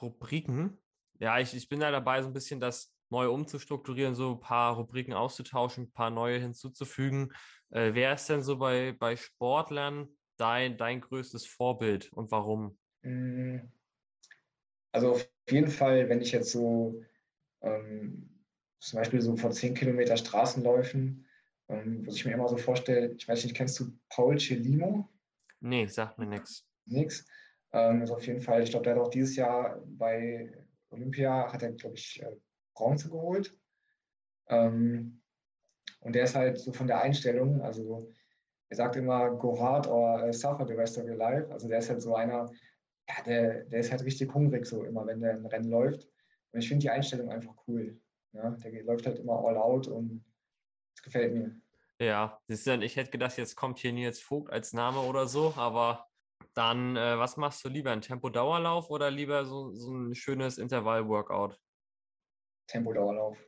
Rubriken. 0.01 0.83
Ja, 1.21 1.38
ich, 1.38 1.55
ich 1.55 1.69
bin 1.69 1.79
da 1.79 1.93
dabei, 1.93 2.23
so 2.23 2.29
ein 2.29 2.35
bisschen 2.35 2.59
das 2.59 2.93
neu 3.11 3.31
umzustrukturieren, 3.31 4.16
so 4.16 4.33
ein 4.33 4.40
paar 4.40 4.75
Rubriken 4.75 5.12
auszutauschen, 5.12 5.85
ein 5.85 5.93
paar 5.93 6.11
neue 6.11 6.40
hinzuzufügen. 6.40 7.33
Äh, 7.69 7.95
wer 7.95 8.12
ist 8.12 8.29
denn 8.29 8.43
so 8.43 8.59
bei, 8.59 8.90
bei 8.99 9.14
Sportlern 9.14 10.19
dein, 10.37 10.77
dein 10.77 11.01
größtes 11.01 11.47
Vorbild 11.47 12.12
und 12.12 12.33
warum? 12.33 12.77
Mm, 13.03 13.59
also 14.93 15.13
auf 15.13 15.29
jeden 15.49 15.71
Fall, 15.71 16.09
wenn 16.09 16.21
ich 16.21 16.33
jetzt 16.33 16.51
so 16.51 17.03
ähm, 17.63 18.29
zum 18.81 18.99
Beispiel 18.99 19.21
so 19.21 19.37
vor 19.37 19.51
10 19.51 19.75
Kilometer 19.75 20.17
Straßenläufen, 20.17 21.27
ähm, 21.69 22.07
was 22.07 22.17
ich 22.17 22.25
mir 22.25 22.33
immer 22.33 22.49
so 22.49 22.57
vorstelle, 22.57 23.13
ich 23.13 23.29
weiß 23.29 23.45
nicht, 23.45 23.57
kennst 23.57 23.79
du 23.81 23.93
Paul 24.09 24.39
Celimo? 24.39 25.09
Nee, 25.61 25.87
sagt 25.87 26.19
mir 26.19 26.27
nichts. 26.27 26.67
Nix. 26.87 27.27
Ähm, 27.73 28.01
also 28.01 28.17
auf 28.17 28.27
jeden 28.27 28.41
Fall, 28.41 28.63
ich 28.63 28.71
glaube, 28.71 28.85
der 28.85 28.95
hat 28.95 29.03
auch 29.03 29.11
dieses 29.11 29.37
Jahr 29.37 29.81
bei 29.87 30.53
Olympia, 30.91 31.53
hat 31.53 31.63
er, 31.63 31.73
glaube 31.73 31.97
ich, 31.97 32.21
äh, 32.23 32.37
Bronze 32.75 33.09
geholt. 33.09 33.57
Ähm, 34.49 35.21
und 36.01 36.15
der 36.15 36.25
ist 36.25 36.35
halt 36.35 36.59
so 36.59 36.73
von 36.73 36.87
der 36.87 37.01
Einstellung, 37.01 37.61
also 37.61 38.13
er 38.71 38.77
sagt 38.77 38.97
immer, 38.97 39.31
go 39.31 39.61
hard 39.61 39.87
or 39.89 40.27
uh, 40.27 40.33
suffer 40.33 40.67
the 40.67 40.75
rest 40.75 40.97
of 40.97 41.05
your 41.05 41.17
life. 41.17 41.51
Also 41.53 41.69
der 41.69 41.79
ist 41.79 41.91
halt 41.91 42.01
so 42.01 42.15
einer, 42.15 42.49
ja, 43.16 43.23
der, 43.25 43.64
der 43.64 43.81
ist 43.81 43.90
halt 43.90 44.05
richtig 44.05 44.33
hungrig, 44.35 44.66
so 44.66 44.85
immer, 44.85 45.07
wenn 45.07 45.20
der 45.20 45.35
ein 45.35 45.46
Rennen 45.46 45.70
läuft. 45.70 46.09
Und 46.53 46.61
ich 46.61 46.68
finde 46.68 46.83
die 46.83 46.90
Einstellung 46.90 47.31
einfach 47.31 47.55
cool. 47.66 48.01
Ja? 48.33 48.51
Der 48.51 48.83
läuft 48.83 49.07
halt 49.07 49.18
immer 49.18 49.44
all 49.44 49.57
out 49.57 49.88
und 49.88 50.25
es 50.94 51.03
gefällt 51.03 51.35
mir. 51.35 51.61
Ja, 52.01 52.40
siehst 52.49 52.66
du, 52.66 52.79
ich 52.79 52.96
hätte 52.96 53.11
gedacht, 53.11 53.37
jetzt 53.37 53.57
kommt 53.57 53.79
hier 53.79 53.92
Nils 53.92 54.20
Vogt 54.20 54.51
als 54.51 54.73
Name 54.73 55.01
oder 55.01 55.27
so, 55.27 55.53
aber 55.57 56.07
dann, 56.55 56.96
äh, 56.96 57.18
was 57.18 57.37
machst 57.37 57.64
du 57.64 57.68
lieber? 57.68 57.90
Ein 57.90 58.01
Tempo-Dauerlauf 58.01 58.90
oder 58.90 59.11
lieber 59.11 59.44
so, 59.44 59.75
so 59.75 59.94
ein 59.94 60.14
schönes 60.14 60.57
Intervall-Workout? 60.57 61.61
Tempo-Dauerlauf. 62.68 63.38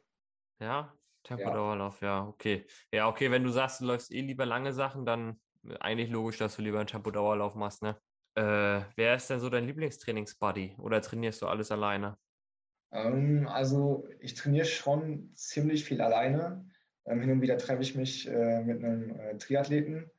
Ja, 0.60 0.92
Tempo-Dauerlauf, 1.22 2.00
ja. 2.02 2.08
ja, 2.08 2.28
okay. 2.28 2.66
Ja, 2.92 3.08
okay, 3.08 3.30
wenn 3.30 3.42
du 3.42 3.50
sagst, 3.50 3.80
du 3.80 3.86
läufst 3.86 4.12
eh 4.12 4.20
lieber 4.20 4.44
lange 4.44 4.72
Sachen, 4.72 5.06
dann 5.06 5.40
eigentlich 5.80 6.10
logisch, 6.10 6.38
dass 6.38 6.56
du 6.56 6.62
lieber 6.62 6.78
einen 6.78 6.88
Tempo-Dauerlauf 6.88 7.54
machst, 7.54 7.82
ne? 7.82 7.98
Äh, 8.34 8.82
wer 8.96 9.16
ist 9.16 9.28
denn 9.28 9.40
so 9.40 9.50
dein 9.50 9.66
Lieblingstrainingsbuddy 9.66 10.76
oder 10.78 11.00
trainierst 11.02 11.42
du 11.42 11.46
alles 11.46 11.70
alleine? 11.70 12.16
Ähm, 12.92 13.46
also 13.48 14.06
ich 14.20 14.34
trainiere 14.34 14.66
schon 14.66 15.30
ziemlich 15.34 15.84
viel 15.84 16.00
alleine. 16.00 16.66
Ähm, 17.04 17.20
hin 17.20 17.30
und 17.30 17.42
wieder 17.42 17.58
treffe 17.58 17.82
ich 17.82 17.94
mich 17.94 18.28
äh, 18.28 18.62
mit 18.62 18.82
einem 18.82 19.18
äh, 19.18 19.36
Triathleten. 19.38 20.10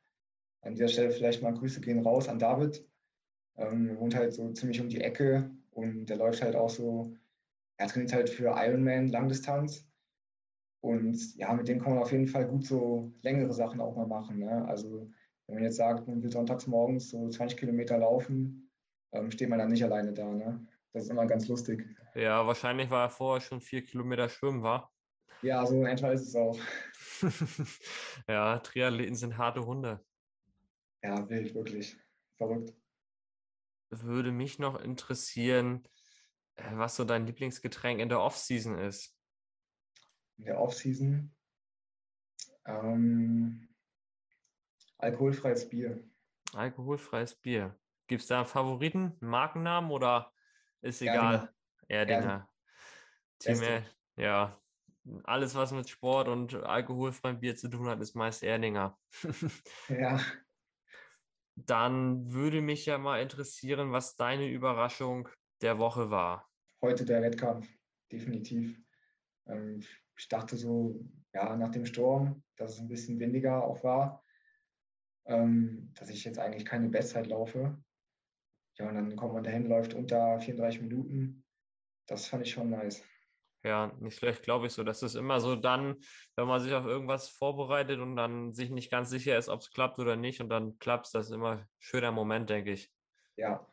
An 0.60 0.74
dieser 0.74 0.88
Stelle 0.88 1.10
vielleicht 1.10 1.42
mal 1.42 1.54
Grüße 1.54 1.80
gehen 1.80 2.00
raus 2.00 2.28
an 2.28 2.38
David. 2.38 2.86
Ähm, 3.56 3.96
wohnt 3.98 4.14
halt 4.14 4.32
so 4.32 4.52
ziemlich 4.52 4.80
um 4.80 4.88
die 4.88 5.00
Ecke 5.00 5.50
und 5.70 6.06
der 6.06 6.16
läuft 6.16 6.42
halt 6.42 6.56
auch 6.56 6.70
so, 6.70 7.16
er 7.76 7.88
trainiert 7.88 8.12
halt 8.12 8.30
für 8.30 8.54
Ironman 8.56 9.08
Langdistanz. 9.08 9.88
Und 10.80 11.36
ja, 11.36 11.52
mit 11.54 11.68
dem 11.68 11.80
kann 11.80 11.94
man 11.94 12.02
auf 12.02 12.12
jeden 12.12 12.28
Fall 12.28 12.46
gut 12.46 12.66
so 12.66 13.12
längere 13.22 13.52
Sachen 13.52 13.80
auch 13.80 13.96
mal 13.96 14.06
machen. 14.06 14.38
Ne? 14.40 14.66
Also 14.68 15.10
wenn 15.46 15.56
man 15.56 15.64
jetzt 15.64 15.76
sagt, 15.76 16.08
man 16.08 16.22
will 16.22 16.30
sonntags 16.30 16.66
morgens 16.66 17.10
so 17.10 17.28
20 17.28 17.58
Kilometer 17.58 17.98
laufen, 17.98 18.70
ähm, 19.12 19.30
steht 19.30 19.48
man 19.48 19.58
dann 19.58 19.70
nicht 19.70 19.84
alleine 19.84 20.12
da. 20.12 20.26
Ne? 20.32 20.66
Das 20.92 21.04
ist 21.04 21.10
immer 21.10 21.26
ganz 21.26 21.48
lustig. 21.48 21.84
Ja, 22.14 22.46
wahrscheinlich 22.46 22.90
war 22.90 23.06
er 23.06 23.10
vorher 23.10 23.40
schon 23.40 23.60
vier 23.60 23.84
Kilometer 23.84 24.28
schwimmen, 24.28 24.62
war. 24.62 24.92
Ja, 25.42 25.66
so 25.66 25.74
in 25.74 25.86
etwa 25.86 26.10
ist 26.12 26.28
es 26.28 26.36
auch. 26.36 26.58
ja, 28.28 28.58
Triathleten 28.60 29.16
sind 29.16 29.36
harte 29.36 29.66
Hunde. 29.66 30.02
Ja, 31.02 31.28
wild, 31.28 31.54
wirklich. 31.54 31.96
Verrückt. 32.36 32.72
Würde 33.90 34.32
mich 34.32 34.58
noch 34.58 34.80
interessieren, 34.80 35.86
äh, 36.56 36.70
was 36.72 36.96
so 36.96 37.04
dein 37.04 37.26
Lieblingsgetränk 37.26 38.00
in 38.00 38.08
der 38.08 38.20
Off-Season 38.20 38.78
ist. 38.78 39.14
In 40.38 40.46
der 40.46 40.58
Off-Season? 40.58 41.30
Ähm, 42.66 43.68
alkoholfreies 45.04 45.68
Bier. 45.68 46.02
Alkoholfreies 46.54 47.34
Bier. 47.34 47.78
Gibt 48.06 48.22
es 48.22 48.28
da 48.28 48.38
einen 48.38 48.46
Favoriten, 48.46 49.16
einen 49.20 49.30
Markennamen 49.30 49.90
oder 49.90 50.32
ist 50.80 51.02
egal? 51.02 51.52
Erdinger. 51.88 52.48
Team 53.38 53.62
er, 53.62 53.82
ja, 54.16 54.58
alles, 55.24 55.54
was 55.54 55.72
mit 55.72 55.88
Sport 55.88 56.28
und 56.28 56.54
alkoholfreiem 56.54 57.38
Bier 57.38 57.56
zu 57.56 57.68
tun 57.68 57.88
hat, 57.88 58.00
ist 58.00 58.14
meist 58.14 58.42
Erdinger. 58.42 58.98
ja. 59.88 60.20
Dann 61.56 62.32
würde 62.32 62.62
mich 62.62 62.86
ja 62.86 62.98
mal 62.98 63.20
interessieren, 63.20 63.92
was 63.92 64.16
deine 64.16 64.48
Überraschung 64.48 65.28
der 65.60 65.78
Woche 65.78 66.10
war. 66.10 66.48
Heute 66.82 67.04
der 67.04 67.22
Wettkampf, 67.22 67.68
definitiv. 68.10 68.80
Ähm, 69.46 69.82
ich 70.16 70.28
dachte 70.28 70.56
so, 70.56 71.04
ja, 71.32 71.56
nach 71.56 71.70
dem 71.70 71.84
Sturm, 71.84 72.42
dass 72.56 72.74
es 72.74 72.80
ein 72.80 72.88
bisschen 72.88 73.20
windiger 73.20 73.62
auch 73.62 73.84
war, 73.84 74.23
ähm, 75.26 75.92
dass 75.94 76.10
ich 76.10 76.24
jetzt 76.24 76.38
eigentlich 76.38 76.64
keine 76.64 76.88
Bestzeit 76.88 77.26
laufe. 77.26 77.78
Ja, 78.76 78.88
und 78.88 78.94
dann 78.94 79.16
kommt 79.16 79.34
man 79.34 79.44
dahin, 79.44 79.68
läuft 79.68 79.94
unter 79.94 80.40
34 80.40 80.82
Minuten. 80.82 81.44
Das 82.06 82.26
fand 82.26 82.46
ich 82.46 82.52
schon 82.52 82.70
nice. 82.70 83.02
Ja, 83.62 83.92
nicht 84.00 84.18
schlecht, 84.18 84.42
glaube 84.42 84.66
ich 84.66 84.72
so. 84.72 84.84
Das 84.84 85.02
ist 85.02 85.14
immer 85.14 85.40
so 85.40 85.56
dann, 85.56 85.96
wenn 86.36 86.46
man 86.46 86.60
sich 86.60 86.74
auf 86.74 86.84
irgendwas 86.84 87.30
vorbereitet 87.30 87.98
und 87.98 88.14
dann 88.14 88.52
sich 88.52 88.70
nicht 88.70 88.90
ganz 88.90 89.08
sicher 89.08 89.38
ist, 89.38 89.48
ob 89.48 89.60
es 89.60 89.70
klappt 89.70 89.98
oder 89.98 90.16
nicht 90.16 90.40
und 90.40 90.50
dann 90.50 90.78
klappt 90.78 91.06
es, 91.06 91.12
das 91.12 91.26
ist 91.26 91.32
immer 91.32 91.52
ein 91.52 91.68
schöner 91.78 92.12
Moment, 92.12 92.50
denke 92.50 92.72
ich. 92.72 92.92
Ja. 93.36 93.66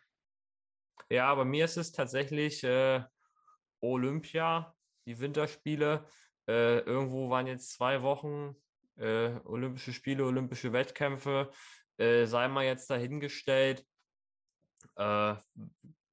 Ja, 1.10 1.36
bei 1.36 1.44
mir 1.44 1.66
ist 1.66 1.76
es 1.76 1.92
tatsächlich 1.92 2.64
äh, 2.64 3.04
Olympia, 3.82 4.74
die 5.06 5.20
Winterspiele. 5.20 6.08
Äh, 6.48 6.80
irgendwo 6.80 7.30
waren 7.30 7.48
jetzt 7.48 7.74
zwei 7.74 8.02
Wochen 8.02 8.56
äh, 9.02 9.40
Olympische 9.46 9.94
Spiele, 9.94 10.26
Olympische 10.26 10.72
Wettkämpfe. 10.74 11.52
Äh, 11.98 12.26
sei 12.26 12.48
mal 12.48 12.66
jetzt 12.66 12.90
dahingestellt, 12.90 13.86
äh, 14.96 15.36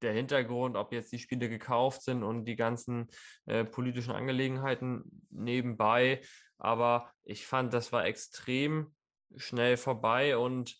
der 0.02 0.12
Hintergrund, 0.12 0.76
ob 0.76 0.92
jetzt 0.92 1.12
die 1.12 1.18
Spiele 1.18 1.48
gekauft 1.48 2.02
sind 2.02 2.22
und 2.22 2.44
die 2.44 2.56
ganzen 2.56 3.08
äh, 3.46 3.64
politischen 3.64 4.12
Angelegenheiten 4.12 5.04
nebenbei. 5.30 6.22
Aber 6.58 7.12
ich 7.24 7.46
fand, 7.46 7.72
das 7.74 7.92
war 7.92 8.04
extrem 8.04 8.94
schnell 9.36 9.76
vorbei 9.76 10.36
und 10.36 10.76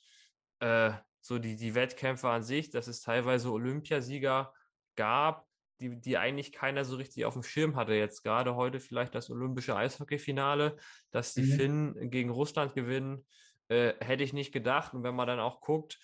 äh, 0.61 0.93
so 1.21 1.39
die, 1.39 1.57
die 1.57 1.75
Wettkämpfe 1.75 2.29
an 2.29 2.43
sich, 2.43 2.71
dass 2.71 2.87
es 2.87 3.03
teilweise 3.03 3.51
Olympiasieger 3.51 4.53
gab, 4.97 5.48
die, 5.81 6.01
die 6.01 6.19
eigentlich 6.19 6.53
keiner 6.53 6.85
so 6.85 6.97
richtig 6.97 7.25
auf 7.25 7.35
dem 7.35 7.43
Schirm 7.43 7.77
hatte. 7.77 7.95
Jetzt 7.95 8.23
gerade 8.23 8.57
heute 8.57 8.81
vielleicht 8.81 9.15
das 9.15 9.31
olympische 9.31 9.77
Eishockeyfinale, 9.77 10.77
dass 11.11 11.35
die 11.35 11.43
mhm. 11.43 11.57
Finnen 11.57 12.11
gegen 12.11 12.31
Russland 12.31 12.75
gewinnen, 12.75 13.27
äh, 13.69 13.95
hätte 14.01 14.25
ich 14.25 14.33
nicht 14.33 14.53
gedacht. 14.53 14.95
Und 14.95 15.03
wenn 15.03 15.15
man 15.15 15.29
dann 15.29 15.41
auch 15.41 15.61
guckt, 15.61 15.99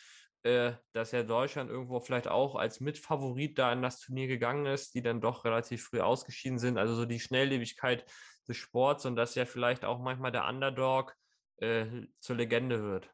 äh, 0.45 0.73
dass 0.93 1.13
ja 1.13 1.23
Deutschland 1.23 1.71
irgendwo 1.71 2.01
vielleicht 2.01 2.29
auch 2.29 2.55
als 2.55 2.81
Mitfavorit 2.81 3.59
da 3.59 3.73
in 3.73 3.83
das 3.83 4.01
Turnier 4.01 4.27
gegangen 4.27 4.67
ist, 4.67 4.95
die 4.95 5.03
dann 5.03 5.21
doch 5.21 5.45
relativ 5.45 5.85
früh 5.85 6.01
ausgeschieden 6.01 6.59
sind. 6.59 6.79
Also 6.79 6.95
so 6.95 7.07
die 7.07 7.21
Schnelllebigkeit 7.21 8.05
des 8.47 8.59
Sports 8.59 9.07
und 9.07 9.17
dass 9.17 9.35
ja 9.35 9.47
vielleicht 9.47 9.85
auch 9.85 10.01
manchmal 10.01 10.33
der 10.33 10.47
Underdog 10.47 11.17
äh, 11.57 11.87
zur 12.21 12.37
Legende 12.37 12.83
wird. 12.83 13.11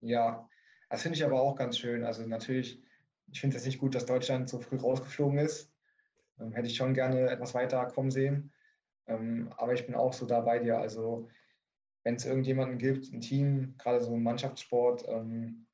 Ja, 0.00 0.48
das 0.90 1.02
finde 1.02 1.16
ich 1.16 1.24
aber 1.24 1.40
auch 1.40 1.56
ganz 1.56 1.78
schön. 1.78 2.04
Also 2.04 2.26
natürlich, 2.26 2.82
ich 3.30 3.40
finde 3.40 3.56
es 3.56 3.64
nicht 3.64 3.78
gut, 3.78 3.94
dass 3.94 4.04
Deutschland 4.04 4.48
so 4.50 4.60
früh 4.60 4.76
rausgeflogen 4.76 5.38
ist. 5.38 5.71
Ähm, 6.40 6.52
hätte 6.52 6.68
ich 6.68 6.76
schon 6.76 6.94
gerne 6.94 7.30
etwas 7.30 7.54
weiter 7.54 7.86
kommen 7.86 8.10
sehen. 8.10 8.52
Ähm, 9.06 9.52
aber 9.56 9.74
ich 9.74 9.86
bin 9.86 9.94
auch 9.94 10.12
so 10.12 10.26
da 10.26 10.40
bei 10.40 10.58
dir. 10.58 10.78
Also 10.78 11.28
wenn 12.04 12.16
es 12.16 12.26
irgendjemanden 12.26 12.78
gibt, 12.78 13.12
ein 13.12 13.20
Team, 13.20 13.74
gerade 13.78 14.00
so 14.00 14.14
ein 14.14 14.22
Mannschaftssport, 14.22 15.06
ähm, 15.08 15.66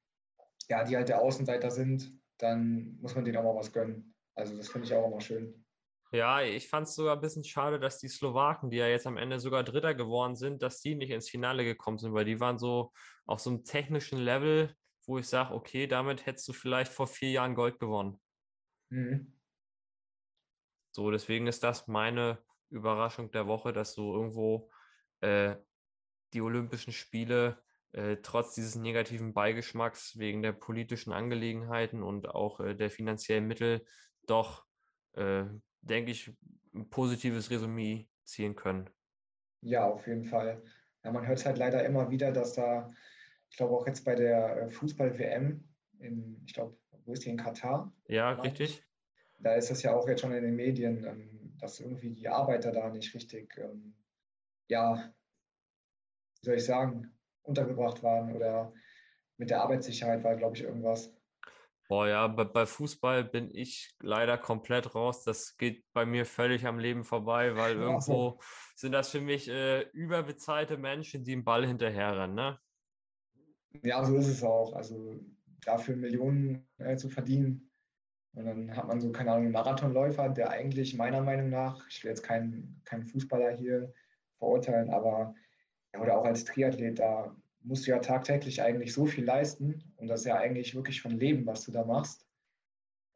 ja, 0.69 0.85
die 0.85 0.97
halt 0.97 1.09
der 1.09 1.21
Außenseiter 1.21 1.71
sind, 1.71 2.13
dann 2.39 2.99
muss 3.01 3.15
man 3.15 3.25
denen 3.25 3.39
auch 3.39 3.45
mal 3.45 3.57
was 3.57 3.73
gönnen. 3.73 4.15
Also 4.35 4.57
das 4.57 4.69
finde 4.69 4.87
ich 4.87 4.95
auch 4.95 5.07
immer 5.07 5.21
schön. 5.21 5.65
Ja, 6.11 6.41
ich 6.41 6.69
fand 6.69 6.87
es 6.87 6.95
sogar 6.95 7.17
ein 7.17 7.21
bisschen 7.21 7.45
schade, 7.45 7.79
dass 7.79 7.99
die 7.99 8.09
Slowaken, 8.09 8.71
die 8.71 8.79
ja 8.79 8.89
jetzt 8.89 9.07
am 9.07 9.19
Ende 9.19 9.39
sogar 9.41 9.63
Dritter 9.63 9.95
geworden 9.95 10.37
sind, 10.37 10.63
dass 10.63 10.81
die 10.81 10.95
nicht 10.95 11.11
ins 11.11 11.29
Finale 11.29 11.65
gekommen 11.65 11.99
sind, 11.99 12.15
weil 12.15 12.25
die 12.25 12.41
waren 12.41 12.59
so 12.59 12.93
auf 13.27 13.41
so 13.41 13.51
einem 13.51 13.65
technischen 13.65 14.19
Level, 14.19 14.75
wo 15.07 15.19
ich 15.19 15.27
sage, 15.27 15.55
okay, 15.55 15.87
damit 15.87 16.25
hättest 16.25 16.49
du 16.49 16.55
vielleicht 16.55 16.93
vor 16.93 17.07
vier 17.07 17.31
Jahren 17.31 17.55
Gold 17.55 17.79
gewonnen. 17.79 18.19
Mhm. 18.91 19.38
So, 20.91 21.11
deswegen 21.11 21.47
ist 21.47 21.63
das 21.63 21.87
meine 21.87 22.39
Überraschung 22.71 23.31
der 23.31 23.47
Woche, 23.47 23.73
dass 23.73 23.95
so 23.95 24.15
irgendwo 24.15 24.71
äh, 25.21 25.57
die 26.33 26.41
Olympischen 26.41 26.93
Spiele 26.93 27.63
äh, 27.93 28.17
trotz 28.23 28.55
dieses 28.55 28.75
negativen 28.75 29.33
Beigeschmacks 29.33 30.19
wegen 30.19 30.43
der 30.43 30.53
politischen 30.53 31.13
Angelegenheiten 31.13 32.03
und 32.03 32.29
auch 32.29 32.61
äh, 32.61 32.75
der 32.75 32.91
finanziellen 32.91 33.47
Mittel 33.47 33.85
doch, 34.27 34.67
äh, 35.15 35.45
denke 35.81 36.11
ich, 36.11 36.31
ein 36.75 36.91
positives 36.91 37.51
Resümee 37.51 38.09
ziehen 38.25 38.55
können. 38.55 38.91
Ja, 39.63 39.87
auf 39.87 40.07
jeden 40.07 40.25
Fall. 40.25 40.63
Ja, 41.03 41.13
man 41.13 41.27
hört 41.27 41.39
es 41.39 41.47
halt 41.47 41.59
leider 41.59 41.85
immer 41.85 42.11
wieder, 42.11 42.31
dass 42.31 42.55
da, 42.55 42.91
ich 43.49 43.57
glaube 43.57 43.75
auch 43.75 43.87
jetzt 43.87 44.05
bei 44.05 44.15
der 44.15 44.65
äh, 44.65 44.69
Fußball-WM 44.69 45.65
in, 46.01 46.43
ich 46.45 46.53
glaube, 46.53 46.77
wo 47.05 47.13
ist 47.13 47.25
die 47.25 47.31
in 47.31 47.39
Katar? 47.39 47.93
Ja, 48.07 48.33
richtig. 48.33 48.85
Da 49.39 49.55
ist 49.55 49.71
es 49.71 49.83
ja 49.83 49.95
auch 49.95 50.09
jetzt 50.09 50.21
schon 50.21 50.33
in 50.33 50.43
den 50.43 50.57
Medien, 50.57 51.05
ähm, 51.05 51.57
dass 51.61 51.81
irgendwie 51.81 52.11
die 52.11 52.29
Arbeiter 52.29 52.73
da 52.73 52.89
nicht 52.91 53.15
richtig, 53.15 53.57
ähm, 53.59 53.95
ja, 54.69 55.13
wie 56.41 56.47
soll 56.47 56.57
ich 56.57 56.65
sagen, 56.65 57.17
untergebracht 57.43 58.03
waren 58.03 58.35
oder 58.35 58.73
mit 59.37 59.51
der 59.51 59.63
Arbeitssicherheit 59.63 60.23
war, 60.25 60.37
glaube 60.37 60.57
ich, 60.57 60.63
irgendwas. 60.63 61.15
Boah, 61.89 62.07
ja, 62.07 62.27
bei, 62.27 62.45
bei, 62.45 62.67
Fußball 62.67 63.25
bin 63.25 63.51
ich 63.51 63.97
leider 64.01 64.37
komplett 64.37 64.95
raus. 64.95 65.25
Das 65.25 65.57
geht 65.57 65.91
bei 65.95 66.05
mir 66.05 66.27
völlig 66.27 66.67
am 66.67 66.79
Leben 66.79 67.03
vorbei, 67.03 67.57
weil 67.57 67.77
irgendwo 67.77 68.01
so. 68.01 68.41
sind 68.77 68.93
das 68.93 69.11
für 69.11 69.23
mich 69.23 69.49
äh, 69.49 69.89
überbezahlte 69.93 70.77
Menschen, 70.77 71.25
die 71.25 71.33
im 71.33 71.45
Ball 71.45 71.67
hinterherrennen, 71.67 72.37
ne? 72.37 72.61
Ja, 73.83 74.05
so 74.05 74.17
ist 74.17 74.29
es 74.29 74.43
auch. 74.43 74.75
Also 74.75 75.19
dafür 75.65 75.97
Millionen 75.97 76.69
äh, 76.77 76.97
zu 76.97 77.09
verdienen. 77.09 77.68
Und 78.35 78.47
dann 78.47 78.77
hat 78.77 78.87
man 78.87 79.01
so, 79.01 79.11
keine 79.11 79.33
Ahnung, 79.33 79.45
einen 79.45 79.53
Marathonläufer, 79.53 80.29
der 80.29 80.51
eigentlich 80.51 80.97
meiner 80.97 81.23
Meinung 81.23 81.51
nach, 81.51 81.87
ich 81.89 82.05
will 82.05 82.11
jetzt 82.11 82.23
keinen 82.23 82.81
kein 82.85 83.05
Fußballer 83.05 83.51
hier 83.51 83.93
verurteilen, 84.39 84.91
aber 84.91 85.35
oder 85.99 86.19
auch 86.19 86.25
als 86.25 86.45
Triathlet, 86.45 86.99
da 86.99 87.35
musst 87.63 87.87
du 87.87 87.91
ja 87.91 87.99
tagtäglich 87.99 88.63
eigentlich 88.63 88.93
so 88.93 89.07
viel 89.07 89.25
leisten 89.25 89.83
und 89.97 90.09
das 90.09 90.21
ist 90.21 90.27
ja 90.27 90.37
eigentlich 90.37 90.75
wirklich 90.75 91.01
von 91.01 91.13
Leben, 91.13 91.47
was 91.47 91.65
du 91.65 91.73
da 91.73 91.85
machst. 91.85 92.27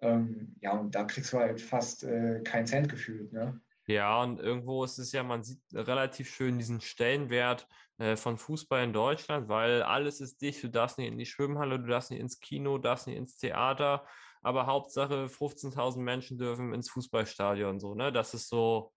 Ähm, 0.00 0.56
ja, 0.60 0.72
und 0.72 0.94
da 0.94 1.04
kriegst 1.04 1.32
du 1.32 1.38
halt 1.38 1.60
fast 1.60 2.02
äh, 2.02 2.40
keinen 2.42 2.66
Cent 2.66 2.88
gefühlt. 2.88 3.32
Ne? 3.32 3.60
Ja, 3.86 4.22
und 4.22 4.40
irgendwo 4.40 4.84
ist 4.84 4.98
es 4.98 5.12
ja, 5.12 5.22
man 5.22 5.44
sieht 5.44 5.60
relativ 5.72 6.28
schön 6.28 6.58
diesen 6.58 6.80
Stellenwert 6.80 7.68
äh, 7.98 8.16
von 8.16 8.36
Fußball 8.36 8.82
in 8.82 8.92
Deutschland, 8.92 9.48
weil 9.48 9.82
alles 9.82 10.20
ist 10.20 10.40
dicht. 10.40 10.62
Du 10.62 10.68
darfst 10.68 10.98
nicht 10.98 11.08
in 11.08 11.18
die 11.18 11.26
Schwimmhalle, 11.26 11.78
du 11.78 11.86
darfst 11.86 12.10
nicht 12.10 12.20
ins 12.20 12.40
Kino, 12.40 12.78
du 12.78 12.82
darfst 12.82 13.06
nicht 13.06 13.16
ins 13.16 13.36
Theater, 13.36 14.04
aber 14.42 14.66
Hauptsache 14.66 15.26
15.000 15.26 15.98
Menschen 16.00 16.38
dürfen 16.38 16.74
ins 16.74 16.90
Fußballstadion. 16.90 17.80
So, 17.80 17.94
ne? 17.94 18.12
Das 18.12 18.34
ist 18.34 18.48
so 18.48 18.92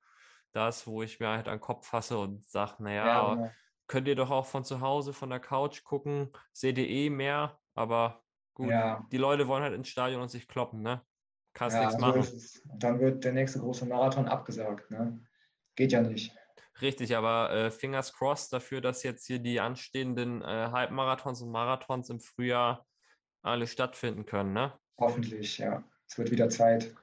das, 0.52 0.88
wo 0.88 1.04
ich 1.04 1.20
mir 1.20 1.30
halt 1.30 1.48
an 1.48 1.56
den 1.56 1.62
Kopf 1.62 1.88
fasse 1.88 2.18
und 2.18 2.46
sage, 2.46 2.76
naja, 2.80 3.06
ja, 3.06 3.34
genau 3.34 3.52
könnt 3.88 4.08
ihr 4.08 4.16
doch 4.16 4.32
auch 4.32 4.46
von 4.46 4.64
zu 4.64 4.82
Hause, 4.82 5.14
von 5.14 5.30
der 5.30 5.40
Couch 5.40 5.84
gucken. 5.84 6.32
Seht 6.54 6.78
ihr 6.78 6.88
eh 6.88 7.10
mehr, 7.10 7.60
aber 7.74 8.24
gut, 8.54 8.70
ja. 8.70 9.06
die 9.12 9.18
Leute 9.18 9.48
wollen 9.48 9.64
halt 9.64 9.74
ins 9.74 9.90
Stadion 9.90 10.22
und 10.22 10.30
sich 10.30 10.48
kloppen, 10.48 10.82
ne? 10.82 11.02
Kannst 11.54 11.78
ja, 11.78 11.86
nichts 11.86 12.00
machen. 12.00 12.24
So 12.24 12.60
dann 12.76 13.00
wird 13.00 13.24
der 13.24 13.34
nächste 13.34 13.60
große 13.60 13.86
Marathon 13.86 14.28
abgesagt, 14.28 14.92
ne? 14.92 15.22
Geht 15.76 15.92
ja 15.92 16.02
nicht. 16.02 16.36
Richtig, 16.82 17.16
aber 17.16 17.52
äh, 17.52 17.72
fingers 17.72 18.14
crossed 18.14 18.52
dafür, 18.52 18.82
dass 18.82 19.04
jetzt 19.04 19.26
hier 19.26 19.40
die 19.40 19.62
anstehenden 19.62 20.42
äh, 20.42 20.70
Halbmarathons 20.72 21.42
und 21.42 21.52
Marathons 21.52 22.10
im 22.10 22.20
Frühjahr 22.20 22.86
alle 23.42 23.68
stattfinden 23.68 24.26
können, 24.26 24.54
ne? 24.54 24.74
Hoffentlich, 24.98 25.58
ja. 25.58 25.84
Es 26.08 26.18
wird 26.18 26.32
wieder 26.32 26.50
Zeit. 26.50 26.94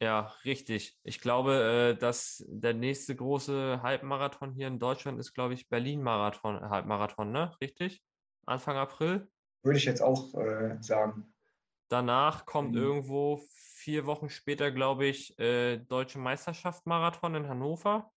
Ja, 0.00 0.32
richtig. 0.44 0.98
Ich 1.02 1.20
glaube, 1.20 1.94
äh, 1.96 1.98
dass 1.98 2.44
der 2.48 2.74
nächste 2.74 3.14
große 3.16 3.80
Halbmarathon 3.82 4.52
hier 4.52 4.68
in 4.68 4.78
Deutschland 4.78 5.18
ist, 5.18 5.34
glaube 5.34 5.54
ich, 5.54 5.68
Berlin-Marathon, 5.68 6.68
Halbmarathon, 6.70 7.32
ne? 7.32 7.56
Richtig? 7.60 8.02
Anfang 8.46 8.76
April? 8.76 9.28
Würde 9.62 9.78
ich 9.78 9.84
jetzt 9.84 10.00
auch 10.00 10.34
äh, 10.34 10.78
sagen. 10.80 11.34
Danach 11.88 12.46
kommt 12.46 12.72
mhm. 12.72 12.82
irgendwo 12.82 13.40
vier 13.50 14.06
Wochen 14.06 14.28
später, 14.28 14.70
glaube 14.70 15.06
ich, 15.06 15.38
äh, 15.38 15.78
Deutsche 15.78 16.18
Meisterschaft 16.18 16.86
Marathon 16.86 17.34
in 17.34 17.48
Hannover. 17.48 18.12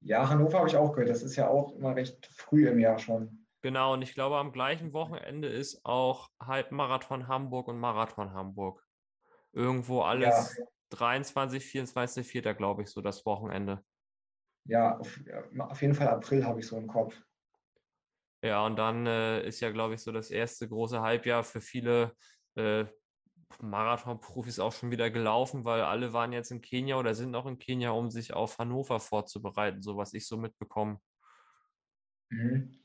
Ja, 0.00 0.28
Hannover 0.28 0.58
habe 0.58 0.68
ich 0.68 0.76
auch 0.76 0.92
gehört. 0.92 1.10
Das 1.10 1.22
ist 1.22 1.36
ja 1.36 1.48
auch 1.48 1.74
immer 1.74 1.96
recht 1.96 2.26
früh 2.26 2.68
im 2.68 2.78
Jahr 2.78 2.98
schon. 2.98 3.47
Genau, 3.60 3.94
und 3.94 4.02
ich 4.02 4.14
glaube, 4.14 4.36
am 4.36 4.52
gleichen 4.52 4.92
Wochenende 4.92 5.48
ist 5.48 5.84
auch 5.84 6.30
Halbmarathon 6.40 7.26
Hamburg 7.26 7.68
und 7.68 7.78
Marathon 7.78 8.32
Hamburg. 8.32 8.84
Irgendwo 9.52 10.02
alles 10.02 10.56
ja. 10.56 10.64
23, 10.90 11.64
24, 11.64 12.26
4. 12.26 12.54
glaube 12.54 12.82
ich, 12.82 12.90
so 12.90 13.00
das 13.00 13.26
Wochenende. 13.26 13.82
Ja, 14.64 14.98
auf, 14.98 15.18
auf 15.58 15.82
jeden 15.82 15.94
Fall 15.94 16.08
April 16.08 16.44
habe 16.44 16.60
ich 16.60 16.66
so 16.66 16.76
im 16.76 16.86
Kopf. 16.86 17.20
Ja, 18.42 18.64
und 18.64 18.76
dann 18.76 19.06
äh, 19.06 19.46
ist 19.46 19.60
ja, 19.60 19.70
glaube 19.70 19.94
ich, 19.94 20.02
so 20.02 20.12
das 20.12 20.30
erste 20.30 20.68
große 20.68 21.00
Halbjahr 21.00 21.42
für 21.42 21.60
viele 21.60 22.14
äh, 22.54 22.84
Marathon-Profis 23.60 24.60
auch 24.60 24.72
schon 24.72 24.90
wieder 24.92 25.10
gelaufen, 25.10 25.64
weil 25.64 25.80
alle 25.80 26.12
waren 26.12 26.32
jetzt 26.32 26.52
in 26.52 26.60
Kenia 26.60 26.96
oder 26.96 27.14
sind 27.14 27.32
noch 27.32 27.46
in 27.46 27.58
Kenia, 27.58 27.90
um 27.90 28.10
sich 28.10 28.34
auf 28.34 28.58
Hannover 28.58 29.00
vorzubereiten, 29.00 29.82
so 29.82 29.96
was 29.96 30.14
ich 30.14 30.28
so 30.28 30.36
mitbekomme. 30.36 31.00
Mhm. 32.30 32.78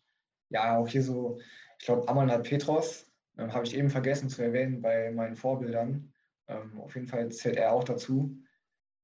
Ja, 0.54 0.78
auch 0.78 0.88
hier 0.88 1.02
so, 1.02 1.40
ich 1.80 1.86
glaube, 1.86 2.08
Amanat 2.08 2.44
Petros 2.44 3.12
äh, 3.38 3.48
habe 3.50 3.66
ich 3.66 3.76
eben 3.76 3.90
vergessen 3.90 4.30
zu 4.30 4.44
erwähnen 4.44 4.82
bei 4.82 5.12
meinen 5.12 5.36
Vorbildern. 5.36 6.14
Ähm, 6.48 6.80
auf 6.80 6.94
jeden 6.96 7.08
Fall 7.08 7.30
zählt 7.32 7.58
er 7.58 7.74
auch 7.74 7.84
dazu. 7.84 8.38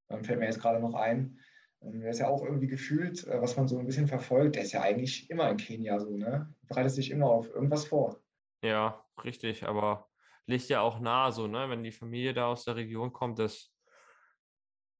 Ähm, 0.08 0.24
fällt 0.24 0.38
mir 0.38 0.46
jetzt 0.46 0.60
gerade 0.60 0.80
noch 0.80 0.94
ein. 0.94 1.40
Ähm, 1.82 2.02
er 2.02 2.10
ist 2.10 2.20
ja 2.20 2.28
auch 2.28 2.44
irgendwie 2.44 2.68
gefühlt, 2.68 3.26
äh, 3.26 3.42
was 3.42 3.56
man 3.56 3.66
so 3.66 3.78
ein 3.78 3.86
bisschen 3.86 4.06
verfolgt, 4.06 4.54
der 4.54 4.62
ist 4.62 4.72
ja 4.72 4.82
eigentlich 4.82 5.28
immer 5.28 5.50
in 5.50 5.56
Kenia 5.56 5.98
so, 5.98 6.16
ne? 6.16 6.54
Bereitet 6.68 6.92
sich 6.92 7.10
immer 7.10 7.26
auf 7.26 7.50
irgendwas 7.50 7.84
vor. 7.86 8.20
Ja, 8.62 9.04
richtig, 9.24 9.66
aber 9.66 10.08
liegt 10.46 10.68
ja 10.68 10.82
auch 10.82 11.00
nahe 11.00 11.32
so, 11.32 11.48
ne? 11.48 11.68
Wenn 11.68 11.82
die 11.82 11.92
Familie 11.92 12.32
da 12.32 12.46
aus 12.46 12.64
der 12.64 12.76
Region 12.76 13.12
kommt, 13.12 13.40
dass 13.40 13.74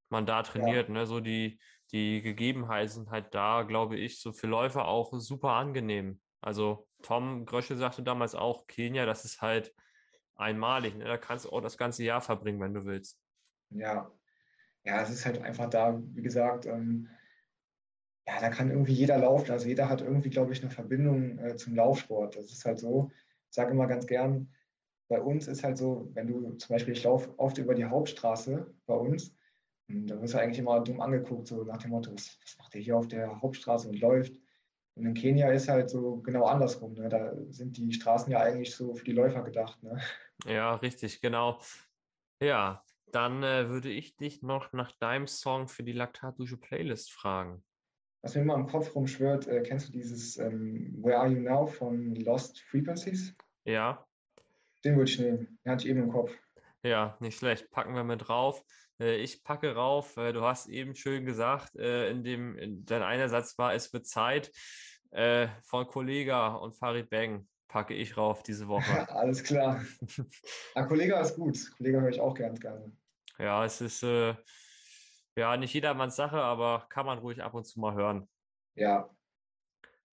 man 0.08 0.26
da 0.26 0.42
trainiert, 0.42 0.88
ja. 0.88 0.94
ne? 0.94 1.06
So 1.06 1.20
die, 1.20 1.60
die 1.92 2.22
Gegebenheiten 2.22 2.88
sind 2.88 3.10
halt 3.10 3.34
da, 3.34 3.62
glaube 3.62 3.96
ich, 3.96 4.20
so 4.20 4.32
für 4.32 4.48
Läufer 4.48 4.88
auch 4.88 5.12
super 5.12 5.50
angenehm. 5.50 6.20
Also 6.40 6.88
Tom 7.02 7.46
Grösche 7.46 7.76
sagte 7.76 8.02
damals 8.02 8.34
auch, 8.34 8.66
Kenia, 8.66 9.06
das 9.06 9.24
ist 9.24 9.42
halt 9.42 9.74
einmalig. 10.34 10.96
Ne? 10.96 11.04
Da 11.04 11.16
kannst 11.16 11.44
du 11.44 11.50
auch 11.50 11.60
das 11.60 11.76
ganze 11.76 12.04
Jahr 12.04 12.20
verbringen, 12.20 12.60
wenn 12.60 12.74
du 12.74 12.84
willst. 12.84 13.18
Ja, 13.70 14.10
ja, 14.84 15.02
es 15.02 15.10
ist 15.10 15.26
halt 15.26 15.40
einfach 15.42 15.68
da, 15.68 16.00
wie 16.14 16.22
gesagt, 16.22 16.66
ähm, 16.66 17.08
ja, 18.26 18.40
da 18.40 18.48
kann 18.50 18.70
irgendwie 18.70 18.94
jeder 18.94 19.18
laufen. 19.18 19.50
Also 19.50 19.68
jeder 19.68 19.88
hat 19.88 20.00
irgendwie, 20.00 20.30
glaube 20.30 20.52
ich, 20.52 20.62
eine 20.62 20.70
Verbindung 20.70 21.38
äh, 21.38 21.56
zum 21.56 21.74
Laufsport. 21.74 22.36
Das 22.36 22.46
ist 22.46 22.64
halt 22.64 22.78
so. 22.78 23.10
Ich 23.48 23.54
sage 23.54 23.72
immer 23.72 23.86
ganz 23.86 24.06
gern, 24.06 24.52
bei 25.08 25.20
uns 25.20 25.48
ist 25.48 25.64
halt 25.64 25.76
so, 25.76 26.08
wenn 26.14 26.28
du 26.28 26.52
zum 26.52 26.74
Beispiel, 26.74 26.94
ich 26.94 27.02
laufe 27.02 27.36
oft 27.38 27.58
über 27.58 27.74
die 27.74 27.84
Hauptstraße 27.84 28.72
bei 28.86 28.94
uns, 28.94 29.34
da 29.88 30.20
wirst 30.22 30.34
du 30.34 30.38
eigentlich 30.38 30.60
immer 30.60 30.80
dumm 30.80 31.00
angeguckt, 31.00 31.48
so 31.48 31.64
nach 31.64 31.78
dem 31.78 31.90
Motto, 31.90 32.12
was, 32.12 32.38
was 32.44 32.56
macht 32.58 32.74
der 32.74 32.80
hier 32.80 32.96
auf 32.96 33.08
der 33.08 33.42
Hauptstraße 33.42 33.88
und 33.88 34.00
läuft? 34.00 34.39
Und 35.00 35.06
in 35.06 35.14
Kenia 35.14 35.50
ist 35.50 35.66
halt 35.66 35.88
so 35.88 36.18
genau 36.18 36.44
andersrum. 36.44 36.92
Ne? 36.92 37.08
Da 37.08 37.32
sind 37.48 37.78
die 37.78 37.90
Straßen 37.90 38.30
ja 38.30 38.40
eigentlich 38.40 38.76
so 38.76 38.92
für 38.92 39.04
die 39.04 39.12
Läufer 39.12 39.42
gedacht. 39.42 39.82
Ne? 39.82 39.98
Ja, 40.44 40.74
richtig, 40.74 41.22
genau. 41.22 41.58
Ja, 42.42 42.84
dann 43.10 43.42
äh, 43.42 43.70
würde 43.70 43.88
ich 43.88 44.18
dich 44.18 44.42
noch 44.42 44.74
nach 44.74 44.92
deinem 44.92 45.26
Song 45.26 45.68
für 45.68 45.82
die 45.82 45.92
Laktatdusche 45.92 46.58
Playlist 46.58 47.12
fragen. 47.12 47.64
Was 48.20 48.34
mir 48.34 48.42
immer 48.42 48.56
im 48.56 48.66
Kopf 48.66 48.94
rumschwört, 48.94 49.46
äh, 49.46 49.62
kennst 49.62 49.88
du 49.88 49.92
dieses 49.92 50.36
ähm, 50.36 50.94
Where 51.02 51.16
Are 51.16 51.28
You 51.28 51.40
Now 51.40 51.66
von 51.66 52.14
Lost 52.16 52.60
Frequencies? 52.60 53.34
Ja. 53.64 54.06
Den 54.84 54.96
würde 54.96 55.10
ich 55.10 55.18
nehmen. 55.18 55.58
Den 55.64 55.72
hatte 55.72 55.84
ich 55.84 55.90
eben 55.90 56.02
im 56.02 56.10
Kopf. 56.10 56.30
Ja, 56.82 57.16
nicht 57.20 57.38
schlecht. 57.38 57.70
Packen 57.70 57.94
wir 57.94 58.04
mit 58.04 58.28
drauf. 58.28 58.62
Äh, 59.00 59.16
ich 59.16 59.42
packe 59.42 59.74
rauf. 59.74 60.16
Äh, 60.16 60.32
du 60.32 60.42
hast 60.42 60.68
eben 60.68 60.94
schön 60.94 61.24
gesagt, 61.24 61.76
äh, 61.76 62.10
in 62.10 62.22
dem 62.22 62.56
in 62.56 62.84
dein 62.84 63.02
einer 63.02 63.28
Satz 63.28 63.58
war, 63.58 63.74
es 63.74 63.92
wird 63.92 64.06
Zeit. 64.06 64.52
Von 65.12 65.86
Kollega 65.88 66.54
und 66.54 66.76
Farid 66.76 67.10
Bang 67.10 67.48
packe 67.70 67.94
ich 67.94 68.16
rauf 68.16 68.42
diese 68.42 68.68
Woche. 68.68 68.84
Alles 69.10 69.42
klar. 69.42 69.82
Ein 70.74 70.86
Kollega 70.86 71.20
ist 71.20 71.36
gut. 71.36 71.58
Kollega 71.76 72.00
höre 72.00 72.10
ich 72.10 72.20
auch 72.20 72.34
ganz 72.34 72.60
gerne. 72.60 72.92
Ja, 73.38 73.64
es 73.64 73.80
ist 73.80 74.02
äh, 74.02 74.34
ja 75.36 75.56
nicht 75.56 75.72
jedermanns 75.72 76.16
Sache, 76.16 76.42
aber 76.42 76.86
kann 76.90 77.06
man 77.06 77.18
ruhig 77.18 77.42
ab 77.42 77.54
und 77.54 77.64
zu 77.64 77.80
mal 77.80 77.94
hören. 77.94 78.28
Ja. 78.74 79.08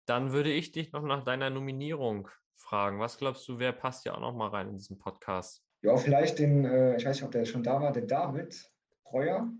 Dann 0.06 0.32
würde 0.32 0.52
ich 0.52 0.72
dich 0.72 0.94
noch 0.94 1.04
nach 1.04 1.24
deiner 1.24 1.50
Nominierung 1.50 2.30
fragen. 2.56 3.00
Was 3.00 3.18
glaubst 3.18 3.48
du, 3.48 3.60
wer 3.60 3.74
passt 3.74 4.06
ja 4.06 4.14
auch 4.14 4.22
noch 4.22 4.34
mal 4.34 4.50
rein 4.50 4.70
in 4.70 4.78
diesen 4.78 4.98
Podcast? 4.98 5.64
Ja, 5.82 5.98
vielleicht 5.98 6.40
den, 6.40 6.64
äh, 6.64 6.96
ich 6.96 7.06
weiß 7.06 7.18
nicht, 7.18 7.26
ob 7.26 7.32
der 7.32 7.46
schon 7.46 7.64
da 7.64 7.82
war, 7.82 7.92
der 7.92 8.06
David 8.06 8.72
Breuer. 9.04 9.52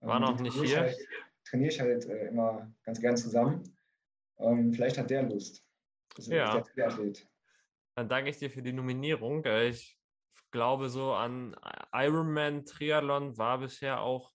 War 0.00 0.16
ähm, 0.16 0.22
noch 0.22 0.40
nicht 0.40 0.60
hier. 0.60 0.80
Halt, 0.80 0.96
trainiere 1.44 1.70
ich 1.70 1.80
halt 1.80 2.06
äh, 2.06 2.28
immer 2.28 2.72
ganz 2.84 3.00
gern 3.00 3.16
zusammen. 3.16 3.62
Ähm, 4.42 4.72
vielleicht 4.72 4.98
hat 4.98 5.10
der 5.10 5.22
Lust. 5.22 5.64
Ist 6.16 6.28
ja. 6.28 6.60
der 6.76 6.88
Athlet. 6.88 7.26
Dann 7.94 8.08
danke 8.08 8.30
ich 8.30 8.38
dir 8.38 8.50
für 8.50 8.62
die 8.62 8.72
Nominierung. 8.72 9.44
Äh, 9.44 9.68
ich 9.68 9.98
glaube, 10.50 10.88
so 10.88 11.12
an 11.12 11.56
Ironman 11.92 12.64
Triathlon 12.64 13.36
war 13.38 13.58
bisher 13.58 14.00
auch 14.00 14.32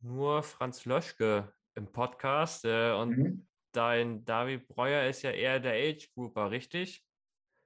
nur 0.00 0.42
Franz 0.42 0.84
Löschke 0.84 1.52
im 1.74 1.90
Podcast. 1.90 2.64
Äh, 2.64 2.92
und 2.92 3.18
mhm. 3.18 3.46
dein 3.72 4.24
David 4.24 4.68
Breuer 4.68 5.08
ist 5.08 5.22
ja 5.22 5.30
eher 5.30 5.60
der 5.60 5.74
Age-Grouper, 5.74 6.50
richtig? 6.50 7.04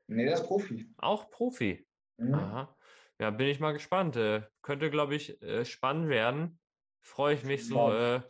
Nee, 0.09 0.25
der 0.25 0.35
ist 0.35 0.47
Profi. 0.47 0.93
Auch 0.99 1.31
Profi. 1.31 1.87
Mhm. 2.19 2.35
Aha. 2.35 2.77
Ja, 3.19 3.31
bin 3.31 3.49
ich 3.49 3.61
mal 3.61 3.73
gespannt. 3.73 4.17
Äh, 4.17 4.43
könnte, 4.63 4.91
glaube 4.91 5.15
ich, 5.15 5.41
äh, 5.43 5.65
spannend 5.65 6.09
werden. 6.09 6.59
Freue 7.01 7.35
ich 7.35 7.45
mich 7.45 7.67
so, 7.67 7.93
äh, 7.93 8.21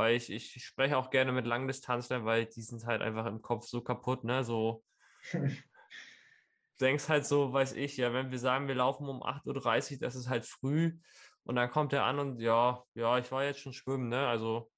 weil 0.00 0.16
ich, 0.16 0.32
ich 0.32 0.64
spreche 0.64 0.96
auch 0.96 1.10
gerne 1.10 1.30
mit 1.30 1.46
Langdistanzlern, 1.46 2.24
weil 2.24 2.46
die 2.46 2.62
sind 2.62 2.86
halt 2.86 3.02
einfach 3.02 3.26
im 3.26 3.42
Kopf 3.42 3.66
so 3.66 3.82
kaputt, 3.82 4.24
ne? 4.24 4.42
So 4.44 4.82
denkst 6.80 7.10
halt 7.10 7.26
so, 7.26 7.52
weiß 7.52 7.74
ich, 7.74 7.98
ja, 7.98 8.14
wenn 8.14 8.30
wir 8.30 8.38
sagen, 8.38 8.66
wir 8.66 8.74
laufen 8.74 9.06
um 9.06 9.22
8.30 9.22 9.92
Uhr, 9.92 9.98
das 9.98 10.14
ist 10.16 10.30
halt 10.30 10.46
früh 10.46 10.98
und 11.44 11.56
dann 11.56 11.70
kommt 11.70 11.92
er 11.92 12.04
an 12.04 12.18
und 12.18 12.40
ja, 12.40 12.82
ja, 12.94 13.18
ich 13.18 13.30
war 13.30 13.44
jetzt 13.44 13.60
schon 13.60 13.74
schwimmen, 13.74 14.08
ne? 14.08 14.26
Also. 14.26 14.70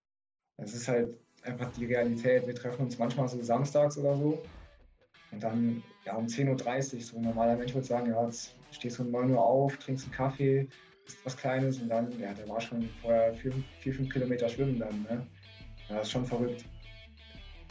Es 0.56 0.74
ist 0.74 0.88
halt 0.88 1.16
einfach 1.44 1.70
die 1.72 1.86
Realität. 1.86 2.44
Wir 2.46 2.54
treffen 2.54 2.82
uns 2.86 2.98
manchmal 2.98 3.28
so 3.28 3.40
samstags 3.42 3.96
oder 3.98 4.16
so 4.16 4.42
Und 5.30 5.42
dann 5.42 5.82
ja, 6.04 6.16
um 6.16 6.26
10.30 6.26 6.94
Uhr, 6.96 7.00
so 7.00 7.16
ein 7.16 7.22
normaler 7.22 7.56
Mensch 7.56 7.74
würde 7.74 7.86
sagen, 7.86 8.10
ja, 8.10 8.24
jetzt 8.24 8.56
stehst 8.72 8.98
du 8.98 9.04
um 9.04 9.12
9 9.12 9.30
Uhr 9.30 9.40
auf, 9.40 9.76
trinkst 9.76 10.06
einen 10.06 10.14
Kaffee, 10.14 10.68
was 11.24 11.36
Kleines 11.36 11.78
und 11.78 11.88
dann, 11.88 12.18
ja, 12.20 12.32
der 12.32 12.48
war 12.48 12.60
schon 12.60 12.88
vorher 13.00 13.34
vier, 13.34 13.52
vier 13.80 13.94
fünf 13.94 14.12
Kilometer 14.12 14.48
schwimmen 14.48 14.78
dann. 14.78 15.02
Ne? 15.02 15.26
Ja, 15.88 15.96
das 15.96 16.06
ist 16.06 16.12
schon 16.12 16.26
verrückt. 16.26 16.64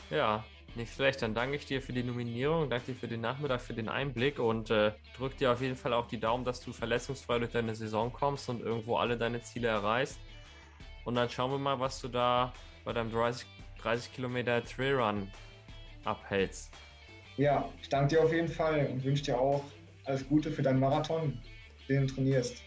Ja, 0.09 0.43
nicht 0.75 0.93
schlecht. 0.93 1.21
Dann 1.21 1.33
danke 1.33 1.55
ich 1.55 1.65
dir 1.65 1.81
für 1.81 1.93
die 1.93 2.03
Nominierung, 2.03 2.69
danke 2.69 2.93
dir 2.93 2.99
für 2.99 3.07
den 3.07 3.21
Nachmittag, 3.21 3.61
für 3.61 3.73
den 3.73 3.89
Einblick 3.89 4.39
und 4.39 4.69
äh, 4.69 4.91
drück 5.17 5.37
dir 5.37 5.51
auf 5.51 5.61
jeden 5.61 5.75
Fall 5.75 5.93
auch 5.93 6.07
die 6.07 6.19
Daumen, 6.19 6.45
dass 6.45 6.61
du 6.61 6.71
verletzungsfrei 6.71 7.39
durch 7.39 7.51
deine 7.51 7.75
Saison 7.75 8.11
kommst 8.11 8.49
und 8.49 8.61
irgendwo 8.61 8.97
alle 8.97 9.17
deine 9.17 9.41
Ziele 9.41 9.67
erreichst. 9.67 10.19
Und 11.03 11.15
dann 11.15 11.29
schauen 11.29 11.51
wir 11.51 11.57
mal, 11.57 11.79
was 11.79 11.99
du 11.99 12.07
da 12.07 12.53
bei 12.85 12.93
deinem 12.93 13.11
30, 13.11 13.47
30 13.81 14.13
Kilometer 14.13 14.63
Trailrun 14.63 15.29
abhältst. 16.03 16.71
Ja, 17.37 17.67
ich 17.81 17.89
danke 17.89 18.15
dir 18.15 18.23
auf 18.23 18.31
jeden 18.31 18.47
Fall 18.47 18.87
und 18.87 19.03
wünsche 19.03 19.23
dir 19.23 19.39
auch 19.39 19.63
alles 20.05 20.27
Gute 20.27 20.51
für 20.51 20.61
deinen 20.61 20.79
Marathon, 20.79 21.37
den 21.87 22.07
du 22.07 22.13
trainierst. 22.13 22.61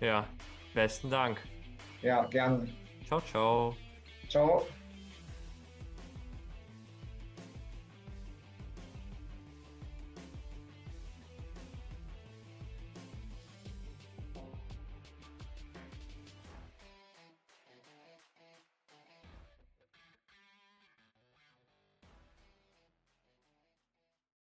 Ja, 0.00 0.26
besten 0.74 1.10
Dank. 1.10 1.40
Ja, 2.02 2.24
gerne. 2.24 2.66
Ciao, 3.06 3.20
ciao. 3.20 3.76
Ciao. 4.28 4.66